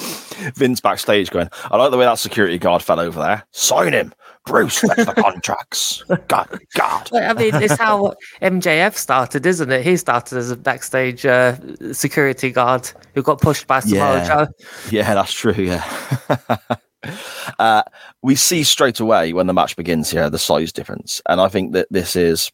Vince 0.55 0.81
backstage 0.81 1.31
going, 1.31 1.49
"I 1.71 1.77
like 1.77 1.91
the 1.91 1.99
way 1.99 2.05
that 2.05 2.19
security 2.19 2.59
guard 2.59 2.83
fell 2.83 3.01
over 3.01 3.21
there. 3.21 3.45
Sign 3.53 3.93
him." 3.93 4.13
Bruce 4.47 4.81
fetch 4.81 5.07
the 5.07 5.15
contracts. 5.17 6.03
God, 6.29 6.61
God. 6.75 7.13
I 7.15 7.33
mean, 7.33 7.55
it's 7.55 7.77
how 7.77 8.15
MJF 8.41 8.97
started, 8.97 9.47
isn't 9.47 9.71
it? 9.71 9.85
He 9.85 9.97
started 9.97 10.37
as 10.37 10.51
a 10.51 10.57
backstage 10.57 11.25
uh, 11.25 11.57
security 11.93 12.51
guard 12.51 12.91
who 13.15 13.23
got 13.23 13.41
pushed 13.41 13.67
by 13.67 13.81
Samoa 13.81 14.17
yeah. 14.17 14.27
Joe. 14.27 14.47
Yeah, 14.91 15.15
that's 15.15 15.33
true. 15.33 15.55
Yeah. 15.57 15.85
uh, 17.59 17.83
we 18.23 18.35
see 18.35 18.65
straight 18.65 19.01
away 19.01 19.33
when 19.33 19.47
the 19.47 19.55
match 19.55 19.77
begins 19.77 20.11
here 20.11 20.29
the 20.29 20.39
size 20.39 20.73
difference, 20.73 21.23
and 21.29 21.41
I 21.41 21.49
think 21.49 21.73
that 21.73 21.89
this 21.91 22.17
is. 22.17 22.51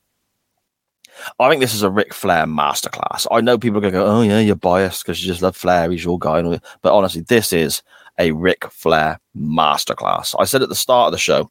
I 1.40 1.48
think 1.50 1.60
this 1.60 1.74
is 1.74 1.82
a 1.82 1.90
Ric 1.90 2.14
Flair 2.14 2.46
masterclass. 2.46 3.26
I 3.32 3.40
know 3.40 3.58
people 3.58 3.78
are 3.78 3.80
going 3.80 3.92
to 3.92 3.98
go, 3.98 4.06
"Oh 4.06 4.22
yeah, 4.22 4.38
you're 4.38 4.54
biased 4.54 5.04
because 5.04 5.20
you 5.20 5.26
just 5.26 5.42
love 5.42 5.56
Flair. 5.56 5.90
He's 5.90 6.04
your 6.04 6.18
guy." 6.18 6.42
But 6.82 6.94
honestly, 6.94 7.22
this 7.22 7.52
is 7.52 7.82
a 8.18 8.30
Ric 8.32 8.70
Flair 8.70 9.18
masterclass. 9.36 10.36
I 10.38 10.44
said 10.44 10.62
at 10.62 10.68
the 10.68 10.76
start 10.76 11.08
of 11.08 11.12
the 11.12 11.18
show 11.18 11.50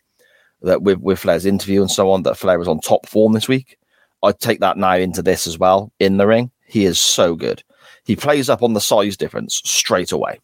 that 0.61 0.81
with 0.81 0.99
with 0.99 1.19
Flair's 1.19 1.45
interview 1.45 1.81
and 1.81 1.91
so 1.91 2.11
on 2.11 2.23
that 2.23 2.37
Flair 2.37 2.59
was 2.59 2.67
on 2.67 2.79
top 2.79 3.07
form 3.07 3.33
this 3.33 3.47
week. 3.47 3.77
I 4.23 4.31
take 4.31 4.59
that 4.61 4.77
now 4.77 4.95
into 4.95 5.21
this 5.21 5.47
as 5.47 5.59
well 5.59 5.91
in 5.99 6.17
the 6.17 6.27
ring. 6.27 6.51
He 6.65 6.85
is 6.85 6.99
so 6.99 7.35
good. 7.35 7.63
He 8.05 8.15
plays 8.15 8.49
up 8.49 8.63
on 8.63 8.73
the 8.73 8.81
size 8.81 9.17
difference 9.17 9.61
straight 9.63 10.11
away. 10.11 10.39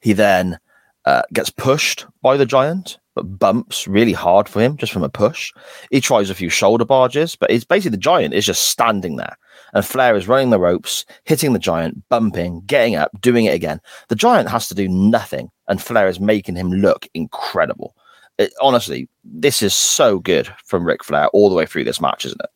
He 0.00 0.12
then 0.12 0.58
uh, 1.04 1.22
gets 1.32 1.50
pushed 1.50 2.06
by 2.22 2.36
the 2.36 2.46
giant, 2.46 2.98
but 3.14 3.38
bumps 3.38 3.86
really 3.86 4.12
hard 4.12 4.48
for 4.48 4.60
him 4.60 4.76
just 4.76 4.92
from 4.92 5.04
a 5.04 5.08
push. 5.08 5.52
He 5.90 6.00
tries 6.00 6.30
a 6.30 6.34
few 6.34 6.48
shoulder 6.48 6.84
barges, 6.84 7.36
but 7.36 7.50
it's 7.50 7.64
basically 7.64 7.92
the 7.92 7.98
giant 7.98 8.34
is 8.34 8.46
just 8.46 8.64
standing 8.64 9.16
there. 9.16 9.36
And 9.74 9.84
Flair 9.84 10.16
is 10.16 10.28
running 10.28 10.50
the 10.50 10.58
ropes, 10.58 11.04
hitting 11.24 11.52
the 11.52 11.58
giant, 11.58 12.02
bumping, 12.08 12.62
getting 12.66 12.96
up, 12.96 13.10
doing 13.20 13.44
it 13.44 13.54
again. 13.54 13.80
The 14.08 14.16
giant 14.16 14.50
has 14.50 14.68
to 14.68 14.74
do 14.74 14.88
nothing, 14.88 15.50
and 15.68 15.80
Flair 15.80 16.08
is 16.08 16.18
making 16.18 16.56
him 16.56 16.72
look 16.72 17.06
incredible 17.14 17.94
it, 18.38 18.52
honestly, 18.60 19.08
this 19.24 19.62
is 19.62 19.74
so 19.74 20.18
good 20.18 20.52
from 20.64 20.84
Ric 20.84 21.04
Flair 21.04 21.28
all 21.28 21.48
the 21.48 21.54
way 21.54 21.66
through 21.66 21.84
this 21.84 22.00
match, 22.00 22.24
isn't 22.24 22.40
it? 22.40 22.50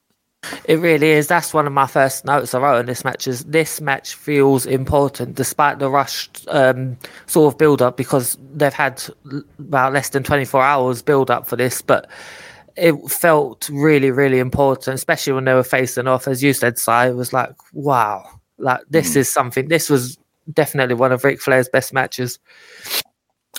It 0.66 0.77
really 0.77 1.11
is. 1.11 1.27
That's 1.27 1.53
one 1.53 1.66
of 1.66 1.72
my 1.72 1.87
first 1.87 2.24
notes 2.24 2.55
I 2.55 2.61
wrote 2.61 2.79
in 2.79 2.87
this 2.87 3.05
match. 3.05 3.27
Is 3.27 3.45
this 3.45 3.81
match 3.81 4.14
feels 4.14 4.64
important 4.64 5.35
despite 5.35 5.81
the 5.81 5.91
rushed 5.91 6.47
um, 6.49 6.97
sort 7.27 7.53
of 7.53 7.59
build 7.59 7.83
up 7.83 7.97
because 7.97 8.39
they've 8.55 8.72
had 8.72 9.03
about 9.59 9.93
less 9.93 10.11
than 10.11 10.22
twenty 10.22 10.45
four 10.45 10.62
hours 10.62 11.03
build 11.03 11.31
up 11.31 11.49
for 11.49 11.57
this, 11.57 11.83
but 11.83 12.09
it 12.77 12.95
felt 13.11 13.68
really, 13.72 14.11
really 14.11 14.39
important, 14.39 14.95
especially 14.95 15.33
when 15.33 15.47
they 15.47 15.55
were 15.55 15.64
facing 15.64 16.07
off. 16.07 16.29
As 16.29 16.43
you 16.43 16.53
said, 16.53 16.79
Si, 16.79 16.93
it 16.93 17.16
was 17.16 17.33
like, 17.33 17.55
wow, 17.72 18.29
like 18.59 18.83
this 18.89 19.14
mm. 19.14 19.16
is 19.16 19.29
something. 19.29 19.68
This 19.68 19.91
was 19.91 20.18
definitely 20.53 20.95
one 20.95 21.11
of 21.11 21.24
Ric 21.24 21.41
Flair's 21.41 21.68
best 21.68 21.93
matches. 21.93 22.39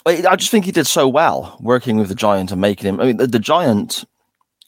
I 0.08 0.36
just 0.38 0.52
think 0.52 0.66
he 0.66 0.72
did 0.72 0.88
so 0.88 1.08
well 1.08 1.58
working 1.60 1.98
with 1.98 2.08
the 2.08 2.16
giant 2.16 2.52
and 2.52 2.62
making 2.62 2.88
him. 2.88 3.00
I 3.00 3.06
mean, 3.06 3.18
the, 3.18 3.28
the 3.28 3.40
giant. 3.40 4.06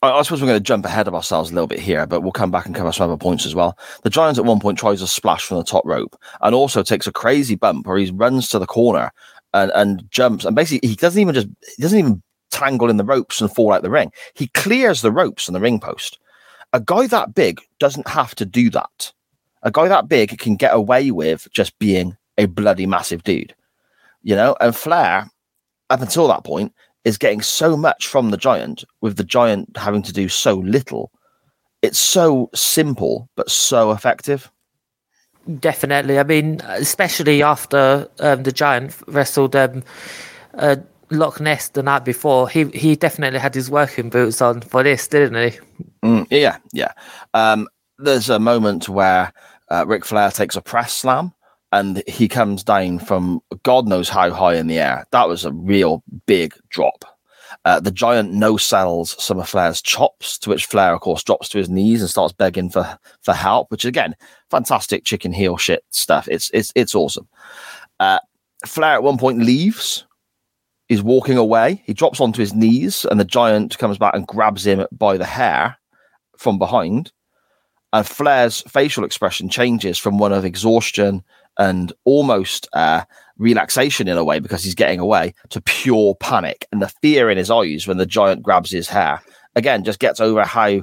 I, 0.02 0.12
I, 0.12 0.22
suppose 0.22 0.42
we're 0.42 0.48
going 0.48 0.60
to 0.60 0.64
jump 0.64 0.86
ahead 0.86 1.08
of 1.08 1.16
ourselves 1.16 1.50
a 1.50 1.54
little 1.54 1.68
bit 1.68 1.80
here, 1.80 2.06
but 2.06 2.22
we'll 2.22 2.32
come 2.32 2.52
back 2.52 2.66
and 2.66 2.76
cover 2.76 2.92
some 2.92 3.10
other 3.10 3.18
points 3.18 3.46
as 3.46 3.56
well. 3.56 3.78
The 4.04 4.10
giant 4.10 4.38
at 4.38 4.46
one 4.46 4.60
point 4.60 4.78
tries 4.78 5.02
a 5.02 5.08
splash 5.08 5.46
from 5.46 5.58
the 5.58 5.64
top 5.64 5.86
rope 5.86 6.18
and 6.42 6.54
also 6.54 6.84
takes 6.84 7.08
a 7.08 7.12
crazy 7.12 7.56
bump 7.56 7.88
where 7.88 7.98
he 7.98 8.12
runs 8.12 8.50
to 8.50 8.60
the 8.60 8.66
corner 8.66 9.12
and, 9.54 9.72
and 9.76 10.10
jumps. 10.12 10.44
And 10.44 10.56
basically, 10.56 10.88
he 10.88 10.96
doesn't 10.96 11.22
even 11.22 11.34
just 11.34 11.48
he 11.76 11.82
doesn't 11.82 12.00
even 12.00 12.22
tangle 12.52 12.90
in 12.90 12.98
the 12.98 13.06
ropes 13.06 13.40
and 13.40 13.54
fall 13.54 13.72
out 13.72 13.82
the 13.82 13.90
ring. 13.90 14.12
He 14.34 14.48
clears 14.48 15.02
the 15.02 15.12
ropes 15.12 15.48
on 15.48 15.54
the 15.54 15.62
ring 15.62 15.80
post. 15.80 16.20
A 16.74 16.82
guy 16.82 17.08
that 17.08 17.34
big 17.34 17.62
doesn't 17.80 18.08
have 18.10 18.36
to 18.36 18.46
do 18.46 18.70
that. 18.72 19.14
A 19.64 19.72
guy 19.72 19.88
that 19.88 20.08
big 20.10 20.38
can 20.38 20.56
get 20.56 20.74
away 20.74 21.12
with 21.12 21.48
just 21.52 21.78
being 21.80 22.18
a 22.38 22.46
bloody 22.46 22.86
massive 22.86 23.24
dude 23.24 23.54
you 24.22 24.36
know, 24.36 24.56
and 24.60 24.76
Flair, 24.76 25.30
up 25.90 26.02
until 26.02 26.28
that 26.28 26.44
point, 26.44 26.74
is 27.06 27.18
getting 27.18 27.42
so 27.42 27.78
much 27.78 28.08
from 28.08 28.32
the 28.32 28.38
giant, 28.38 28.84
with 29.02 29.18
the 29.18 29.24
giant 29.24 29.76
having 29.78 30.02
to 30.04 30.14
do 30.14 30.28
so 30.30 30.56
little. 30.56 31.12
It's 31.82 32.00
so 32.00 32.50
simple, 32.54 33.30
but 33.36 33.50
so 33.50 33.92
effective. 33.92 34.52
Definitely. 35.60 36.20
I 36.20 36.24
mean, 36.24 36.62
especially 36.68 37.42
after 37.42 38.08
um, 38.20 38.44
the 38.44 38.52
giant 38.52 38.96
wrestled 39.08 39.56
um, 39.56 39.84
uh, 40.56 40.76
Loch 41.10 41.40
Ness 41.40 41.70
the 41.70 41.82
night 41.82 42.06
before, 42.06 42.50
he 42.50 42.66
he 42.66 42.96
definitely 42.96 43.40
had 43.40 43.56
his 43.56 43.72
working 43.72 44.10
boots 44.10 44.42
on 44.42 44.62
for 44.62 44.84
this, 44.84 45.08
didn't 45.08 45.52
he? 45.52 45.60
Mm, 46.04 46.28
yeah, 46.30 46.58
yeah. 46.72 46.92
Um, 47.34 47.68
there's 47.98 48.30
a 48.30 48.40
moment 48.40 48.90
where 48.90 49.34
uh, 49.72 49.86
Ric 49.88 50.06
Flair 50.06 50.30
takes 50.30 50.56
a 50.56 50.62
press 50.62 50.94
slam 50.94 51.34
and 51.72 52.04
he 52.08 52.28
comes 52.28 52.64
down 52.64 53.00
from 53.00 53.42
God 53.64 53.88
knows 53.88 54.10
how 54.10 54.32
high 54.32 54.56
in 54.56 54.68
the 54.68 54.80
air. 54.80 55.06
That 55.12 55.28
was 55.28 55.46
a 55.46 55.52
real 55.52 56.04
big 56.26 56.54
drop. 56.70 57.06
Uh, 57.66 57.80
the 57.80 57.92
giant 57.92 58.32
no 58.32 58.58
sells 58.58 59.22
some 59.22 59.40
of 59.40 59.50
Flair's 59.50 59.82
chops, 59.82 60.38
to 60.40 60.50
which 60.50 60.66
Flair, 60.66 60.94
of 60.94 61.02
course, 61.02 61.24
drops 61.24 61.50
to 61.50 61.58
his 61.58 61.70
knees 61.70 62.02
and 62.02 62.10
starts 62.10 62.34
begging 62.34 62.70
for 62.70 62.98
for 63.22 63.34
help. 63.34 63.70
Which 63.72 63.86
again, 63.86 64.16
fantastic 64.50 65.04
chicken 65.04 65.34
heel 65.34 65.58
shit 65.58 65.84
stuff. 65.92 66.28
It's 66.30 66.50
it's 66.54 66.72
it's 66.76 66.96
awesome. 66.96 67.28
Uh, 68.00 68.20
Flair 68.66 68.94
at 68.94 69.04
one 69.04 69.18
point 69.18 69.40
leaves. 69.40 70.06
He's 70.88 71.04
walking 71.04 71.38
away. 71.38 71.84
He 71.86 71.94
drops 71.94 72.20
onto 72.20 72.40
his 72.40 72.54
knees, 72.54 73.06
and 73.06 73.20
the 73.20 73.26
giant 73.26 73.78
comes 73.78 73.98
back 73.98 74.16
and 74.16 74.26
grabs 74.26 74.66
him 74.66 74.86
by 74.92 75.18
the 75.18 75.26
hair 75.26 75.78
from 76.38 76.58
behind. 76.58 77.12
And 77.94 78.08
Flair's 78.08 78.62
facial 78.62 79.04
expression 79.04 79.50
changes 79.50 79.98
from 79.98 80.18
one 80.18 80.32
of 80.32 80.46
exhaustion 80.46 81.24
and 81.60 81.94
almost 82.06 82.68
uh, 82.74 83.04
relaxation 83.38 84.08
in 84.08 84.18
a 84.18 84.24
way 84.24 84.40
because 84.40 84.64
he's 84.64 84.76
getting 84.76 85.00
away 85.00 85.36
to 85.50 85.62
pure 85.62 86.16
panic 86.16 86.66
and 86.72 86.82
the 86.82 86.92
fear 87.02 87.30
in 87.30 87.38
his 87.38 87.52
eyes 87.52 87.86
when 87.86 87.98
the 87.98 88.06
giant 88.06 88.42
grabs 88.42 88.72
his 88.72 88.88
hair 88.88 89.22
again 89.56 89.84
just 89.84 90.00
gets 90.00 90.20
over 90.20 90.44
how 90.44 90.82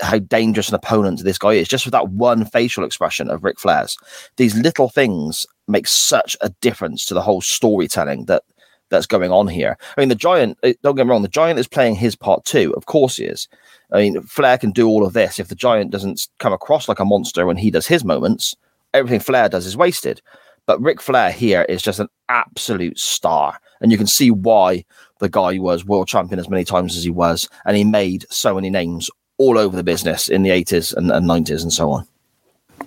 how 0.00 0.18
dangerous 0.18 0.68
an 0.68 0.74
opponent 0.74 1.22
this 1.22 1.38
guy 1.38 1.52
is 1.52 1.68
just 1.68 1.84
with 1.84 1.92
that 1.92 2.08
one 2.08 2.44
facial 2.44 2.84
expression 2.84 3.30
of 3.30 3.44
Ric 3.44 3.60
Flair's. 3.60 3.96
These 4.36 4.56
little 4.56 4.88
things 4.88 5.46
make 5.68 5.86
such 5.86 6.36
a 6.40 6.48
difference 6.60 7.04
to 7.06 7.14
the 7.14 7.22
whole 7.22 7.40
storytelling 7.40 8.24
that 8.26 8.42
that's 8.88 9.06
going 9.06 9.32
on 9.32 9.48
here. 9.48 9.76
I 9.96 10.00
mean, 10.00 10.08
the 10.08 10.14
giant, 10.14 10.58
eh, 10.62 10.74
don't 10.82 10.96
get 10.96 11.06
me 11.06 11.10
wrong, 11.10 11.22
the 11.22 11.28
giant 11.28 11.58
is 11.58 11.68
playing 11.68 11.94
his 11.94 12.14
part 12.14 12.44
too. 12.44 12.74
Of 12.76 12.86
course 12.86 13.16
he 13.16 13.24
is. 13.24 13.48
I 13.90 13.98
mean, 13.98 14.22
Flair 14.22 14.58
can 14.58 14.70
do 14.70 14.86
all 14.88 15.06
of 15.06 15.14
this. 15.14 15.38
If 15.38 15.48
the 15.48 15.54
giant 15.54 15.90
doesn't 15.90 16.28
come 16.38 16.52
across 16.52 16.88
like 16.88 17.00
a 17.00 17.04
monster 17.04 17.46
when 17.46 17.56
he 17.56 17.70
does 17.70 17.86
his 17.86 18.04
moments, 18.04 18.54
everything 18.94 19.20
Flair 19.20 19.48
does 19.48 19.66
is 19.66 19.76
wasted. 19.76 20.20
But 20.66 20.80
Ric 20.80 21.00
Flair 21.00 21.32
here 21.32 21.62
is 21.68 21.82
just 21.82 21.98
an 21.98 22.08
absolute 22.28 22.98
star. 22.98 23.58
And 23.80 23.90
you 23.90 23.98
can 23.98 24.06
see 24.06 24.30
why 24.30 24.84
the 25.18 25.28
guy 25.28 25.58
was 25.58 25.84
world 25.84 26.08
champion 26.08 26.38
as 26.38 26.48
many 26.48 26.64
times 26.64 26.96
as 26.96 27.02
he 27.02 27.10
was. 27.10 27.48
And 27.64 27.76
he 27.76 27.84
made 27.84 28.26
so 28.30 28.54
many 28.54 28.70
names 28.70 29.10
all 29.38 29.58
over 29.58 29.74
the 29.74 29.82
business 29.82 30.28
in 30.28 30.42
the 30.42 30.50
80s 30.50 30.94
and, 30.94 31.10
and 31.10 31.28
90s 31.28 31.62
and 31.62 31.72
so 31.72 31.90
on. 31.90 32.06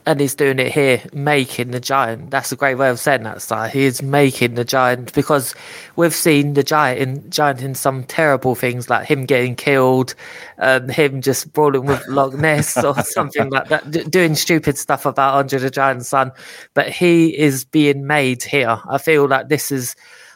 And 0.07 0.19
he's 0.19 0.35
doing 0.35 0.59
it 0.59 0.71
here, 0.71 1.01
making 1.13 1.71
the 1.71 1.79
giant. 1.79 2.29
That's 2.29 2.51
a 2.51 2.55
great 2.55 2.75
way 2.75 2.89
of 2.89 2.99
saying 2.99 3.23
that, 3.23 3.41
Si. 3.41 3.69
He 3.71 3.85
is 3.85 4.03
making 4.03 4.53
the 4.53 4.63
giant 4.63 5.13
because 5.13 5.55
we've 5.95 6.13
seen 6.13 6.53
the 6.53 6.63
giant 6.63 6.99
in 7.01 7.29
giant 7.31 7.61
in 7.63 7.73
some 7.73 8.03
terrible 8.03 8.53
things 8.53 8.89
like 8.89 9.07
him 9.07 9.25
getting 9.25 9.55
killed, 9.55 10.13
um, 10.59 10.89
him 10.89 11.21
just 11.21 11.51
brawling 11.53 11.85
with 11.85 12.07
Loch 12.07 12.33
Ness 12.33 12.77
or 12.83 12.93
something 13.03 13.49
like 13.49 13.69
that, 13.69 13.89
d- 13.89 14.03
doing 14.03 14.35
stupid 14.35 14.77
stuff 14.77 15.05
about 15.05 15.35
Andre 15.35 15.59
the 15.59 15.71
Giant's 15.71 16.09
son. 16.09 16.31
But 16.75 16.89
he 16.89 17.35
is 17.37 17.65
being 17.65 18.05
made 18.05 18.43
here. 18.43 18.79
I 18.87 18.99
feel 18.99 19.27
like 19.27 19.49
this 19.49 19.71
is 19.71 19.95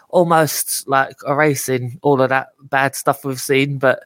almost 0.09 0.87
like 0.87 1.15
erasing 1.27 1.99
all 2.01 2.21
of 2.21 2.29
that 2.29 2.49
bad 2.63 2.95
stuff 2.95 3.23
we've 3.23 3.39
seen, 3.39 3.77
but 3.77 4.03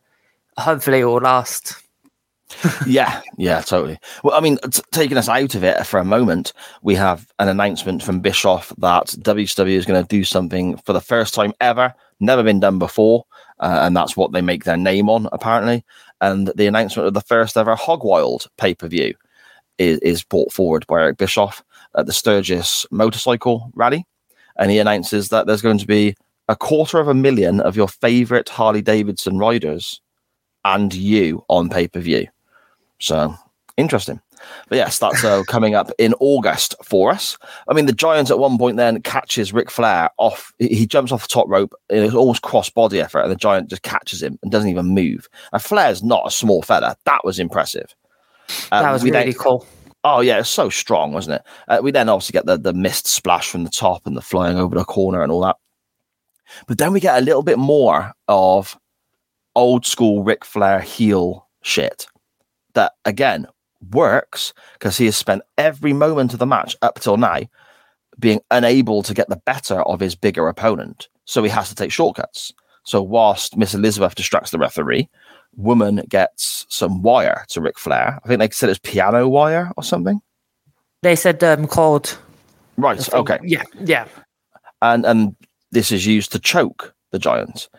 hopefully 0.58 1.00
it 1.00 1.06
will 1.06 1.22
last. 1.22 1.83
Yeah, 2.88 3.22
yeah, 3.38 3.62
totally. 3.62 4.00
Well, 4.24 4.36
I 4.36 4.42
mean, 4.42 4.58
t- 4.70 4.82
taking 4.92 5.18
us 5.18 5.30
out 5.30 5.56
of 5.56 5.64
it 5.64 5.86
for 5.86 6.00
a 6.00 6.06
moment, 6.06 6.54
we 6.82 6.96
have 6.96 7.32
an 7.40 7.48
announcement 7.48 8.04
from 8.04 8.20
Bischoff 8.20 8.74
that 8.78 9.08
WCW 9.08 9.76
is 9.76 9.86
going 9.86 10.02
to 10.02 10.08
do 10.08 10.24
something 10.24 10.78
for 10.78 10.94
the 10.94 11.02
first 11.02 11.34
time 11.34 11.54
ever, 11.62 11.94
never 12.20 12.44
been 12.44 12.60
done 12.60 12.80
before, 12.80 13.26
uh, 13.60 13.80
and 13.82 13.96
that's 13.96 14.18
what 14.18 14.32
they 14.32 14.42
make 14.42 14.64
their 14.64 14.78
name 14.78 15.10
on, 15.10 15.28
apparently. 15.32 15.84
And 16.22 16.52
the 16.56 16.68
announcement 16.68 17.08
of 17.08 17.14
the 17.14 17.22
first 17.22 17.58
ever 17.58 17.76
Hogwild 17.76 18.48
pay 18.58 18.74
per 18.74 18.88
view 18.88 19.14
is, 19.78 20.00
is 20.00 20.24
brought 20.24 20.52
forward 20.52 20.86
by 20.88 21.02
Eric 21.02 21.18
Bischoff 21.18 21.64
at 21.98 22.06
the 22.06 22.14
Sturgis 22.14 22.86
Motorcycle 22.92 23.72
Rally, 23.76 24.06
and 24.58 24.72
he 24.72 24.80
announces 24.80 25.30
that 25.30 25.48
there's 25.48 25.62
going 25.62 25.80
to 25.80 25.88
be 25.88 26.16
a 26.48 26.56
quarter 26.56 27.00
of 27.00 27.08
a 27.08 27.14
million 27.14 27.62
of 27.62 27.76
your 27.76 27.88
favorite 27.88 28.50
Harley 28.50 28.82
Davidson 28.82 29.38
riders 29.38 30.02
and 30.66 30.94
you 30.94 31.44
on 31.50 31.70
pay 31.70 31.88
per 31.88 32.00
view. 32.00 32.28
So 33.04 33.36
interesting. 33.76 34.22
But 34.70 34.78
yes, 34.78 34.98
that's 34.98 35.26
uh, 35.26 35.44
coming 35.44 35.76
up 35.76 35.92
in 35.98 36.14
August 36.22 36.74
for 36.84 37.12
us. 37.12 37.38
I 37.68 37.74
mean, 37.74 37.86
the 37.86 37.94
Giant 37.94 38.32
at 38.32 38.40
one 38.40 38.58
point 38.58 38.78
then 38.78 39.02
catches 39.02 39.52
Ric 39.52 39.70
Flair 39.70 40.10
off. 40.18 40.54
He, 40.58 40.88
jumps 40.88 41.12
off 41.12 41.24
the 41.24 41.28
top 41.28 41.48
rope 41.50 41.74
in 41.90 42.04
an 42.04 42.16
almost 42.16 42.44
cross 42.44 42.70
body 42.70 43.02
effort, 43.02 43.22
and 43.22 43.32
the 43.32 43.36
Giant 43.36 43.70
just 43.70 43.84
catches 43.84 44.24
him 44.24 44.40
and 44.42 44.52
doesn't 44.52 44.70
even 44.70 44.88
move. 44.88 45.28
And 45.52 45.62
Flair's 45.62 46.02
not 46.02 46.26
a 46.26 46.32
small 46.32 46.62
fella. 46.62 46.96
That 47.04 47.26
was 47.26 47.40
impressive. 47.40 47.94
that 48.70 48.90
was 48.92 49.04
really 49.04 49.32
then, 49.32 49.34
cool. 49.34 49.66
Oh 50.06 50.22
yeah, 50.22 50.40
it's 50.40 50.50
so 50.50 50.70
strong, 50.70 51.12
wasn't 51.12 51.36
it? 51.36 51.42
Uh, 51.68 51.80
we 51.84 51.92
then 51.92 52.08
obviously 52.08 52.34
get 52.34 52.46
the 52.46 52.58
the 52.58 52.74
mist 52.74 53.08
splash 53.08 53.50
from 53.50 53.66
the 53.66 53.70
top 53.70 54.06
and 54.06 54.16
the 54.16 54.22
flying 54.22 54.58
over 54.58 54.78
the 54.78 54.86
corner 54.86 55.22
and 55.22 55.32
all 55.32 55.42
that. 55.42 55.58
But 56.68 56.78
then 56.78 56.94
we 56.94 57.02
get 57.02 57.22
a 57.22 57.26
little 57.26 57.44
bit 57.44 57.60
more 57.60 58.14
of 58.30 58.78
old 59.56 59.86
school 59.86 60.24
Ric 60.24 60.46
Flair 60.46 60.80
heel 60.80 61.48
shit 61.64 62.08
that 62.74 62.94
again 63.06 63.48
works 63.92 64.54
because 64.74 64.98
he 64.98 65.06
has 65.06 65.18
spent 65.18 65.42
every 65.58 65.94
moment 65.94 66.34
of 66.34 66.40
the 66.40 66.46
match 66.46 66.76
up 66.82 67.00
till 67.00 67.18
now 67.18 67.42
being 68.20 68.40
unable 68.52 69.04
to 69.04 69.14
get 69.14 69.30
the 69.30 69.42
better 69.46 69.82
of 69.82 70.00
his 70.00 70.16
bigger 70.16 70.48
opponent. 70.48 71.08
So 71.26 71.44
he 71.44 71.50
has 71.50 71.70
to 71.70 71.76
take 71.76 71.92
shortcuts. 71.92 72.54
So 72.84 73.02
whilst 73.02 73.58
Miss 73.58 73.74
Elizabeth 73.74 74.16
distracts 74.16 74.52
the 74.52 74.60
referee, 74.60 75.10
woman 75.56 76.04
gets 76.10 76.66
some 76.70 77.02
wire 77.02 77.46
to 77.50 77.62
Ric 77.62 77.80
Flair. 77.80 78.20
I 78.24 78.28
think 78.28 78.40
they 78.40 78.50
said 78.50 78.70
it's 78.70 78.80
piano 78.80 79.28
wire 79.28 79.72
or 79.78 79.84
something. 79.84 80.22
They 81.02 81.16
said 81.16 81.44
um, 81.44 81.68
cord. 81.68 82.10
Right. 82.78 83.14
Okay. 83.14 83.40
Yeah, 83.44 83.64
yeah. 83.80 84.08
And 84.82 85.06
and 85.06 85.36
this 85.72 85.92
is 85.92 86.06
used 86.06 86.32
to 86.32 86.40
choke 86.40 86.94
the 87.12 87.20
giant. 87.20 87.70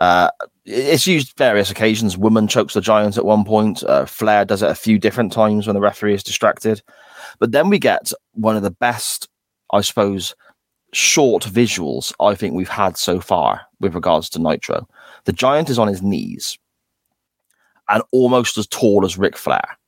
Uh, 0.00 0.30
it's 0.66 1.06
used 1.06 1.36
various 1.38 1.70
occasions. 1.70 2.18
Woman 2.18 2.48
chokes 2.48 2.74
the 2.74 2.80
giant 2.80 3.16
at 3.16 3.24
one 3.24 3.44
point. 3.44 3.84
Uh, 3.84 4.04
Flair 4.04 4.44
does 4.44 4.62
it 4.62 4.70
a 4.70 4.74
few 4.74 4.98
different 4.98 5.32
times 5.32 5.66
when 5.66 5.74
the 5.74 5.80
referee 5.80 6.14
is 6.14 6.24
distracted. 6.24 6.82
But 7.38 7.52
then 7.52 7.68
we 7.68 7.78
get 7.78 8.12
one 8.32 8.56
of 8.56 8.62
the 8.62 8.70
best, 8.70 9.28
I 9.72 9.80
suppose, 9.80 10.34
short 10.92 11.44
visuals 11.44 12.12
I 12.20 12.34
think 12.34 12.54
we've 12.54 12.68
had 12.68 12.96
so 12.96 13.20
far 13.20 13.60
with 13.80 13.94
regards 13.94 14.28
to 14.30 14.40
Nitro. 14.40 14.88
The 15.24 15.32
giant 15.32 15.70
is 15.70 15.78
on 15.78 15.88
his 15.88 16.02
knees 16.02 16.58
and 17.88 18.02
almost 18.12 18.58
as 18.58 18.66
tall 18.66 19.04
as 19.04 19.18
Ric 19.18 19.36
Flair, 19.36 19.78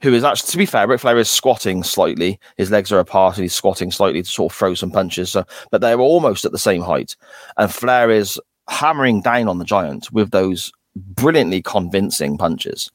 who 0.00 0.12
is 0.14 0.24
actually, 0.24 0.50
to 0.50 0.58
be 0.58 0.66
fair, 0.66 0.88
Ric 0.88 1.00
Flair 1.00 1.18
is 1.18 1.30
squatting 1.30 1.84
slightly. 1.84 2.40
His 2.56 2.70
legs 2.70 2.90
are 2.90 2.98
apart 2.98 3.36
and 3.36 3.42
he's 3.42 3.54
squatting 3.54 3.92
slightly 3.92 4.22
to 4.22 4.28
sort 4.28 4.52
of 4.52 4.56
throw 4.56 4.74
some 4.74 4.90
punches. 4.90 5.30
So, 5.30 5.44
but 5.70 5.80
they're 5.80 6.00
almost 6.00 6.44
at 6.44 6.52
the 6.52 6.58
same 6.58 6.82
height. 6.82 7.16
And 7.56 7.72
Flair 7.72 8.10
is 8.10 8.40
hammering 8.68 9.22
down 9.22 9.48
on 9.48 9.58
the 9.58 9.64
giant 9.64 10.12
with 10.12 10.30
those 10.30 10.72
brilliantly 10.96 11.62
convincing 11.62 12.38
punches. 12.38 12.90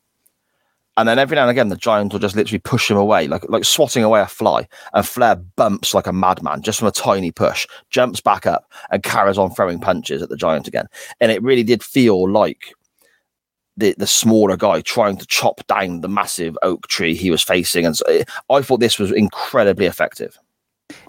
And 0.97 1.07
then 1.07 1.17
every 1.17 1.35
now 1.35 1.43
and 1.43 1.51
again, 1.51 1.69
the 1.69 1.77
giant 1.77 2.11
will 2.11 2.19
just 2.19 2.35
literally 2.35 2.59
push 2.59 2.91
him 2.91 2.97
away, 2.97 3.27
like 3.27 3.47
like 3.47 3.63
swatting 3.63 4.03
away 4.03 4.19
a 4.19 4.27
fly. 4.27 4.67
And 4.93 5.07
Flair 5.07 5.37
bumps 5.37 5.93
like 5.93 6.07
a 6.07 6.11
madman 6.11 6.61
just 6.61 6.79
from 6.79 6.89
a 6.89 6.91
tiny 6.91 7.31
push, 7.31 7.65
jumps 7.89 8.19
back 8.19 8.45
up 8.45 8.69
and 8.91 9.01
carries 9.01 9.37
on 9.37 9.51
throwing 9.51 9.79
punches 9.79 10.21
at 10.21 10.27
the 10.27 10.35
giant 10.35 10.67
again. 10.67 10.87
And 11.21 11.31
it 11.31 11.41
really 11.41 11.63
did 11.63 11.83
feel 11.83 12.29
like 12.29 12.73
the 13.77 13.95
the 13.97 14.07
smaller 14.07 14.57
guy 14.57 14.81
trying 14.81 15.15
to 15.17 15.25
chop 15.25 15.65
down 15.67 16.01
the 16.01 16.09
massive 16.09 16.57
oak 16.63 16.87
tree 16.89 17.15
he 17.15 17.31
was 17.31 17.41
facing. 17.41 17.85
And 17.85 17.95
so 17.95 18.05
it, 18.07 18.29
I 18.49 18.61
thought 18.61 18.81
this 18.81 18.99
was 18.99 19.13
incredibly 19.13 19.85
effective. 19.85 20.37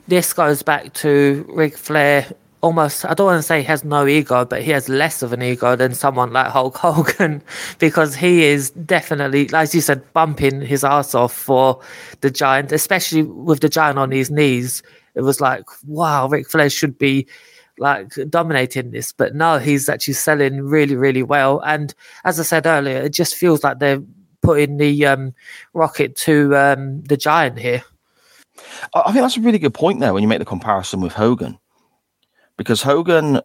This 0.07 0.33
goes 0.33 0.63
back 0.63 0.93
to 0.95 1.45
Ric 1.49 1.77
Flair 1.77 2.27
almost 2.63 3.05
I 3.05 3.15
don't 3.15 3.27
want 3.27 3.39
to 3.39 3.43
say 3.43 3.61
he 3.61 3.67
has 3.67 3.85
no 3.85 4.07
ego, 4.07 4.45
but 4.45 4.63
he 4.63 4.71
has 4.71 4.89
less 4.89 5.23
of 5.23 5.33
an 5.33 5.43
ego 5.43 5.77
than 5.77 5.95
someone 5.95 6.33
like 6.33 6.49
Hulk 6.49 6.77
Hogan 6.79 7.43
because 7.79 8.15
he 8.15 8.45
is 8.45 8.71
definitely, 8.71 9.49
as 9.53 9.75
you 9.75 9.81
said, 9.81 10.13
bumping 10.13 10.61
his 10.61 10.85
ass 10.85 11.15
off 11.15 11.33
for 11.33 11.81
the 12.21 12.31
giant, 12.31 12.73
especially 12.73 13.23
with 13.23 13.61
the 13.61 13.69
giant 13.69 13.99
on 13.99 14.11
his 14.11 14.31
knees. 14.31 14.83
It 15.15 15.23
was 15.23 15.41
like, 15.41 15.65
wow, 15.87 16.29
Ric 16.29 16.49
Flair 16.49 16.71
should 16.71 16.99
be 16.99 17.27
like 17.79 18.13
dominating 18.29 18.91
this, 18.91 19.11
but 19.11 19.35
no, 19.35 19.59
he's 19.59 19.89
actually 19.89 20.15
selling 20.15 20.63
really, 20.63 20.97
really 20.97 21.23
well. 21.23 21.61
And 21.61 21.95
as 22.25 22.39
I 22.39 22.43
said 22.43 22.67
earlier, 22.67 22.99
it 22.99 23.13
just 23.13 23.35
feels 23.35 23.65
like 23.65 23.79
they're 23.79 24.03
putting 24.43 24.77
the 24.77 25.07
um, 25.07 25.35
rocket 25.73 26.15
to 26.17 26.55
um, 26.57 27.03
the 27.03 27.17
giant 27.17 27.59
here. 27.59 27.83
I 28.95 29.01
I 29.01 29.13
think 29.13 29.23
that's 29.23 29.39
a 29.39 29.41
really 29.41 29.59
good 29.59 29.75
point 29.75 30.01
there 30.01 30.13
when 30.13 30.23
you 30.23 30.29
make 30.29 30.39
the 30.39 30.45
comparison 30.45 31.01
with 31.01 31.15
Hogan 31.15 31.59
because 32.61 32.83
Hogan 32.83 33.41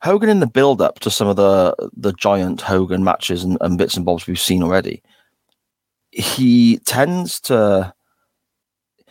Hogan 0.00 0.30
in 0.30 0.40
the 0.40 0.46
build 0.46 0.80
up 0.80 0.98
to 1.00 1.10
some 1.10 1.28
of 1.28 1.36
the 1.36 1.76
the 1.94 2.14
giant 2.14 2.62
Hogan 2.62 3.04
matches 3.04 3.44
and, 3.44 3.58
and 3.60 3.76
bits 3.76 3.98
and 3.98 4.06
bobs 4.06 4.26
we've 4.26 4.40
seen 4.40 4.62
already, 4.62 5.02
he 6.10 6.78
tends 6.86 7.38
to 7.40 7.92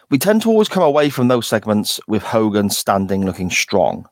we 0.10 0.18
tend 0.18 0.42
to 0.42 0.50
always 0.50 0.68
come 0.68 0.82
away 0.82 1.12
from 1.12 1.28
those 1.28 1.46
segments 1.46 2.00
with 2.08 2.24
Hogan 2.24 2.72
standing 2.72 3.24
looking 3.24 3.52
strong. 3.52 4.08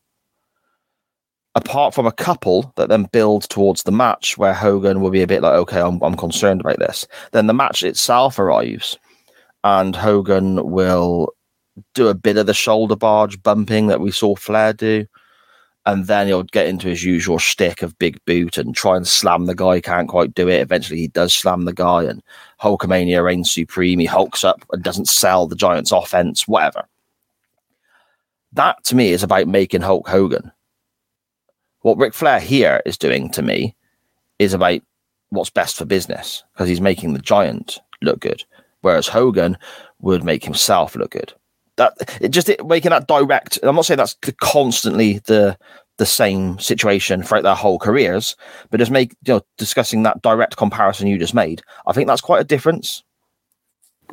Apart 1.55 1.95
from 1.95 2.05
a 2.05 2.11
couple 2.11 2.71
that 2.75 2.89
then 2.89 3.09
build 3.11 3.49
towards 3.49 3.81
the 3.81 3.91
match 3.91 4.37
where 4.37 4.53
Hogan 4.53 5.01
will 5.01 5.09
be 5.09 5.23
a 5.23 5.27
bit 5.27 5.41
like, 5.41 5.53
okay, 5.53 5.81
I'm, 5.81 5.99
I'm 6.03 6.15
concerned 6.15 6.61
about 6.61 6.77
this. 6.77 7.07
Then 7.31 7.47
the 7.47 7.55
match 7.55 7.81
itself 7.81 8.37
arrives 8.37 8.99
and 9.63 9.95
Hogan 9.95 10.63
will 10.69 11.33
do 11.93 12.07
a 12.07 12.13
bit 12.13 12.37
of 12.37 12.45
the 12.45 12.53
shoulder 12.53 12.95
barge 12.95 13.41
bumping 13.41 13.87
that 13.87 14.01
we 14.01 14.11
saw 14.11 14.35
Flair 14.35 14.73
do. 14.73 15.05
And 15.85 16.07
then 16.07 16.27
he'll 16.27 16.43
get 16.43 16.67
into 16.67 16.87
his 16.87 17.03
usual 17.03 17.37
shtick 17.37 17.81
of 17.81 17.99
big 17.99 18.17
boot 18.25 18.57
and 18.57 18.73
try 18.73 18.95
and 18.95 19.05
slam 19.05 19.47
the 19.47 19.55
guy. 19.55 19.75
He 19.75 19.81
Can't 19.81 20.07
quite 20.07 20.33
do 20.33 20.47
it. 20.47 20.61
Eventually, 20.61 20.99
he 20.99 21.09
does 21.09 21.33
slam 21.33 21.65
the 21.65 21.73
guy, 21.73 22.03
and 22.03 22.23
Hulkamania 22.61 23.21
reigns 23.21 23.51
supreme. 23.51 23.99
He 23.99 24.05
hulks 24.05 24.45
up 24.45 24.63
and 24.71 24.81
doesn't 24.81 25.09
sell 25.09 25.45
the 25.45 25.57
Giants' 25.57 25.91
offense, 25.91 26.47
whatever. 26.47 26.87
That 28.53 28.81
to 28.85 28.95
me 28.95 29.09
is 29.09 29.23
about 29.23 29.49
making 29.49 29.81
Hulk 29.81 30.07
Hogan. 30.07 30.53
What 31.81 31.97
Ric 31.97 32.13
Flair 32.13 32.39
here 32.39 32.81
is 32.85 32.97
doing 32.97 33.29
to 33.31 33.41
me 33.41 33.75
is 34.39 34.53
about 34.53 34.79
what's 35.31 35.49
best 35.49 35.75
for 35.75 35.83
business 35.83 36.45
because 36.53 36.69
he's 36.69 36.79
making 36.79 37.11
the 37.11 37.19
Giant 37.19 37.81
look 38.01 38.21
good, 38.21 38.41
whereas 38.81 39.09
Hogan 39.09 39.57
would 39.99 40.23
make 40.23 40.45
himself 40.45 40.95
look 40.95 41.11
good 41.11 41.33
that 41.77 41.93
it 42.21 42.29
just 42.29 42.49
it, 42.49 42.65
making 42.65 42.91
that 42.91 43.07
direct. 43.07 43.59
I'm 43.63 43.75
not 43.75 43.85
saying 43.85 43.97
that's 43.97 44.17
constantly 44.39 45.19
the 45.19 45.57
the 45.97 46.05
same 46.05 46.57
situation 46.57 47.21
throughout 47.21 47.43
their 47.43 47.55
whole 47.55 47.77
careers, 47.79 48.35
but 48.69 48.79
just 48.79 48.91
make 48.91 49.11
you 49.25 49.35
know 49.35 49.41
discussing 49.57 50.03
that 50.03 50.21
direct 50.21 50.57
comparison 50.57 51.07
you 51.07 51.17
just 51.17 51.33
made. 51.33 51.61
I 51.85 51.93
think 51.93 52.07
that's 52.07 52.21
quite 52.21 52.41
a 52.41 52.45
difference. 52.45 53.03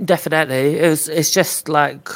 Definitely, 0.05 0.77
it's 0.77 1.09
it's 1.09 1.33
just 1.33 1.69
like 1.69 2.09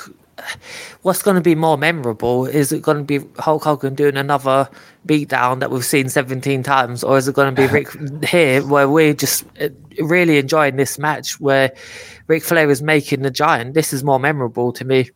what's 1.03 1.23
going 1.23 1.37
to 1.37 1.41
be 1.41 1.55
more 1.55 1.79
memorable? 1.79 2.47
Is 2.47 2.73
it 2.73 2.83
going 2.83 2.99
to 2.99 3.05
be 3.05 3.27
Hulk 3.39 3.65
Hogan 3.65 3.95
doing 3.95 4.17
another 4.17 4.69
beatdown 5.07 5.61
that 5.61 5.71
we've 5.71 5.85
seen 5.85 6.09
17 6.09 6.63
times, 6.63 7.05
or 7.05 7.19
is 7.19 7.29
it 7.29 7.35
going 7.35 7.55
to 7.55 7.63
be 7.63 7.69
Ric 7.69 7.89
here 8.25 8.63
where 8.67 8.89
we're 8.89 9.15
just 9.15 9.45
uh, 9.61 9.69
really 10.01 10.39
enjoying 10.39 10.77
this 10.77 10.99
match 10.99 11.41
where 11.41 11.73
Ric 12.27 12.43
Flair 12.43 12.71
is 12.71 12.83
making 12.83 13.23
the 13.23 13.31
giant? 13.31 13.75
This 13.75 13.93
is 13.93 14.05
more 14.05 14.19
memorable 14.19 14.73
to 14.73 14.85
me. 14.85 15.11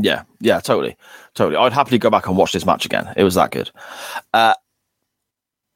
Yeah, 0.00 0.22
yeah, 0.40 0.60
totally, 0.60 0.96
totally. 1.34 1.56
I'd 1.56 1.72
happily 1.72 1.98
go 1.98 2.10
back 2.10 2.28
and 2.28 2.36
watch 2.36 2.52
this 2.52 2.64
match 2.64 2.86
again. 2.86 3.12
It 3.16 3.24
was 3.24 3.34
that 3.34 3.50
good. 3.50 3.70
Uh, 4.32 4.54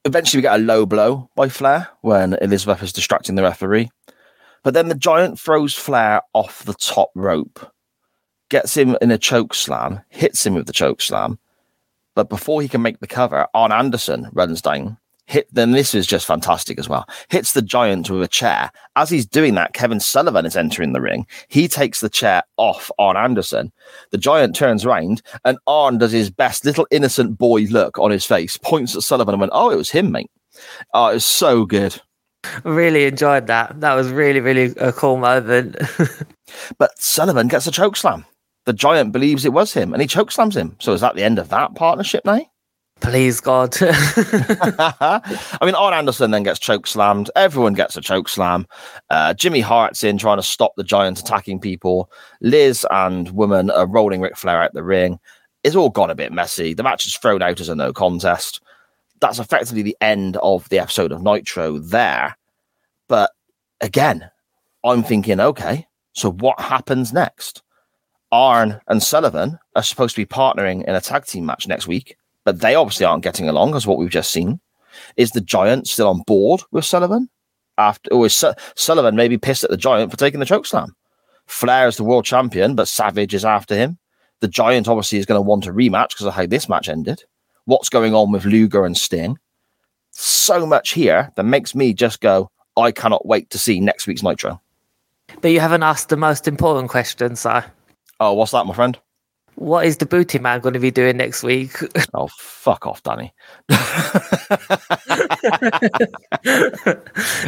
eventually, 0.05 0.39
we 0.39 0.43
get 0.43 0.59
a 0.59 0.63
low 0.63 0.85
blow 0.85 1.29
by 1.35 1.49
Flair 1.49 1.89
when 2.01 2.33
Elizabeth 2.41 2.81
is 2.81 2.93
distracting 2.93 3.35
the 3.35 3.43
referee. 3.43 3.91
But 4.63 4.73
then 4.73 4.87
the 4.87 4.95
giant 4.95 5.39
throws 5.39 5.73
Flair 5.73 6.21
off 6.33 6.63
the 6.63 6.73
top 6.73 7.11
rope, 7.15 7.69
gets 8.49 8.77
him 8.77 8.95
in 9.01 9.11
a 9.11 9.17
choke 9.17 9.53
slam, 9.53 10.01
hits 10.07 10.45
him 10.45 10.53
with 10.53 10.67
the 10.67 10.73
choke 10.73 11.01
slam. 11.01 11.37
But 12.15 12.29
before 12.29 12.61
he 12.61 12.69
can 12.69 12.81
make 12.81 12.99
the 12.99 13.07
cover, 13.07 13.47
Arn 13.53 13.73
Anderson 13.73 14.29
runs 14.31 14.61
down. 14.61 14.97
Hit 15.25 15.47
then 15.53 15.71
this 15.71 15.95
is 15.95 16.05
just 16.05 16.25
fantastic 16.25 16.77
as 16.77 16.89
well. 16.89 17.07
Hits 17.29 17.53
the 17.53 17.61
giant 17.61 18.09
with 18.09 18.21
a 18.21 18.27
chair. 18.27 18.71
As 18.95 19.09
he's 19.09 19.25
doing 19.25 19.55
that, 19.55 19.73
Kevin 19.73 19.99
Sullivan 19.99 20.45
is 20.45 20.57
entering 20.57 20.93
the 20.93 21.01
ring. 21.01 21.25
He 21.47 21.67
takes 21.67 22.01
the 22.01 22.09
chair 22.09 22.43
off 22.57 22.91
Arn 22.99 23.15
Anderson. 23.15 23.71
The 24.11 24.17
giant 24.17 24.55
turns 24.55 24.85
around 24.85 25.21
and 25.45 25.57
Arn 25.65 25.97
does 25.97 26.11
his 26.11 26.29
best 26.29 26.65
little 26.65 26.87
innocent 26.91 27.37
boy 27.37 27.61
look 27.69 27.97
on 27.97 28.11
his 28.11 28.25
face, 28.25 28.57
points 28.57 28.95
at 28.95 29.03
Sullivan 29.03 29.33
and 29.33 29.41
went, 29.41 29.53
Oh, 29.55 29.69
it 29.69 29.77
was 29.77 29.89
him, 29.89 30.11
mate. 30.11 30.31
Oh, 30.93 31.07
it 31.07 31.15
was 31.15 31.25
so 31.25 31.65
good. 31.65 31.99
Really 32.63 33.05
enjoyed 33.05 33.47
that. 33.47 33.79
That 33.79 33.93
was 33.93 34.11
really, 34.11 34.41
really 34.41 34.73
a 34.77 34.91
cool 34.91 35.17
moment. 35.17 35.77
But 36.77 36.99
Sullivan 36.99 37.47
gets 37.47 37.67
a 37.67 37.71
choke 37.71 37.95
slam. 37.95 38.25
The 38.65 38.73
giant 38.73 39.11
believes 39.11 39.45
it 39.45 39.53
was 39.53 39.73
him 39.73 39.93
and 39.93 40.01
he 40.01 40.07
choke 40.07 40.31
slams 40.31 40.55
him. 40.55 40.75
So 40.79 40.93
is 40.93 41.01
that 41.01 41.15
the 41.15 41.23
end 41.23 41.39
of 41.39 41.49
that 41.49 41.75
partnership 41.75 42.23
now? 42.25 42.41
Please, 43.01 43.41
God. 43.41 43.75
I 43.81 45.59
mean, 45.61 45.75
Arn 45.75 45.93
Anderson 45.93 46.31
then 46.31 46.43
gets 46.43 46.59
choke 46.59 46.87
slammed. 46.87 47.29
Everyone 47.35 47.73
gets 47.73 47.97
a 47.97 48.01
choke 48.01 48.29
slam. 48.29 48.65
Uh, 49.09 49.33
Jimmy 49.33 49.59
Hart's 49.59 50.03
in 50.03 50.17
trying 50.17 50.37
to 50.37 50.43
stop 50.43 50.73
the 50.77 50.83
Giant 50.83 51.19
attacking 51.19 51.59
people. 51.59 52.09
Liz 52.41 52.87
and 52.91 53.29
Woman 53.31 53.69
are 53.71 53.87
rolling 53.87 54.21
Ric 54.21 54.37
Flair 54.37 54.61
out 54.61 54.73
the 54.73 54.83
ring. 54.83 55.19
It's 55.63 55.75
all 55.75 55.89
gone 55.89 56.09
a 56.09 56.15
bit 56.15 56.31
messy. 56.31 56.73
The 56.73 56.83
match 56.83 57.05
is 57.05 57.17
thrown 57.17 57.41
out 57.41 57.59
as 57.59 57.69
a 57.69 57.75
no 57.75 57.91
contest. 57.91 58.61
That's 59.19 59.39
effectively 59.39 59.81
the 59.81 59.97
end 59.99 60.37
of 60.37 60.67
the 60.69 60.79
episode 60.79 61.11
of 61.11 61.21
Nitro 61.21 61.79
there. 61.79 62.37
But 63.07 63.31
again, 63.81 64.29
I'm 64.83 65.03
thinking, 65.03 65.39
okay, 65.39 65.87
so 66.13 66.31
what 66.31 66.59
happens 66.59 67.13
next? 67.13 67.63
Arn 68.31 68.81
and 68.87 69.03
Sullivan 69.03 69.59
are 69.75 69.83
supposed 69.83 70.15
to 70.15 70.21
be 70.21 70.25
partnering 70.25 70.83
in 70.85 70.95
a 70.95 71.01
tag 71.01 71.25
team 71.25 71.45
match 71.45 71.67
next 71.67 71.87
week 71.87 72.17
but 72.45 72.59
they 72.61 72.75
obviously 72.75 73.05
aren't 73.05 73.23
getting 73.23 73.49
along, 73.49 73.75
as 73.75 73.87
what 73.87 73.97
we've 73.97 74.09
just 74.09 74.31
seen. 74.31 74.59
Is 75.17 75.31
the 75.31 75.41
Giant 75.41 75.87
still 75.87 76.07
on 76.07 76.21
board 76.27 76.61
with 76.71 76.85
Sullivan? 76.85 77.29
After, 77.77 78.13
or 78.13 78.25
is 78.27 78.35
Su- 78.35 78.53
Sullivan 78.75 79.15
maybe 79.15 79.37
pissed 79.37 79.63
at 79.63 79.69
the 79.71 79.77
Giant 79.77 80.11
for 80.11 80.17
taking 80.17 80.39
the 80.39 80.45
choke 80.45 80.65
slam? 80.65 80.95
Flair 81.47 81.87
is 81.87 81.97
the 81.97 82.03
world 82.03 82.25
champion, 82.25 82.75
but 82.75 82.87
Savage 82.87 83.33
is 83.33 83.43
after 83.43 83.75
him. 83.75 83.97
The 84.41 84.47
Giant 84.47 84.87
obviously 84.87 85.17
is 85.17 85.25
going 85.25 85.37
to 85.37 85.41
want 85.41 85.65
a 85.65 85.73
rematch 85.73 86.09
because 86.09 86.25
of 86.25 86.33
how 86.33 86.45
this 86.45 86.69
match 86.69 86.89
ended. 86.89 87.23
What's 87.65 87.89
going 87.89 88.13
on 88.13 88.31
with 88.31 88.45
Luger 88.45 88.85
and 88.85 88.95
Sting? 88.97 89.37
So 90.11 90.65
much 90.65 90.91
here 90.91 91.31
that 91.35 91.43
makes 91.43 91.73
me 91.73 91.93
just 91.93 92.21
go, 92.21 92.51
I 92.77 92.91
cannot 92.91 93.25
wait 93.25 93.49
to 93.51 93.57
see 93.57 93.79
next 93.79 94.05
week's 94.05 94.21
Nitro. 94.23 94.61
but 95.41 95.51
you 95.51 95.59
haven't 95.59 95.83
asked 95.83 96.09
the 96.09 96.17
most 96.17 96.47
important 96.47 96.89
question, 96.89 97.35
sir. 97.35 97.65
Oh, 98.19 98.33
what's 98.33 98.51
that, 98.51 98.65
my 98.65 98.73
friend? 98.73 98.99
What 99.55 99.85
is 99.85 99.97
the 99.97 100.05
booty 100.05 100.39
man 100.39 100.61
going 100.61 100.73
to 100.73 100.79
be 100.79 100.91
doing 100.91 101.17
next 101.17 101.43
week? 101.43 101.73
Oh, 102.15 102.27
fuck 102.37 102.85
off, 102.85 103.01
Danny. 103.01 103.33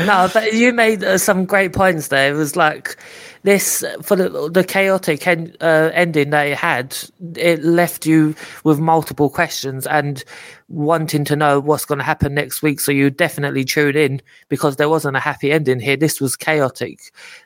no, 0.05 0.27
but 0.33 0.53
you 0.53 0.73
made 0.73 1.03
uh, 1.03 1.19
some 1.19 1.45
great 1.45 1.71
points 1.71 2.07
there. 2.07 2.33
It 2.33 2.37
was 2.37 2.55
like 2.55 2.97
this 3.43 3.85
for 4.01 4.15
the, 4.15 4.49
the 4.51 4.63
chaotic 4.63 5.27
en- 5.27 5.55
uh, 5.61 5.91
ending 5.93 6.31
that 6.31 6.47
it 6.47 6.57
had. 6.57 6.97
It 7.35 7.63
left 7.63 8.07
you 8.07 8.33
with 8.63 8.79
multiple 8.79 9.29
questions 9.29 9.85
and 9.85 10.23
wanting 10.67 11.25
to 11.25 11.35
know 11.35 11.59
what's 11.59 11.85
going 11.85 11.99
to 11.99 12.03
happen 12.03 12.33
next 12.33 12.63
week. 12.63 12.79
So 12.79 12.91
you 12.91 13.11
definitely 13.11 13.65
tune 13.65 13.95
in 13.95 14.21
because 14.49 14.77
there 14.77 14.89
wasn't 14.89 15.17
a 15.17 15.21
happy 15.21 15.51
ending 15.51 15.79
here. 15.79 15.97
This 15.97 16.19
was 16.19 16.35
chaotic. 16.35 16.99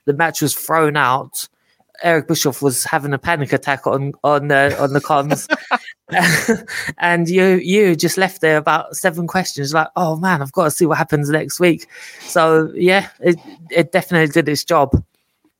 The 0.05 0.13
match 0.13 0.41
was 0.41 0.55
thrown 0.55 0.95
out. 0.95 1.49
Eric 2.03 2.27
Bischoff 2.27 2.61
was 2.61 2.83
having 2.83 3.13
a 3.13 3.17
panic 3.17 3.53
attack 3.53 3.85
on 3.87 4.13
on 4.23 4.51
uh, 4.51 4.75
on 4.79 4.93
the 4.93 5.01
comms, 5.01 5.47
and 6.97 7.29
you 7.29 7.55
you 7.55 7.95
just 7.95 8.17
left 8.17 8.41
there 8.41 8.57
about 8.57 8.95
seven 8.95 9.27
questions. 9.27 9.73
Like, 9.73 9.87
oh 9.95 10.15
man, 10.17 10.41
I've 10.41 10.51
got 10.51 10.65
to 10.65 10.71
see 10.71 10.85
what 10.85 10.97
happens 10.97 11.29
next 11.29 11.59
week. 11.59 11.87
So 12.21 12.71
yeah, 12.75 13.09
it 13.19 13.37
it 13.71 13.91
definitely 13.91 14.31
did 14.31 14.49
its 14.49 14.63
job. 14.63 15.03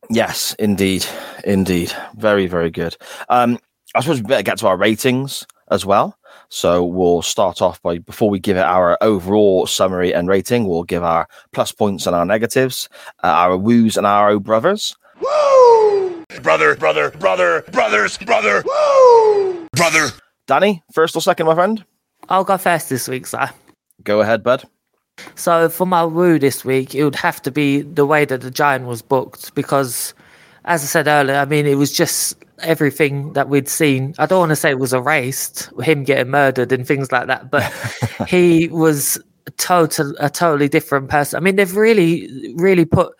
Yes, 0.10 0.56
indeed, 0.58 1.06
indeed, 1.44 1.94
very, 2.16 2.48
very 2.48 2.72
good. 2.72 2.98
Um, 3.30 3.60
I 3.94 4.02
suppose 4.02 4.22
we 4.22 4.28
better 4.28 4.44
get 4.44 4.58
to 4.60 4.68
our 4.68 4.78
ratings 4.78 5.46
as 5.70 5.86
well. 5.86 6.18
So 6.50 6.84
we'll 6.84 7.22
start 7.22 7.62
off 7.62 7.82
by 7.84 8.00
before 8.00 8.30
we 8.30 8.40
give 8.40 8.58
it 8.58 8.64
our 8.64 8.98
overall 9.02 9.68
summary 9.68 10.14
and 10.14 10.28
rating, 10.28 10.68
we'll 10.68 10.84
give 10.84 11.04
our 11.04 11.28
plus 11.54 11.72
points 11.72 12.08
and 12.08 12.16
our 12.16 12.26
negatives, 12.26 12.90
uh, 13.24 13.28
our 13.28 13.56
woos 13.56 13.98
and 13.98 14.08
our 14.08 14.30
oh 14.32 14.40
brothers. 14.40 14.96
Woo! 15.22 15.89
Brother, 16.38 16.75
brother, 16.75 17.09
brother, 17.11 17.63
brothers, 17.71 18.17
brother. 18.19 18.63
Woo! 18.63 19.67
Brother. 19.73 20.09
Danny, 20.45 20.84
first 20.93 21.15
or 21.15 21.21
second, 21.21 21.47
my 21.47 21.55
friend? 21.55 21.84
I'll 22.30 22.43
go 22.43 22.57
first 22.57 22.89
this 22.89 23.07
week, 23.07 23.25
sir. 23.25 23.49
Go 24.03 24.21
ahead, 24.21 24.43
bud. 24.43 24.63
So 25.36 25.69
for 25.69 25.86
my 25.86 26.05
woo 26.05 26.38
this 26.38 26.63
week, 26.63 26.93
it 26.93 27.03
would 27.03 27.15
have 27.15 27.41
to 27.41 27.51
be 27.51 27.82
the 27.82 28.05
way 28.05 28.25
that 28.25 28.41
the 28.41 28.51
giant 28.51 28.86
was 28.86 29.01
booked 29.01 29.53
because, 29.55 30.13
as 30.65 30.84
I 30.84 30.86
said 30.86 31.07
earlier, 31.07 31.36
I 31.36 31.45
mean 31.45 31.65
it 31.65 31.75
was 31.75 31.91
just 31.91 32.38
everything 32.59 33.34
that 33.34 33.49
we'd 33.49 33.67
seen. 33.67 34.13
I 34.19 34.25
don't 34.27 34.39
want 34.39 34.49
to 34.51 34.55
say 34.55 34.69
it 34.69 34.80
was 34.80 34.93
erased, 34.93 35.69
him 35.82 36.03
getting 36.03 36.32
murdered 36.32 36.71
and 36.71 36.88
things 36.88 37.11
like 37.11 37.27
that, 37.27 37.49
but 37.49 37.63
he 38.27 38.67
was 38.69 39.19
a 39.47 39.51
total 39.51 40.13
a 40.19 40.30
totally 40.30 40.69
different 40.69 41.09
person. 41.09 41.38
I 41.38 41.41
mean 41.41 41.55
they've 41.55 41.75
really 41.75 42.53
really 42.55 42.86
put 42.86 43.13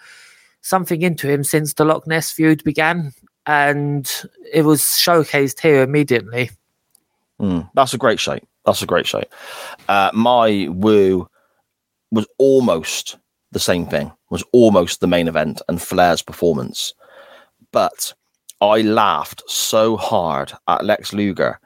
something 0.62 1.02
into 1.02 1.28
him 1.30 1.44
since 1.44 1.74
the 1.74 1.86
Loch 1.86 2.08
Ness 2.08 2.32
feud 2.32 2.64
began, 2.64 3.14
and 3.46 4.10
it 4.54 4.64
was 4.64 4.82
showcased 4.82 5.60
here 5.60 5.84
immediately. 5.84 6.52
Mm, 7.40 7.70
that's 7.74 7.94
a 7.94 7.98
great 7.98 8.20
shape. 8.20 8.46
That's 8.66 8.82
a 8.82 8.88
great 8.88 9.08
shape. 9.08 9.34
Uh, 9.88 10.12
my 10.14 10.68
woo 10.70 11.30
was 12.12 12.28
almost 12.38 13.18
the 13.52 13.60
same 13.60 13.86
thing. 13.86 14.12
Was 14.30 14.44
almost 14.52 15.00
the 15.00 15.08
main 15.08 15.28
event 15.28 15.62
and 15.68 15.82
Flair's 15.82 16.22
performance, 16.22 16.94
but 17.72 18.14
I 18.62 18.82
laughed 18.82 19.42
so 19.48 19.98
hard 19.98 20.52
at 20.68 20.86
Lex 20.86 21.14
Luger 21.14 21.60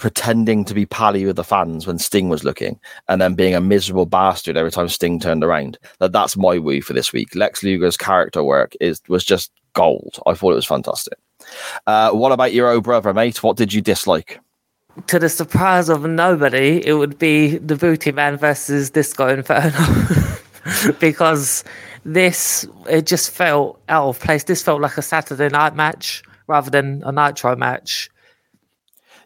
pretending 0.00 0.64
to 0.64 0.74
be 0.74 0.86
pally 0.86 1.24
with 1.26 1.36
the 1.36 1.44
fans 1.44 1.86
when 1.86 1.98
Sting 1.98 2.28
was 2.28 2.42
looking, 2.42 2.80
and 3.08 3.20
then 3.20 3.34
being 3.34 3.54
a 3.54 3.60
miserable 3.60 4.06
bastard 4.06 4.56
every 4.56 4.70
time 4.70 4.88
Sting 4.88 5.20
turned 5.20 5.44
around. 5.44 5.78
That 5.98 6.12
that's 6.12 6.36
my 6.36 6.58
woo 6.58 6.80
for 6.80 6.94
this 6.94 7.12
week. 7.12 7.34
Lex 7.34 7.62
Luger's 7.62 7.96
character 7.96 8.42
work 8.42 8.74
is 8.80 9.00
was 9.08 9.24
just 9.24 9.52
gold. 9.74 10.18
I 10.26 10.34
thought 10.34 10.52
it 10.52 10.56
was 10.56 10.66
fantastic. 10.66 11.18
Uh, 11.86 12.10
what 12.10 12.32
about 12.32 12.52
your 12.52 12.70
old 12.70 12.84
brother, 12.84 13.14
mate? 13.14 13.42
What 13.42 13.56
did 13.56 13.72
you 13.72 13.80
dislike? 13.80 14.40
to 15.06 15.18
the 15.18 15.28
surprise 15.28 15.88
of 15.88 16.04
nobody, 16.04 16.84
it 16.84 16.94
would 16.94 17.18
be 17.18 17.58
the 17.58 17.76
Booty 17.76 18.12
Man 18.12 18.36
versus 18.36 18.90
Disco 18.90 19.28
Inferno. 19.28 19.78
because 21.00 21.64
this, 22.04 22.66
it 22.88 23.06
just 23.06 23.30
felt 23.30 23.80
out 23.88 24.08
of 24.08 24.20
place. 24.20 24.44
This 24.44 24.62
felt 24.62 24.80
like 24.80 24.98
a 24.98 25.02
Saturday 25.02 25.48
night 25.48 25.74
match 25.74 26.22
rather 26.46 26.70
than 26.70 27.02
a 27.04 27.12
Nitro 27.12 27.56
match. 27.56 28.10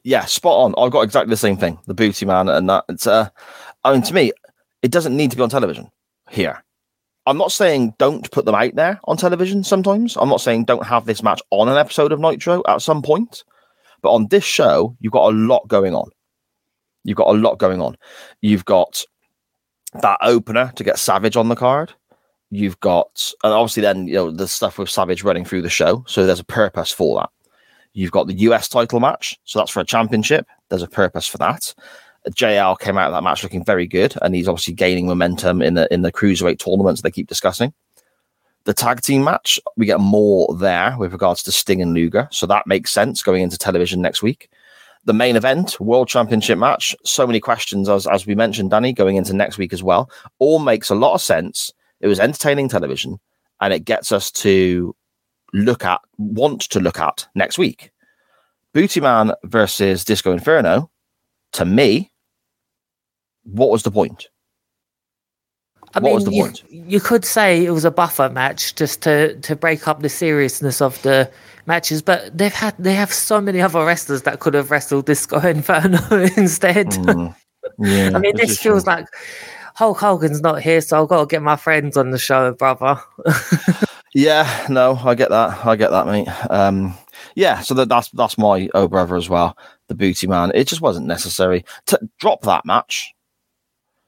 Yeah, 0.05 0.27
spot 0.27 0.59
on. 0.59 0.75
I've 0.77 0.93
got 0.93 1.01
exactly 1.03 1.31
the 1.31 1.37
same 1.37 1.57
thing. 1.57 1.79
The 1.87 1.95
Booty 1.95 2.27
Man 2.27 2.49
and 2.49 2.69
that. 2.69 2.85
It's, 2.89 3.07
uh, 3.07 3.31
I 3.83 3.93
mean, 3.93 4.03
to 4.03 4.15
me, 4.15 4.33
it 4.83 4.91
doesn't 4.91 5.17
need 5.17 5.31
to 5.31 5.37
be 5.37 5.43
on 5.43 5.49
television 5.49 5.91
here. 6.31 6.63
I'm 7.27 7.39
not 7.39 7.53
saying 7.53 7.95
don't 7.99 8.31
put 8.31 8.45
them 8.45 8.55
out 8.55 8.75
there 8.75 9.01
on 9.05 9.17
television 9.17 9.65
sometimes. 9.65 10.17
I'm 10.17 10.29
not 10.29 10.43
saying 10.43 10.65
don't 10.65 10.87
have 10.87 11.07
this 11.07 11.23
match 11.23 11.41
on 11.51 11.71
an 11.71 11.79
episode 11.79 12.13
of 12.13 12.21
Nitro 12.21 12.63
at 12.69 12.83
some 12.83 13.01
point. 13.01 13.45
But 14.03 14.13
on 14.13 14.29
this 14.29 14.45
show, 14.45 14.95
you've 15.01 15.15
got 15.15 15.33
a 15.33 15.37
lot 15.37 15.67
going 15.69 15.95
on. 15.95 16.11
You've 17.05 17.17
got 17.17 17.35
a 17.35 17.39
lot 17.39 17.59
going 17.59 17.81
on. 17.81 17.97
You've 18.43 18.67
got 18.67 19.03
that 20.03 20.19
opener 20.21 20.71
to 20.77 20.85
get 20.85 20.99
Savage 20.99 21.37
on 21.37 21.49
the 21.49 21.57
card. 21.57 21.95
You've 22.51 22.79
got, 22.81 23.33
and 23.43 23.55
obviously, 23.55 23.81
then, 23.81 24.07
you 24.07 24.15
know, 24.15 24.31
the 24.31 24.47
stuff 24.47 24.79
with 24.79 24.91
Savage 24.91 25.25
running 25.25 25.47
through 25.47 25.63
the 25.63 25.71
show. 25.71 26.05
So 26.07 26.27
there's 26.27 26.41
a 26.41 26.45
purpose 26.45 26.91
for 26.91 27.21
that. 27.21 27.31
You've 27.95 28.11
got 28.11 28.27
the 28.27 28.35
US 28.35 28.69
title 28.69 29.01
match. 29.01 29.39
So 29.45 29.59
that's 29.59 29.71
for 29.71 29.81
a 29.81 29.85
championship. 29.85 30.47
There's 30.69 30.83
a 30.83 30.89
purpose 30.89 31.27
for 31.27 31.39
that. 31.39 31.75
JL 32.31 32.79
came 32.79 32.97
out 32.97 33.09
of 33.09 33.13
that 33.13 33.23
match 33.23 33.43
looking 33.43 33.65
very 33.65 33.87
good, 33.87 34.15
and 34.23 34.35
he's 34.35 34.49
obviously 34.49 34.75
gaining 34.75 35.07
momentum 35.07 35.61
in 35.61 35.75
the 35.75 35.93
in 35.93 36.03
the 36.03 36.13
cruiserweight 36.13 36.59
tournaments 36.59 37.03
they 37.03 37.11
keep 37.11 37.29
discussing. 37.29 37.73
The 38.65 38.73
tag 38.73 39.03
team 39.03 39.25
match, 39.25 39.61
we 39.77 39.85
get 39.85 40.01
more 40.01 40.55
there 40.57 40.97
with 40.99 41.13
regards 41.13 41.43
to 41.43 41.53
Sting 41.53 41.83
and 41.83 41.93
Luger, 41.93 42.29
so 42.31 42.47
that 42.47 42.67
makes 42.67 42.93
sense 42.93 43.23
going 43.23 43.43
into 43.43 43.59
television 43.59 44.01
next 44.01 44.23
week. 44.23 44.49
The 45.05 45.13
main 45.13 45.37
event, 45.37 45.79
World 45.81 46.09
Championship 46.09 46.57
match, 46.57 46.97
so 47.05 47.27
many 47.27 47.41
questions 47.41 47.91
as 47.91 48.07
as 48.07 48.27
we 48.27 48.35
mentioned, 48.35 48.71
Danny, 48.71 48.95
going 48.95 49.17
into 49.17 49.35
next 49.35 49.59
week 49.59 49.75
as 49.75 49.83
well. 49.83 50.11
All 50.39 50.61
makes 50.61 50.89
a 50.89 50.95
lot 50.95 51.13
of 51.13 51.21
sense. 51.21 51.73
It 52.01 52.07
was 52.07 52.19
entertaining 52.19 52.71
television, 52.71 53.21
and 53.61 53.75
it 53.75 53.85
gets 53.85 54.13
us 54.13 54.31
to 54.33 54.97
look 55.55 55.85
at, 55.85 56.01
want 56.19 56.63
to 56.63 56.81
look 56.81 57.01
at 57.01 57.27
next 57.35 57.57
week. 57.57 57.91
Booty 58.75 59.01
Man 59.01 59.33
versus 59.45 60.05
Disco 60.05 60.33
Inferno. 60.33 60.91
To 61.53 61.65
me, 61.65 62.11
what 63.45 63.71
was 63.71 63.85
the 63.85 63.91
point? 63.91 64.29
I 65.95 66.01
what 66.01 66.15
was 66.15 66.25
the 66.25 66.33
you, 66.33 66.43
point? 66.43 66.65
you 66.69 66.99
could 66.99 67.25
say 67.25 67.65
it 67.65 67.71
was 67.71 67.85
a 67.85 67.91
buffer 67.91 68.29
match 68.29 68.75
just 68.75 69.01
to, 69.03 69.39
to 69.41 69.55
break 69.55 69.87
up 69.87 70.03
the 70.03 70.09
seriousness 70.09 70.83
of 70.83 71.01
the 71.03 71.31
matches, 71.67 72.03
but 72.03 72.37
they've 72.37 72.53
had 72.53 72.75
they 72.81 72.95
have 72.95 73.13
so 73.13 73.41
many 73.41 73.61
other 73.61 73.85
wrestlers 73.85 74.23
that 74.23 74.41
could 74.41 74.55
have 74.55 74.73
wrestled 74.73 75.07
Disco 75.07 75.39
Inferno 75.47 75.99
instead. 76.37 76.89
Mm. 76.89 77.37
Yeah, 77.79 78.11
I 78.13 78.19
mean, 78.19 78.37
this 78.37 78.51
is 78.51 78.61
true. 78.61 78.73
feels 78.73 78.87
like 78.89 79.07
Hulk 79.77 79.99
Hogan's 79.99 80.41
not 80.41 80.61
here, 80.61 80.81
so 80.81 81.01
I've 81.01 81.09
got 81.09 81.21
to 81.21 81.27
get 81.27 81.43
my 81.43 81.57
friends 81.57 81.97
on 81.97 82.11
the 82.11 82.19
show, 82.19 82.53
brother. 82.53 83.01
Yeah, 84.15 84.67
no, 84.71 84.95
I 84.95 85.15
get 85.17 85.31
that. 85.31 85.67
I 85.67 85.75
get 85.75 85.91
that, 85.91 86.07
mate. 86.07 86.29
Um, 86.49 86.95
yeah, 87.35 87.61
so 87.61 87.75
that, 87.75 87.89
that's 87.89 88.11
that's 88.11 88.39
my 88.39 88.69
oh 88.73 88.87
brother 88.87 89.17
as 89.17 89.29
well, 89.29 89.59
the 89.89 89.95
booty 89.95 90.29
man. 90.29 90.53
It 90.55 90.69
just 90.69 90.81
wasn't 90.81 91.07
necessary 91.07 91.65
to 91.87 91.99
drop 92.21 92.43
that 92.43 92.65
match. 92.65 93.13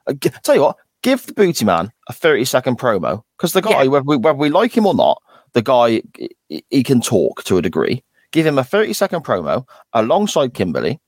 Uh, 0.06 0.14
tell 0.44 0.54
you 0.54 0.60
what, 0.62 0.76
give 1.02 1.26
the 1.26 1.32
booty 1.34 1.64
man 1.64 1.92
a 2.08 2.12
thirty 2.12 2.44
second 2.44 2.78
promo 2.78 3.22
because 3.36 3.52
the 3.52 3.62
guy, 3.62 3.82
Yeah. 3.82 3.88
whether, 3.88 4.04
we, 4.04 4.16
whether 4.16 4.38
we 4.38 4.48
like 4.48 4.76
him 4.76 4.86
or 4.86 4.94
not, 4.94 5.20
the 5.54 5.62
guy 5.62 6.02
he, 6.48 6.64
he 6.70 6.82
can 6.84 7.00
talk 7.00 7.42
to 7.44 7.58
a 7.58 7.62
degree. 7.62 8.04
Give 8.30 8.46
him 8.46 8.58
a 8.58 8.64
thirty 8.64 8.92
second 8.92 9.24
promo 9.24 9.66
alongside 9.92 10.54
Kimberly. 10.54 11.00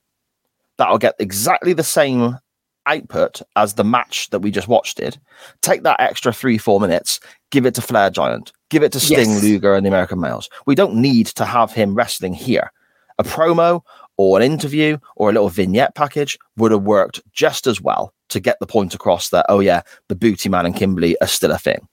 That'll 0.77 0.97
get 0.97 1.15
exactly 1.19 1.71
the 1.71 1.83
same 1.83 2.37
output 2.85 3.41
as 3.55 3.75
the 3.75 3.83
match 3.85 4.29
that 4.31 4.39
we 4.39 4.51
just 4.51 4.67
watched 4.67 4.97
did. 4.97 5.17
Take 5.61 5.83
that 5.83 6.01
extra 6.01 6.33
three, 6.33 6.57
four 6.57 6.81
minutes, 6.81 7.19
give 7.51 7.65
it 7.65 7.75
to 7.75 7.81
Flair 7.81 8.09
Giant, 8.09 8.51
give 8.69 8.83
it 8.83 8.91
to 8.93 8.99
Sting, 8.99 9.29
Yes. 9.29 9.43
Luger, 9.43 9.75
and 9.75 9.85
the 9.85 9.89
American 9.89 10.19
Males. 10.19 10.49
We 10.65 10.75
don't 10.75 10.95
need 10.95 11.27
to 11.27 11.45
have 11.45 11.73
him 11.73 11.95
wrestling 11.95 12.33
here. 12.33 12.71
A 13.17 13.23
promo 13.23 13.81
or 14.17 14.39
an 14.39 14.43
interview 14.43 14.97
or 15.15 15.29
a 15.29 15.33
little 15.33 15.49
vignette 15.49 15.95
package 15.95 16.37
would 16.57 16.71
have 16.71 16.83
worked 16.83 17.21
just 17.33 17.67
as 17.67 17.81
well 17.81 18.13
to 18.29 18.39
get 18.39 18.57
the 18.59 18.67
point 18.67 18.93
across 18.93 19.29
that, 19.29 19.45
oh, 19.49 19.59
yeah, 19.59 19.81
the 20.07 20.15
Booty 20.15 20.49
Man 20.49 20.65
and 20.65 20.75
Kimberly 20.75 21.19
are 21.19 21.27
still 21.27 21.51
a 21.51 21.57
thing. 21.57 21.87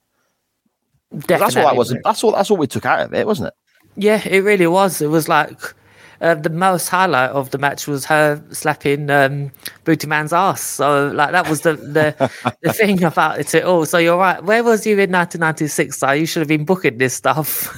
Definitely. 1.11 1.39
That's 1.39 1.57
all 1.57 1.65
that 1.65 1.77
was. 1.77 1.97
That's 2.05 2.25
all. 2.25 2.33
That's 2.33 2.51
all 2.51 2.57
we 2.57 2.67
took 2.67 2.85
out 2.85 3.01
of 3.01 3.15
it, 3.15 3.27
wasn't 3.27 3.49
it? 3.49 3.55
Yeah, 3.97 4.21
it 4.27 4.41
really 4.41 4.67
was. 4.67 5.01
It 5.01 5.07
was 5.07 5.29
like 5.29 5.59
uh, 6.21 6.35
the 6.35 6.51
most 6.51 6.89
highlight 6.89 7.31
of 7.31 7.51
the 7.51 7.59
match 7.59 7.87
was 7.87 8.05
her 8.07 8.43
slapping 8.51 9.11
um, 9.11 9.51
Booty 9.85 10.07
Man's 10.07 10.33
ass. 10.33 10.61
So 10.63 11.09
like 11.09 11.33
that 11.33 11.49
was 11.49 11.63
the 11.63 11.75
the, 11.75 12.31
the 12.63 12.73
thing 12.73 13.03
about 13.05 13.39
it 13.39 13.55
at 13.55 13.65
all. 13.65 13.87
So 13.87 13.99
you're 13.99 14.17
right. 14.19 14.43
Where 14.43 14.65
was 14.65 14.87
you 14.87 14.95
in 14.95 15.11
1996? 15.13 15.99
So 15.99 16.11
you 16.13 16.27
should 16.27 16.41
have 16.41 16.49
been 16.49 16.65
booking 16.65 16.99
this 16.99 17.15
stuff. 17.15 17.69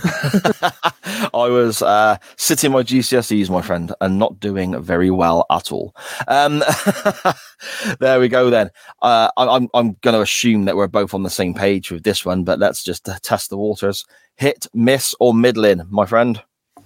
I 1.35 1.49
was 1.49 1.83
uh, 1.83 2.17
sitting 2.37 2.73
my 2.73 2.83
GCSEs, 2.83 3.51
my 3.51 3.63
friend, 3.63 3.95
and 4.01 4.19
not 4.19 4.41
doing 4.41 4.81
very 4.83 5.11
well 5.11 5.47
at 5.51 5.73
all. 5.73 5.95
Um, 6.27 6.63
there 8.01 8.21
we 8.21 8.29
go. 8.29 8.51
Then 8.51 8.71
uh, 9.03 9.31
I- 9.37 9.49
I'm 9.49 9.69
I'm 9.75 9.97
going 10.01 10.15
to 10.15 10.21
assume 10.23 10.65
that 10.65 10.77
we're 10.77 10.87
both 10.89 11.15
on 11.15 11.23
the 11.23 11.31
same 11.31 11.55
page 11.55 11.91
with 11.91 12.03
this 12.05 12.25
one, 12.25 12.45
but 12.45 12.59
let's 12.59 12.83
just 12.83 13.09
test 13.23 13.51
the 13.51 13.57
waters. 13.59 14.05
Hit, 14.37 14.67
miss, 14.73 15.15
or 15.19 15.35
middling, 15.35 15.83
my 15.91 16.07
friend. 16.07 16.41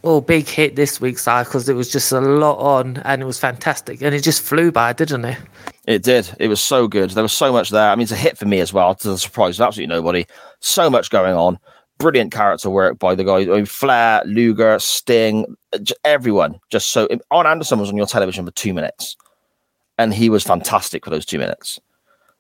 Oh, 0.05 0.20
big 0.20 0.46
hit 0.46 0.76
this 0.76 1.00
week, 1.00 1.18
Si, 1.18 1.30
because 1.44 1.68
it 1.68 1.74
was 1.74 1.90
just 1.90 2.12
a 2.12 2.20
lot 2.20 2.59
on 2.59 2.98
and 2.98 3.22
it 3.22 3.24
was 3.24 3.38
fantastic. 3.38 4.03
And 4.03 4.14
it 4.14 4.22
just 4.22 4.42
flew 4.42 4.72
by, 4.72 4.92
didn't 4.92 5.24
it? 5.24 5.38
It 5.86 6.03
did. 6.03 6.30
It 6.38 6.48
was 6.48 6.61
so 6.61 6.86
good. 6.88 7.11
There 7.11 7.22
was 7.22 7.32
so 7.32 7.53
much 7.53 7.70
there. 7.70 7.90
I 7.90 7.94
mean, 7.94 8.05
it's 8.05 8.12
a 8.12 8.16
hit 8.16 8.38
for 8.38 8.46
me 8.46 8.61
as 8.61 8.72
well, 8.72 8.94
to 8.94 9.09
the 9.09 9.18
surprise 9.18 9.59
of 9.59 9.66
absolutely 9.66 9.94
nobody. 9.94 10.26
So 10.61 10.88
much 10.88 11.11
going 11.11 11.34
on. 11.34 11.59
Brilliant 11.98 12.32
character 12.32 12.70
work 12.70 12.98
by 12.98 13.14
the 13.14 13.24
guys. 13.24 13.48
I 13.48 13.53
mean, 13.53 13.66
Flair, 13.66 14.22
Luger, 14.24 14.78
Sting, 14.78 15.57
everyone. 16.05 16.59
Just 16.70 16.90
so. 16.90 17.09
Arn 17.30 17.46
Anderson 17.46 17.78
was 17.78 17.90
on 17.90 17.96
your 17.96 18.07
television 18.07 18.44
for 18.44 18.50
two 18.53 18.74
minutes, 18.74 19.16
and 19.98 20.12
he 20.12 20.28
was 20.28 20.42
fantastic 20.42 21.05
for 21.05 21.11
those 21.11 21.26
two 21.26 21.38
minutes. 21.38 21.78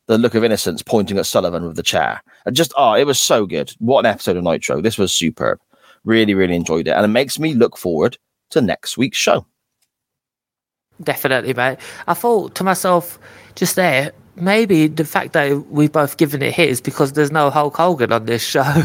The 0.06 0.18
look 0.18 0.34
of 0.34 0.42
innocence 0.42 0.82
pointing 0.82 1.16
at 1.18 1.26
Sullivan 1.26 1.64
with 1.64 1.76
the 1.76 1.82
chair. 1.82 2.22
And 2.44 2.56
just, 2.56 2.72
oh, 2.76 2.94
it 2.94 3.04
was 3.04 3.20
so 3.20 3.46
good. 3.46 3.72
What 3.78 4.00
an 4.00 4.06
episode 4.06 4.36
of 4.36 4.42
Nitro. 4.42 4.80
This 4.80 4.98
was 4.98 5.12
superb. 5.12 5.60
Really, 6.04 6.34
really 6.34 6.56
enjoyed 6.56 6.88
it. 6.88 6.92
And 6.92 7.04
it 7.04 7.08
makes 7.08 7.38
me 7.38 7.54
look 7.54 7.76
forward 7.76 8.18
to 8.50 8.60
next 8.60 8.98
week's 8.98 9.18
show. 9.18 9.46
Definitely, 11.02 11.54
mate. 11.54 11.78
I 12.06 12.14
thought 12.14 12.54
to 12.56 12.64
myself 12.64 13.18
just 13.54 13.76
there, 13.76 14.12
maybe 14.36 14.86
the 14.86 15.04
fact 15.04 15.32
that 15.32 15.66
we've 15.68 15.92
both 15.92 16.16
given 16.16 16.42
it 16.42 16.54
hit 16.54 16.68
is 16.68 16.80
because 16.80 17.12
there's 17.12 17.32
no 17.32 17.50
Hulk 17.50 17.76
Hogan 17.76 18.12
on 18.12 18.26
this 18.26 18.44
show. 18.44 18.62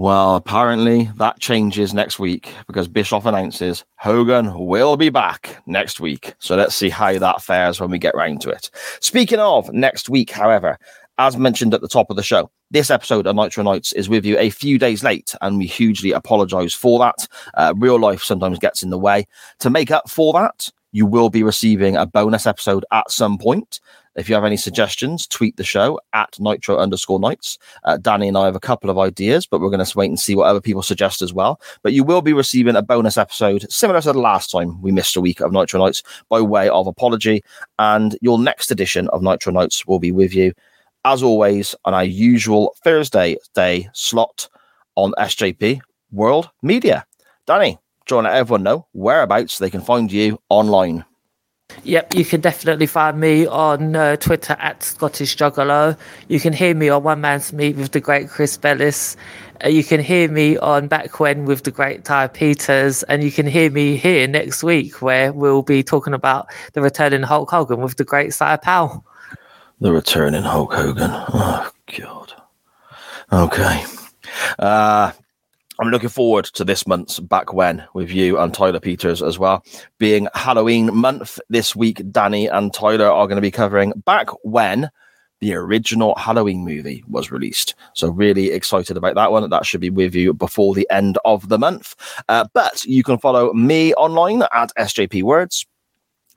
Well, 0.00 0.36
apparently 0.36 1.10
that 1.16 1.40
changes 1.40 1.92
next 1.92 2.20
week 2.20 2.54
because 2.68 2.86
Bischoff 2.86 3.26
announces 3.26 3.84
Hogan 3.96 4.56
will 4.56 4.96
be 4.96 5.08
back 5.08 5.60
next 5.66 5.98
week. 5.98 6.34
So 6.38 6.54
let's 6.54 6.76
see 6.76 6.88
how 6.88 7.18
that 7.18 7.42
fares 7.42 7.80
when 7.80 7.90
we 7.90 7.98
get 7.98 8.14
round 8.14 8.40
to 8.42 8.50
it. 8.50 8.70
Speaking 9.00 9.40
of 9.40 9.72
next 9.72 10.08
week, 10.08 10.30
however, 10.30 10.78
as 11.18 11.36
mentioned 11.36 11.74
at 11.74 11.80
the 11.80 11.88
top 11.88 12.10
of 12.10 12.16
the 12.16 12.22
show, 12.22 12.50
this 12.70 12.90
episode 12.90 13.26
of 13.26 13.36
Nitro 13.36 13.64
Nights 13.64 13.92
is 13.92 14.08
with 14.08 14.24
you 14.24 14.38
a 14.38 14.50
few 14.50 14.78
days 14.78 15.02
late, 15.02 15.34
and 15.40 15.58
we 15.58 15.66
hugely 15.66 16.12
apologize 16.12 16.74
for 16.74 16.98
that. 17.00 17.26
Uh, 17.54 17.74
real 17.76 17.98
life 17.98 18.22
sometimes 18.22 18.58
gets 18.58 18.82
in 18.82 18.90
the 18.90 18.98
way. 18.98 19.26
To 19.60 19.70
make 19.70 19.90
up 19.90 20.08
for 20.08 20.32
that, 20.34 20.70
you 20.92 21.06
will 21.06 21.28
be 21.28 21.42
receiving 21.42 21.96
a 21.96 22.06
bonus 22.06 22.46
episode 22.46 22.84
at 22.92 23.10
some 23.10 23.36
point. 23.38 23.80
If 24.16 24.28
you 24.28 24.34
have 24.34 24.44
any 24.44 24.56
suggestions, 24.56 25.28
tweet 25.28 25.56
the 25.56 25.64
show 25.64 26.00
at 26.12 26.40
nitro 26.40 26.76
underscore 26.76 27.20
nights. 27.20 27.56
Uh, 27.84 27.98
Danny 27.98 28.26
and 28.26 28.36
I 28.36 28.46
have 28.46 28.56
a 28.56 28.60
couple 28.60 28.90
of 28.90 28.98
ideas, 28.98 29.46
but 29.46 29.60
we're 29.60 29.70
going 29.70 29.84
to 29.84 29.98
wait 29.98 30.08
and 30.08 30.18
see 30.18 30.34
what 30.34 30.48
other 30.48 30.60
people 30.60 30.82
suggest 30.82 31.22
as 31.22 31.32
well. 31.32 31.60
But 31.82 31.92
you 31.92 32.02
will 32.02 32.20
be 32.20 32.32
receiving 32.32 32.74
a 32.74 32.82
bonus 32.82 33.16
episode 33.16 33.70
similar 33.70 34.00
to 34.00 34.12
the 34.12 34.18
last 34.18 34.50
time 34.50 34.82
we 34.82 34.90
missed 34.90 35.16
a 35.16 35.20
week 35.20 35.40
of 35.40 35.52
Nitro 35.52 35.84
Nights 35.84 36.02
by 36.28 36.40
way 36.40 36.68
of 36.68 36.88
apology. 36.88 37.44
And 37.78 38.18
your 38.20 38.40
next 38.40 38.72
edition 38.72 39.08
of 39.10 39.22
Nitro 39.22 39.52
Nights 39.52 39.86
will 39.86 40.00
be 40.00 40.10
with 40.10 40.34
you, 40.34 40.52
as 41.04 41.22
always, 41.22 41.74
on 41.84 41.94
our 41.94 42.04
usual 42.04 42.74
Thursday 42.82 43.36
day 43.54 43.88
slot 43.92 44.48
on 44.94 45.12
SJP 45.18 45.80
World 46.10 46.50
Media. 46.62 47.04
Danny, 47.46 47.78
do 48.06 48.14
you 48.14 48.16
want 48.16 48.26
to 48.26 48.30
let 48.30 48.38
everyone 48.38 48.62
know 48.62 48.86
whereabouts 48.92 49.58
they 49.58 49.70
can 49.70 49.80
find 49.80 50.10
you 50.10 50.38
online? 50.48 51.04
Yep, 51.84 52.14
you 52.14 52.24
can 52.24 52.40
definitely 52.40 52.86
find 52.86 53.20
me 53.20 53.46
on 53.46 53.94
uh, 53.94 54.16
Twitter 54.16 54.56
at 54.58 54.82
Scottish 54.82 55.36
Juggalo. 55.36 55.98
You 56.28 56.40
can 56.40 56.52
hear 56.52 56.74
me 56.74 56.88
on 56.88 57.02
One 57.02 57.20
Man's 57.20 57.52
Meet 57.52 57.76
with 57.76 57.92
the 57.92 58.00
great 58.00 58.28
Chris 58.30 58.56
Bellis. 58.56 59.16
Uh, 59.62 59.68
you 59.68 59.84
can 59.84 60.00
hear 60.00 60.30
me 60.30 60.56
on 60.56 60.88
Back 60.88 61.20
When 61.20 61.44
with 61.44 61.64
the 61.64 61.70
great 61.70 62.04
Ty 62.04 62.28
Peters. 62.28 63.02
And 63.04 63.22
you 63.22 63.30
can 63.30 63.46
hear 63.46 63.70
me 63.70 63.96
here 63.96 64.26
next 64.26 64.62
week 64.62 65.02
where 65.02 65.32
we'll 65.32 65.62
be 65.62 65.82
talking 65.82 66.14
about 66.14 66.48
the 66.72 66.80
returning 66.80 67.22
Hulk 67.22 67.50
Hogan 67.50 67.80
with 67.80 67.96
the 67.96 68.04
great 68.04 68.32
Si 68.32 68.56
Powell. 68.62 69.04
The 69.80 69.92
returning 69.92 70.42
Hulk 70.42 70.74
Hogan. 70.74 71.10
Oh, 71.12 71.70
God. 71.96 72.32
Okay. 73.32 73.84
Uh, 74.58 75.12
I'm 75.78 75.90
looking 75.90 76.08
forward 76.08 76.46
to 76.46 76.64
this 76.64 76.84
month's 76.88 77.20
Back 77.20 77.52
When 77.52 77.84
with 77.94 78.10
you 78.10 78.40
and 78.40 78.52
Tyler 78.52 78.80
Peters 78.80 79.22
as 79.22 79.38
well. 79.38 79.64
Being 79.98 80.26
Halloween 80.34 80.92
month 80.96 81.38
this 81.48 81.76
week, 81.76 82.02
Danny 82.10 82.48
and 82.48 82.74
Tyler 82.74 83.06
are 83.06 83.28
going 83.28 83.36
to 83.36 83.40
be 83.40 83.52
covering 83.52 83.92
Back 84.04 84.30
When 84.42 84.90
the 85.38 85.54
original 85.54 86.16
Halloween 86.16 86.64
movie 86.64 87.04
was 87.06 87.30
released. 87.30 87.76
So, 87.92 88.08
really 88.08 88.50
excited 88.50 88.96
about 88.96 89.14
that 89.14 89.30
one. 89.30 89.48
That 89.48 89.64
should 89.64 89.80
be 89.80 89.90
with 89.90 90.12
you 90.12 90.34
before 90.34 90.74
the 90.74 90.90
end 90.90 91.18
of 91.24 91.48
the 91.48 91.58
month. 91.58 91.94
Uh, 92.28 92.48
but 92.52 92.82
you 92.84 93.04
can 93.04 93.18
follow 93.18 93.52
me 93.52 93.94
online 93.94 94.42
at 94.52 94.74
SJP 94.76 95.22
Words. 95.22 95.64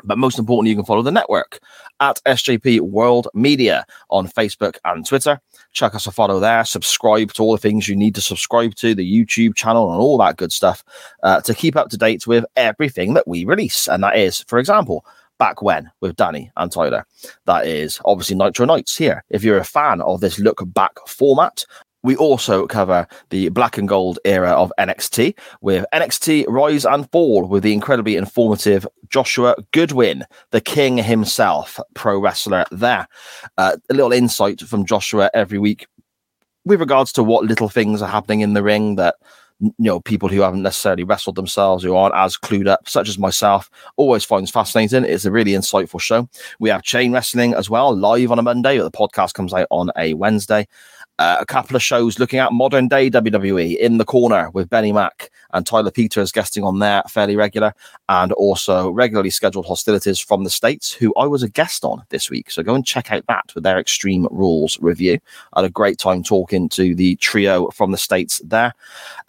But 0.03 0.17
most 0.17 0.39
importantly, 0.39 0.69
you 0.71 0.75
can 0.75 0.85
follow 0.85 1.01
the 1.01 1.11
network 1.11 1.59
at 2.02 2.20
SJP 2.26 2.82
World 2.82 3.30
Media 3.34 3.86
on 4.10 4.28
Facebook 4.28 4.78
and 4.84 5.06
Twitter. 5.06 5.39
Check 5.72 5.95
us 5.95 6.08
a 6.08 6.12
follow 6.12 6.39
there. 6.39 6.66
Subscribe 6.66 7.32
to 7.34 7.43
all 7.43 7.54
the 7.54 7.58
things 7.58 7.88
you 7.88 7.95
need 7.95 8.16
to 8.16 8.22
subscribe 8.22 8.76
to, 8.76 8.93
the 8.93 9.10
YouTube 9.10 9.56
channel, 9.56 9.91
and 9.91 10.02
all 10.02 10.18
that 10.18 10.36
good 10.36 10.52
stuff 10.52 10.84
uh, 11.24 11.39
to 11.41 11.54
keep 11.54 11.78
up 11.78 11.89
to 11.89 11.97
date 11.97 12.28
with 12.28 12.43
everything 12.58 13.14
that 13.14 13.28
we 13.28 13.45
release. 13.45 13.88
And 13.88 14.04
that 14.04 14.18
is, 14.18 14.41
for 14.47 14.60
example, 14.60 15.06
Back 15.38 15.62
When 15.62 15.89
with 16.02 16.16
Danny 16.16 16.52
and 16.58 16.72
Tyler. 16.72 17.06
That 17.45 17.66
is 17.66 17.99
obviously 18.06 18.36
Nitro 18.36 18.66
Nights 18.66 18.97
here. 18.97 19.24
If 19.30 19.43
you're 19.43 19.58
a 19.58 19.64
fan 19.64 20.02
of 20.02 20.22
this 20.22 20.39
look 20.39 20.62
back 20.74 20.91
format, 21.08 21.66
we 22.04 22.16
also 22.16 22.68
cover 22.68 23.08
the 23.30 23.49
black 23.49 23.78
and 23.78 23.88
gold 23.88 24.20
era 24.26 24.49
of 24.49 24.72
NXT 24.80 25.38
with 25.62 25.86
NXT 25.93 26.45
Rise 26.47 26.86
and 26.86 27.10
Fall 27.12 27.47
with 27.47 27.64
the 27.64 27.74
incredibly 27.74 28.16
informative 28.16 28.88
Joshua 29.10 29.56
Goodwin, 29.72 30.26
the 30.52 30.62
king 30.62 30.97
himself, 30.97 31.80
pro 31.93 32.20
wrestler 32.20 32.66
there. 32.72 33.08
Uh, 33.58 33.78
a 33.89 33.93
little 33.93 34.14
insight 34.14 34.62
from 34.62 34.86
Joshua 34.86 35.30
every 35.34 35.58
week 35.58 35.88
with 36.66 36.80
regards 36.80 37.12
to 37.14 37.24
what 37.24 37.45
little 37.45 37.70
things 37.70 38.02
are 38.02 38.10
happening 38.10 38.41
in 38.41 38.54
the 38.54 38.64
ring 38.64 38.95
that 38.95 39.16
you 39.62 39.74
know 39.78 39.99
people 39.99 40.28
who 40.28 40.41
haven't 40.41 40.64
necessarily 40.64 41.04
wrestled 41.04 41.36
themselves 41.36 41.84
who 41.84 41.95
aren't 41.95 42.16
as 42.16 42.36
clued 42.36 42.68
up 42.68 42.89
such 42.89 43.08
as 43.08 43.20
myself 43.20 43.70
always 43.95 44.26
finds 44.26 44.49
fascinating. 44.49 45.06
It's 45.06 45.26
a 45.26 45.32
really 45.32 45.52
insightful 45.52 46.02
show. 46.02 46.28
We 46.60 46.70
have 46.70 46.82
chain 46.82 47.12
wrestling 47.12 47.54
as 47.54 47.70
well 47.70 47.95
live 47.95 48.32
on 48.32 48.39
a 48.39 48.43
monday. 48.43 48.80
But 48.80 48.91
the 48.91 48.97
podcast 48.97 49.34
comes 49.34 49.54
out 49.54 49.68
on 49.70 49.91
a 49.97 50.16
wednesday 50.16 50.68
Uh, 51.20 51.38
a 51.39 51.45
couple 51.45 51.76
of 51.76 51.84
shows 51.84 52.18
looking 52.18 52.39
at 52.39 52.51
modern 52.51 52.88
day 52.88 53.09
WWE 53.09 53.78
in 53.78 53.99
the 53.99 54.05
corner 54.05 54.49
with 54.51 54.70
Benny 54.70 54.91
Mack 54.91 55.30
and 55.53 55.68
Tyler 55.68 55.91
Peters 55.91 56.32
guesting 56.32 56.64
on 56.64 56.80
there 56.80 57.03
fairly 57.07 57.36
regular, 57.36 57.74
and 58.09 58.32
also 58.34 58.89
regularly 58.89 59.30
scheduled 59.30 59.66
hostilities 59.66 60.20
from 60.20 60.43
the 60.43 60.49
States, 60.49 60.91
who 60.91 61.14
I 61.16 61.28
was 61.28 61.43
a 61.43 61.49
guest 61.49 61.86
on 61.86 62.03
this 62.09 62.30
week. 62.30 62.49
So 62.49 62.64
go 62.64 62.74
and 62.74 62.86
check 62.86 63.12
out 63.12 63.26
that 63.28 63.51
with 63.53 63.64
their 63.64 63.78
Extreme 63.78 64.28
Rules 64.32 64.80
review. 64.82 65.20
I 65.53 65.62
had 65.62 65.70
a 65.70 65.72
great 65.72 65.99
time 65.99 66.24
talking 66.24 66.70
to 66.70 66.95
the 66.95 67.16
trio 67.18 67.70
from 67.70 67.91
the 67.91 67.97
States 67.97 68.41
there. 68.43 68.74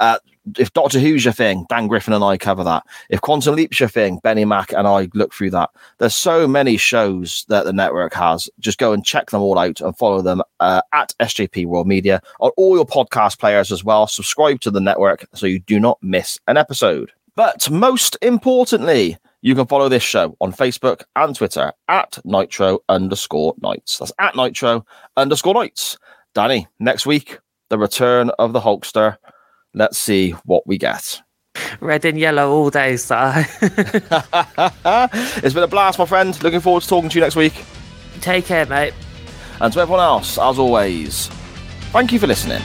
Uh, 0.00 0.18
if 0.58 0.72
Doctor 0.72 0.98
Who's 0.98 1.24
your 1.24 1.32
thing, 1.32 1.66
Dan 1.68 1.86
Griffin 1.86 2.14
and 2.14 2.24
I 2.24 2.36
cover 2.36 2.64
that. 2.64 2.84
If 3.10 3.20
Quantum 3.20 3.54
Leap's 3.54 3.80
your 3.80 3.88
thing, 3.88 4.18
Benny 4.22 4.44
Mack 4.44 4.72
and 4.72 4.86
I 4.86 5.08
look 5.14 5.32
through 5.32 5.50
that. 5.50 5.70
There's 5.98 6.14
so 6.14 6.48
many 6.48 6.76
shows 6.76 7.44
that 7.48 7.64
the 7.64 7.72
network 7.72 8.14
has. 8.14 8.50
Just 8.58 8.78
go 8.78 8.92
and 8.92 9.04
check 9.04 9.30
them 9.30 9.42
all 9.42 9.58
out 9.58 9.80
and 9.80 9.96
follow 9.96 10.22
them 10.22 10.42
uh, 10.60 10.82
at 10.92 11.14
SJP 11.20 11.66
World 11.66 11.86
Media 11.86 12.20
on 12.40 12.50
all 12.56 12.76
your 12.76 12.86
podcast 12.86 13.38
players 13.38 13.70
as 13.70 13.84
well. 13.84 14.06
Subscribe 14.06 14.60
to 14.60 14.70
the 14.70 14.80
network 14.80 15.26
so 15.34 15.46
you 15.46 15.60
do 15.60 15.78
not 15.78 15.98
miss 16.02 16.38
an 16.48 16.56
episode. 16.56 17.12
But 17.34 17.70
most 17.70 18.16
importantly, 18.20 19.16
you 19.40 19.54
can 19.54 19.66
follow 19.66 19.88
this 19.88 20.02
show 20.02 20.36
on 20.40 20.52
Facebook 20.52 21.02
and 21.16 21.34
Twitter 21.34 21.72
at 21.88 22.18
Nitro 22.24 22.80
underscore 22.88 23.54
Nights. 23.60 23.98
That's 23.98 24.12
at 24.18 24.36
Nitro 24.36 24.84
underscore 25.16 25.54
Nights. 25.54 25.98
Danny, 26.34 26.68
next 26.78 27.06
week, 27.06 27.38
the 27.68 27.78
return 27.78 28.30
of 28.38 28.52
the 28.52 28.60
Hulkster. 28.60 29.16
Let's 29.74 29.98
see 29.98 30.30
what 30.44 30.66
we 30.66 30.78
get. 30.78 31.22
Red 31.80 32.04
and 32.04 32.18
yellow 32.18 32.50
all 32.52 32.70
day, 32.70 32.96
so 32.96 33.16
it's 33.62 35.54
been 35.54 35.62
a 35.62 35.66
blast, 35.66 35.98
my 35.98 36.06
friend. 36.06 36.40
Looking 36.42 36.60
forward 36.60 36.82
to 36.82 36.88
talking 36.88 37.10
to 37.10 37.14
you 37.14 37.20
next 37.20 37.36
week. 37.36 37.54
take 38.20 38.46
care, 38.46 38.66
mate. 38.66 38.94
And 39.60 39.72
to 39.72 39.80
everyone 39.80 40.02
else, 40.02 40.38
as 40.38 40.58
always, 40.58 41.28
thank 41.92 42.12
you 42.12 42.18
for 42.18 42.26
listening. 42.26 42.62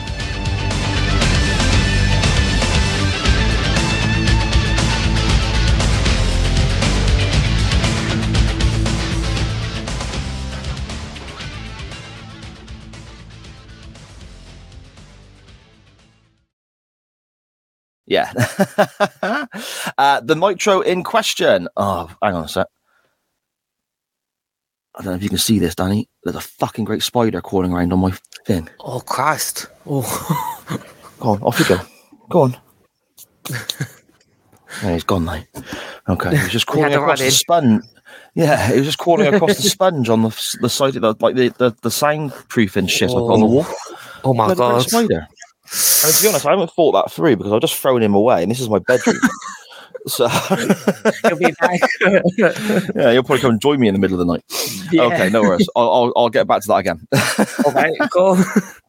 Yeah. 18.08 18.32
uh, 19.98 20.20
the 20.20 20.34
Nitro 20.34 20.80
in 20.80 21.04
question. 21.04 21.68
Oh, 21.76 22.10
hang 22.22 22.34
on 22.34 22.44
a 22.44 22.48
sec. 22.48 22.66
I 24.94 25.02
don't 25.02 25.12
know 25.12 25.16
if 25.16 25.22
you 25.22 25.28
can 25.28 25.38
see 25.38 25.58
this, 25.58 25.74
Danny. 25.74 26.08
There's 26.24 26.36
a 26.36 26.40
fucking 26.40 26.84
great 26.84 27.02
spider 27.02 27.40
crawling 27.40 27.72
around 27.72 27.92
on 27.92 28.00
my 28.00 28.12
thing. 28.46 28.68
Oh 28.80 29.00
Christ! 29.00 29.66
Oh, 29.86 30.02
Go 31.20 31.30
on, 31.30 31.42
off 31.42 31.58
you 31.58 31.66
go. 31.66 31.80
Go 32.28 32.40
on. 32.42 32.56
Yeah, 34.82 34.92
he's 34.92 35.02
gone 35.02 35.24
now. 35.24 35.42
Okay, 36.08 36.36
he 36.36 36.42
was 36.42 36.52
just 36.52 36.66
crawling 36.66 36.92
across 36.92 37.20
the 37.20 37.30
sponge. 37.30 37.82
Yeah, 38.34 38.70
he 38.70 38.76
was 38.76 38.86
just 38.86 38.98
crawling 38.98 39.34
across 39.34 39.56
the 39.56 39.68
sponge 39.68 40.08
on 40.10 40.22
the 40.22 40.56
the 40.60 40.68
side 40.68 40.94
of 40.96 41.02
the 41.02 41.14
like 41.20 41.36
the 41.36 41.48
the, 41.56 41.70
the 41.82 41.88
soundproofing 41.88 42.88
shit 42.88 43.10
up 43.10 43.16
on 43.16 43.40
the 43.40 43.46
wall. 43.46 43.66
oh 44.24 44.34
my 44.34 44.54
Bloody 44.54 44.58
God! 44.58 44.82
spider. 44.88 45.26
And 46.04 46.14
to 46.14 46.22
be 46.22 46.28
honest, 46.28 46.46
I 46.46 46.50
haven't 46.50 46.70
thought 46.72 46.92
that 46.92 47.12
through 47.12 47.36
because 47.36 47.52
I've 47.52 47.60
just 47.60 47.76
thrown 47.76 48.02
him 48.02 48.14
away, 48.14 48.42
and 48.42 48.50
this 48.50 48.60
is 48.60 48.68
my 48.68 48.78
bedroom. 48.78 49.16
so 50.06 50.28
He'll 50.28 51.36
be 51.36 51.52
back. 51.60 51.80
yeah, 52.96 53.10
you'll 53.10 53.22
probably 53.24 53.40
come 53.40 53.52
and 53.52 53.60
join 53.60 53.80
me 53.80 53.88
in 53.88 53.94
the 53.94 54.00
middle 54.00 54.20
of 54.20 54.26
the 54.26 54.32
night. 54.32 54.44
Yeah. 54.90 55.02
Okay, 55.04 55.30
no 55.30 55.42
worries. 55.42 55.68
I'll, 55.76 55.90
I'll 55.90 56.12
I'll 56.16 56.28
get 56.30 56.46
back 56.46 56.62
to 56.62 56.68
that 56.68 56.76
again. 56.76 57.06
All 57.64 57.72
right, 57.72 57.92
cool. 58.12 58.38